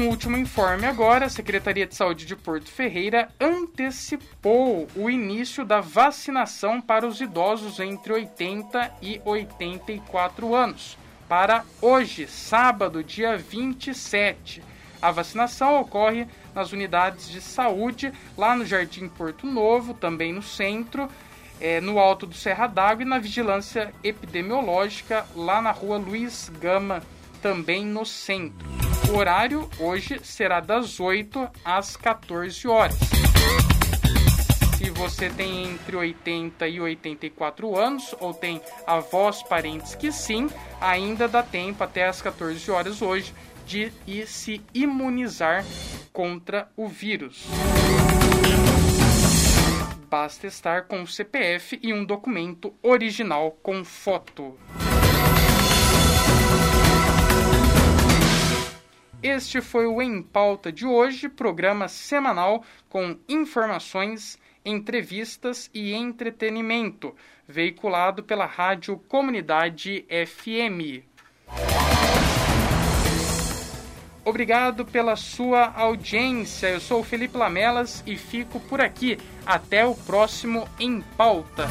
Um 0.00 0.08
último 0.08 0.34
informe 0.34 0.86
agora: 0.86 1.26
a 1.26 1.28
Secretaria 1.28 1.86
de 1.86 1.94
Saúde 1.94 2.24
de 2.24 2.34
Porto 2.34 2.70
Ferreira 2.70 3.28
antecipou 3.38 4.88
o 4.96 5.10
início 5.10 5.62
da 5.62 5.82
vacinação 5.82 6.80
para 6.80 7.06
os 7.06 7.20
idosos 7.20 7.78
entre 7.78 8.14
80 8.14 8.92
e 9.02 9.20
84 9.22 10.54
anos 10.54 10.96
para 11.28 11.66
hoje, 11.82 12.26
sábado, 12.26 13.04
dia 13.04 13.36
27. 13.36 14.62
A 15.02 15.10
vacinação 15.10 15.78
ocorre 15.78 16.26
nas 16.54 16.72
unidades 16.72 17.28
de 17.28 17.42
saúde 17.42 18.10
lá 18.38 18.56
no 18.56 18.64
Jardim 18.64 19.06
Porto 19.06 19.46
Novo, 19.46 19.92
também 19.92 20.32
no 20.32 20.42
centro, 20.42 21.10
é, 21.60 21.78
no 21.78 21.98
alto 21.98 22.26
do 22.26 22.34
Serra 22.34 22.66
d'Água 22.66 23.02
e 23.02 23.06
na 23.06 23.18
vigilância 23.18 23.92
epidemiológica 24.02 25.26
lá 25.36 25.60
na 25.60 25.72
rua 25.72 25.98
Luiz 25.98 26.50
Gama, 26.58 27.02
também 27.42 27.84
no 27.84 28.06
centro. 28.06 28.89
O 29.08 29.16
horário 29.16 29.68
hoje 29.78 30.20
será 30.22 30.60
das 30.60 31.00
8 31.00 31.48
às 31.64 31.96
14 31.96 32.68
horas. 32.68 32.96
Se 34.76 34.90
você 34.90 35.30
tem 35.30 35.64
entre 35.72 35.96
80 35.96 36.68
e 36.68 36.80
84 36.80 37.78
anos 37.78 38.14
ou 38.20 38.34
tem 38.34 38.60
avós, 38.86 39.42
parentes 39.42 39.94
que 39.94 40.10
sim, 40.10 40.48
ainda 40.80 41.28
dá 41.28 41.42
tempo 41.42 41.82
até 41.84 42.06
às 42.06 42.20
14 42.20 42.70
horas 42.70 43.02
hoje 43.02 43.34
de 43.66 43.92
ir 44.06 44.26
se 44.26 44.60
imunizar 44.74 45.64
contra 46.12 46.68
o 46.76 46.88
vírus 46.88 47.46
basta 50.10 50.48
estar 50.48 50.86
com 50.86 51.02
o 51.02 51.06
CPF 51.06 51.78
e 51.80 51.92
um 51.92 52.04
documento 52.04 52.74
original 52.82 53.52
com 53.62 53.84
foto. 53.84 54.58
Este 59.22 59.60
foi 59.60 59.86
o 59.86 60.00
Em 60.00 60.22
Pauta 60.22 60.72
de 60.72 60.86
hoje, 60.86 61.28
programa 61.28 61.88
semanal 61.88 62.64
com 62.88 63.18
informações, 63.28 64.38
entrevistas 64.64 65.68
e 65.74 65.92
entretenimento, 65.92 67.14
veiculado 67.46 68.22
pela 68.22 68.46
Rádio 68.46 68.96
Comunidade 69.08 70.06
FM. 70.08 71.04
Obrigado 74.24 74.86
pela 74.86 75.16
sua 75.16 75.66
audiência. 75.66 76.68
Eu 76.68 76.80
sou 76.80 77.00
o 77.00 77.04
Felipe 77.04 77.36
Lamelas 77.36 78.02
e 78.06 78.16
fico 78.16 78.58
por 78.58 78.80
aqui. 78.80 79.18
Até 79.44 79.84
o 79.84 79.94
próximo 79.94 80.66
Em 80.78 81.02
Pauta. 81.16 81.66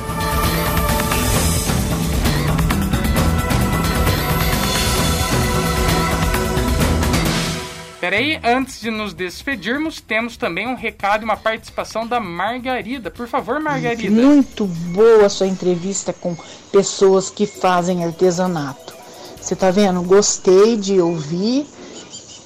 Peraí, 8.10 8.40
antes 8.44 8.82
de 8.82 8.90
nos 8.90 9.14
despedirmos, 9.14 10.02
temos 10.02 10.36
também 10.36 10.68
um 10.68 10.74
recado 10.74 11.22
e 11.22 11.26
uma 11.26 11.38
participação 11.38 12.08
da 12.08 12.20
Margarida. 12.20 13.12
Por 13.12 13.28
favor, 13.28 13.60
Margarida. 13.60 14.10
Muito 14.10 14.66
boa 14.66 15.28
a 15.28 15.30
sua 15.30 15.46
entrevista 15.46 16.12
com 16.12 16.36
pessoas 16.72 17.30
que 17.30 17.46
fazem 17.46 18.04
artesanato. 18.04 18.96
Você 19.40 19.56
tá 19.56 19.70
vendo? 19.70 20.02
Gostei 20.02 20.76
de 20.76 21.00
ouvir 21.00 21.68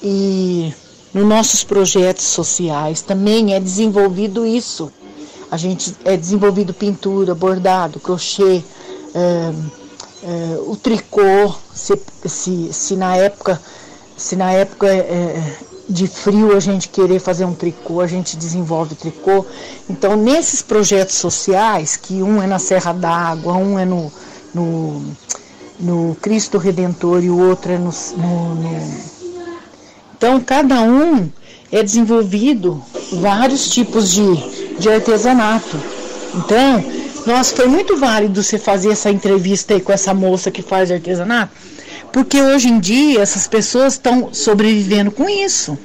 e 0.02 0.70
nos 1.14 1.26
nossos 1.26 1.64
projetos 1.64 2.26
sociais 2.26 3.00
também 3.00 3.54
é 3.54 3.58
desenvolvido 3.58 4.44
isso. 4.44 4.92
A 5.50 5.56
gente 5.56 5.96
é 6.04 6.14
desenvolvido 6.14 6.74
pintura, 6.74 7.34
bordado, 7.34 7.98
crochê, 8.00 8.62
é, 9.14 9.52
é, 10.24 10.58
o 10.66 10.76
tricô, 10.76 11.54
se, 11.74 11.98
se, 12.26 12.70
se, 12.70 12.96
na 12.96 13.16
época, 13.16 13.58
se 14.16 14.36
na 14.36 14.52
época 14.52 14.86
é, 14.86 15.56
de 15.88 16.06
frio 16.06 16.56
a 16.56 16.60
gente 16.60 16.88
querer 16.88 17.18
fazer 17.18 17.44
um 17.44 17.54
tricô, 17.54 18.00
a 18.00 18.06
gente 18.06 18.36
desenvolve 18.36 18.94
tricô. 18.94 19.44
Então, 19.88 20.16
nesses 20.16 20.62
projetos 20.62 21.16
sociais, 21.16 21.96
que 21.96 22.22
um 22.22 22.42
é 22.42 22.46
na 22.46 22.58
Serra 22.58 22.92
d'Água, 22.92 23.54
um 23.54 23.78
é 23.78 23.84
no, 23.84 24.12
no, 24.54 25.04
no 25.78 26.16
Cristo 26.20 26.58
Redentor 26.58 27.22
e 27.22 27.30
o 27.30 27.38
outro 27.38 27.72
é 27.72 27.78
no, 27.78 27.90
no, 28.16 28.54
no 28.54 29.14
então, 30.16 30.40
cada 30.40 30.80
um 30.80 31.28
é 31.70 31.82
desenvolvido 31.82 32.82
vários 33.12 33.68
tipos 33.68 34.10
de, 34.10 34.78
de 34.78 34.88
artesanato. 34.88 35.76
Então, 36.34 36.82
nossa, 37.26 37.54
foi 37.54 37.66
muito 37.66 37.96
válido 37.96 38.42
você 38.42 38.58
fazer 38.58 38.90
essa 38.90 39.10
entrevista 39.10 39.74
aí 39.74 39.82
com 39.82 39.92
essa 39.92 40.14
moça 40.14 40.50
que 40.50 40.62
faz 40.62 40.90
artesanato, 40.90 41.52
Porque 42.14 42.40
hoje 42.40 42.68
em 42.68 42.78
dia 42.78 43.20
essas 43.20 43.48
pessoas 43.48 43.94
estão 43.94 44.32
sobrevivendo 44.32 45.10
com 45.10 45.28
isso. 45.28 45.76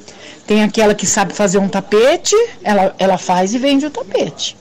Tem 0.45 0.63
aquela 0.63 0.93
que 0.93 1.07
sabe 1.07 1.33
fazer 1.33 1.57
um 1.57 1.67
tapete, 1.67 2.35
ela, 2.63 2.95
ela 2.99 3.17
faz 3.17 3.51
e 3.55 3.57
vende 3.57 3.87
o 3.87 3.89
tapete. 3.89 4.55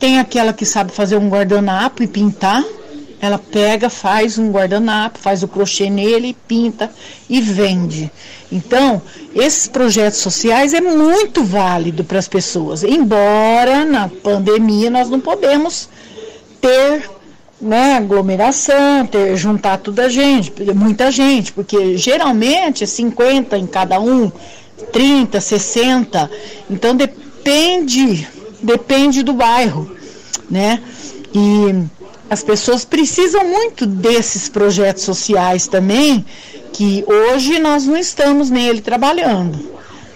Tem 0.00 0.18
aquela 0.18 0.52
que 0.52 0.66
sabe 0.66 0.90
fazer 0.90 1.16
um 1.16 1.28
guardanapo 1.28 2.02
e 2.02 2.08
pintar, 2.08 2.64
ela 3.20 3.38
pega, 3.38 3.88
faz 3.88 4.36
um 4.36 4.50
guardanapo, 4.50 5.20
faz 5.20 5.44
o 5.44 5.48
crochê 5.48 5.88
nele, 5.88 6.36
pinta 6.48 6.90
e 7.28 7.40
vende. 7.40 8.10
Então, 8.50 9.00
esses 9.32 9.68
projetos 9.68 10.18
sociais 10.18 10.74
é 10.74 10.80
muito 10.80 11.44
válido 11.44 12.02
para 12.02 12.18
as 12.18 12.26
pessoas. 12.26 12.82
Embora 12.82 13.84
na 13.84 14.08
pandemia 14.08 14.90
nós 14.90 15.08
não 15.08 15.20
podemos 15.20 15.88
ter 16.60 17.08
né, 17.60 17.96
aglomeração, 17.96 19.06
ter, 19.06 19.36
juntar 19.36 19.78
toda 19.78 20.06
a 20.06 20.08
gente, 20.08 20.52
muita 20.74 21.10
gente, 21.10 21.52
porque 21.52 21.96
geralmente 21.96 22.84
é 22.84 22.86
50 22.86 23.58
em 23.58 23.66
cada 23.66 24.00
um, 24.00 24.32
30, 24.92 25.40
60. 25.40 26.30
Então 26.70 26.96
depende, 26.96 28.26
depende 28.62 29.22
do 29.22 29.34
bairro, 29.34 29.94
né? 30.50 30.82
E 31.34 31.84
as 32.30 32.42
pessoas 32.42 32.84
precisam 32.84 33.44
muito 33.44 33.84
desses 33.84 34.48
projetos 34.48 35.02
sociais 35.02 35.66
também, 35.66 36.24
que 36.72 37.04
hoje 37.06 37.58
nós 37.58 37.84
não 37.84 37.96
estamos 37.96 38.50
nele 38.50 38.80
trabalhando, 38.80 39.58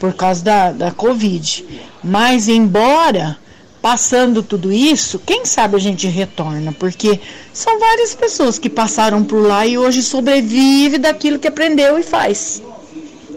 por 0.00 0.14
causa 0.14 0.42
da, 0.42 0.72
da 0.72 0.90
Covid. 0.92 1.64
Mas, 2.02 2.48
embora 2.48 3.36
passando 3.84 4.42
tudo 4.42 4.72
isso, 4.72 5.18
quem 5.26 5.44
sabe 5.44 5.76
a 5.76 5.78
gente 5.78 6.06
retorna, 6.06 6.72
porque 6.72 7.20
são 7.52 7.78
várias 7.78 8.14
pessoas 8.14 8.58
que 8.58 8.70
passaram 8.70 9.22
por 9.22 9.46
lá 9.46 9.66
e 9.66 9.76
hoje 9.76 10.02
sobrevive 10.02 10.96
daquilo 10.96 11.38
que 11.38 11.46
aprendeu 11.46 11.98
e 11.98 12.02
faz. 12.02 12.62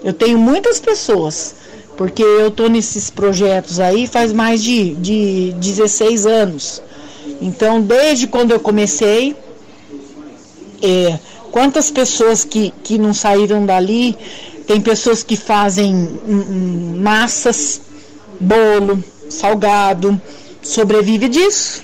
Eu 0.02 0.14
tenho 0.14 0.38
muitas 0.38 0.80
pessoas, 0.80 1.54
porque 1.98 2.24
eu 2.24 2.48
estou 2.48 2.70
nesses 2.70 3.10
projetos 3.10 3.78
aí 3.78 4.08
faz 4.08 4.32
mais 4.32 4.64
de, 4.64 4.96
de 4.96 5.54
16 5.58 6.26
anos. 6.26 6.82
Então, 7.42 7.82
desde 7.82 8.26
quando 8.26 8.52
eu 8.52 8.60
comecei, 8.62 9.36
é, 10.82 11.20
quantas 11.52 11.92
pessoas 11.92 12.46
que, 12.46 12.74
que 12.86 12.98
não 12.98 13.14
saíram 13.14 13.66
dali, 13.66 14.18
tem 14.66 14.80
pessoas 14.80 15.24
que 15.24 15.36
fazem 15.36 16.18
massas, 16.96 17.82
bolo, 18.40 19.04
salgado, 19.30 20.20
sobrevive 20.62 21.30
disso, 21.30 21.84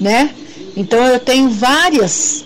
né? 0.00 0.30
Então 0.76 1.04
eu 1.04 1.20
tenho 1.20 1.50
várias 1.50 2.44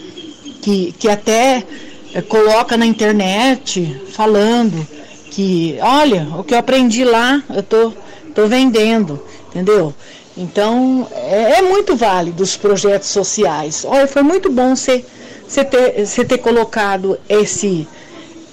que, 0.62 0.92
que 0.98 1.08
até 1.08 1.64
é, 2.12 2.22
coloca 2.22 2.76
na 2.76 2.86
internet 2.86 4.02
falando 4.12 4.86
que, 5.30 5.78
olha, 5.80 6.28
o 6.38 6.42
que 6.42 6.54
eu 6.54 6.58
aprendi 6.58 7.04
lá, 7.04 7.42
eu 7.54 7.62
tô, 7.62 7.92
tô 8.34 8.46
vendendo, 8.46 9.22
entendeu? 9.48 9.94
Então, 10.36 11.06
é, 11.12 11.58
é 11.58 11.62
muito 11.62 11.94
válido 11.94 12.42
os 12.42 12.56
projetos 12.56 13.08
sociais. 13.08 13.84
Olha, 13.86 14.06
foi 14.06 14.22
muito 14.22 14.50
bom 14.50 14.74
você, 14.74 15.04
ter, 15.64 16.26
ter 16.26 16.38
colocado 16.38 17.18
esse, 17.28 17.86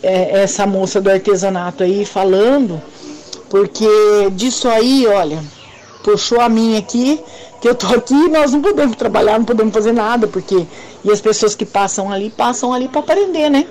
é, 0.01 0.41
essa 0.41 0.66
moça 0.66 1.01
do 1.01 1.10
artesanato 1.10 1.84
aí 1.84 2.06
falando, 2.06 2.82
porque 3.54 3.86
disso 4.32 4.68
aí, 4.68 5.06
olha, 5.06 5.39
puxou 6.04 6.41
a 6.41 6.49
minha 6.49 6.80
aqui, 6.80 7.22
que 7.62 7.70
eu 7.70 7.76
tô 7.76 7.86
aqui, 7.86 8.28
nós 8.28 8.51
não 8.51 8.64
podemos 8.64 8.95
trabalhar, 8.95 9.38
não 9.38 9.45
podemos 9.45 9.72
fazer 9.72 9.91
nada, 9.91 10.26
porque 10.26 10.66
e 11.06 11.12
as 11.12 11.22
pessoas 11.22 11.54
que 11.54 11.64
passam 11.64 12.12
ali, 12.12 12.32
passam 12.32 12.74
ali 12.74 12.88
para 12.88 13.01
aprender, 13.01 13.51
né? 13.51 13.68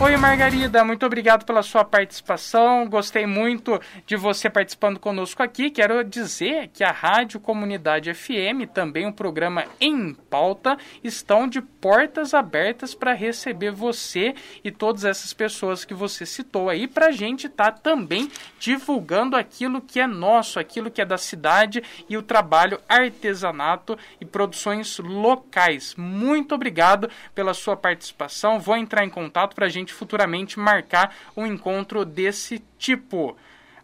Oi, 0.00 0.16
Margarida, 0.16 0.84
muito 0.84 1.06
obrigado 1.06 1.46
pela 1.46 1.62
sua 1.62 1.84
participação. 1.84 2.86
Gostei 2.88 3.26
muito 3.26 3.80
de 4.04 4.16
você 4.16 4.50
participando 4.50 4.98
conosco 4.98 5.40
aqui. 5.40 5.70
Quero 5.70 6.02
dizer 6.02 6.68
que 6.74 6.82
a 6.82 6.90
Rádio 6.90 7.38
Comunidade 7.38 8.12
FM, 8.12 8.68
também 8.74 9.06
o 9.06 9.10
um 9.10 9.12
programa 9.12 9.64
Em 9.80 10.12
Pauta, 10.12 10.76
estão 11.02 11.46
de 11.46 11.62
portas 11.62 12.34
abertas 12.34 12.92
para 12.92 13.12
receber 13.12 13.70
você 13.70 14.34
e 14.64 14.70
todas 14.70 15.04
essas 15.04 15.32
pessoas 15.32 15.84
que 15.84 15.94
você 15.94 16.26
citou 16.26 16.68
aí, 16.68 16.88
para 16.88 17.06
a 17.06 17.12
gente 17.12 17.46
estar 17.46 17.70
tá 17.70 17.78
também 17.78 18.28
divulgando 18.58 19.36
aquilo 19.36 19.80
que 19.80 20.00
é 20.00 20.08
nosso, 20.08 20.58
aquilo 20.58 20.90
que 20.90 21.00
é 21.00 21.04
da 21.04 21.16
cidade 21.16 21.82
e 22.08 22.16
o 22.16 22.22
trabalho 22.22 22.80
artesanato 22.88 23.96
e 24.20 24.24
produções 24.24 24.98
locais. 24.98 25.94
Muito 25.96 26.52
obrigado 26.52 27.08
pela 27.32 27.54
sua 27.54 27.76
participação. 27.76 28.58
Vou 28.58 28.76
entrar 28.76 29.04
em 29.04 29.10
contato 29.10 29.54
para 29.54 29.66
a 29.66 29.70
gente 29.84 29.92
futuramente 29.92 30.58
marcar 30.58 31.14
um 31.36 31.46
encontro 31.46 32.04
desse 32.04 32.64
tipo. 32.78 33.36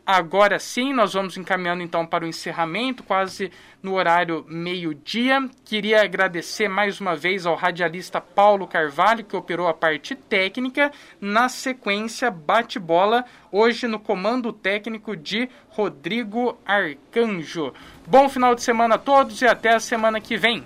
Agora 0.05 0.59
sim, 0.59 0.92
nós 0.92 1.12
vamos 1.12 1.36
encaminhando 1.36 1.84
então 1.84 2.05
para 2.05 2.24
o 2.24 2.26
encerramento, 2.26 3.05
quase 3.05 3.53
no 3.80 3.94
horário 3.94 4.44
meio-dia. 4.48 5.48
Queria 5.64 6.03
agradecer 6.03 6.68
mais 6.68 7.01
uma 7.01 7.14
vez 7.14 7.46
ao 7.46 7.55
radialista 7.55 8.20
Paulo 8.20 8.66
Carvalho, 8.66 9.24
que 9.24 9.36
operou 9.36 9.68
a 9.68 9.74
parte 9.74 10.16
técnica. 10.16 10.90
Na 11.20 11.48
sequência, 11.48 12.28
bate-bola, 12.28 13.24
hoje 13.53 13.86
no 13.86 14.01
comando 14.01 14.53
técnico 14.53 15.14
de 15.14 15.48
Rodrigo 15.68 16.59
Arcanjo. 16.66 17.72
Bom 18.05 18.28
final 18.28 18.55
de 18.57 18.62
semana 18.62 18.96
a 18.96 18.98
todos 18.98 19.40
e 19.42 19.46
até 19.46 19.74
a 19.74 19.80
semana 19.80 20.20
que 20.20 20.36
vem. 20.36 20.64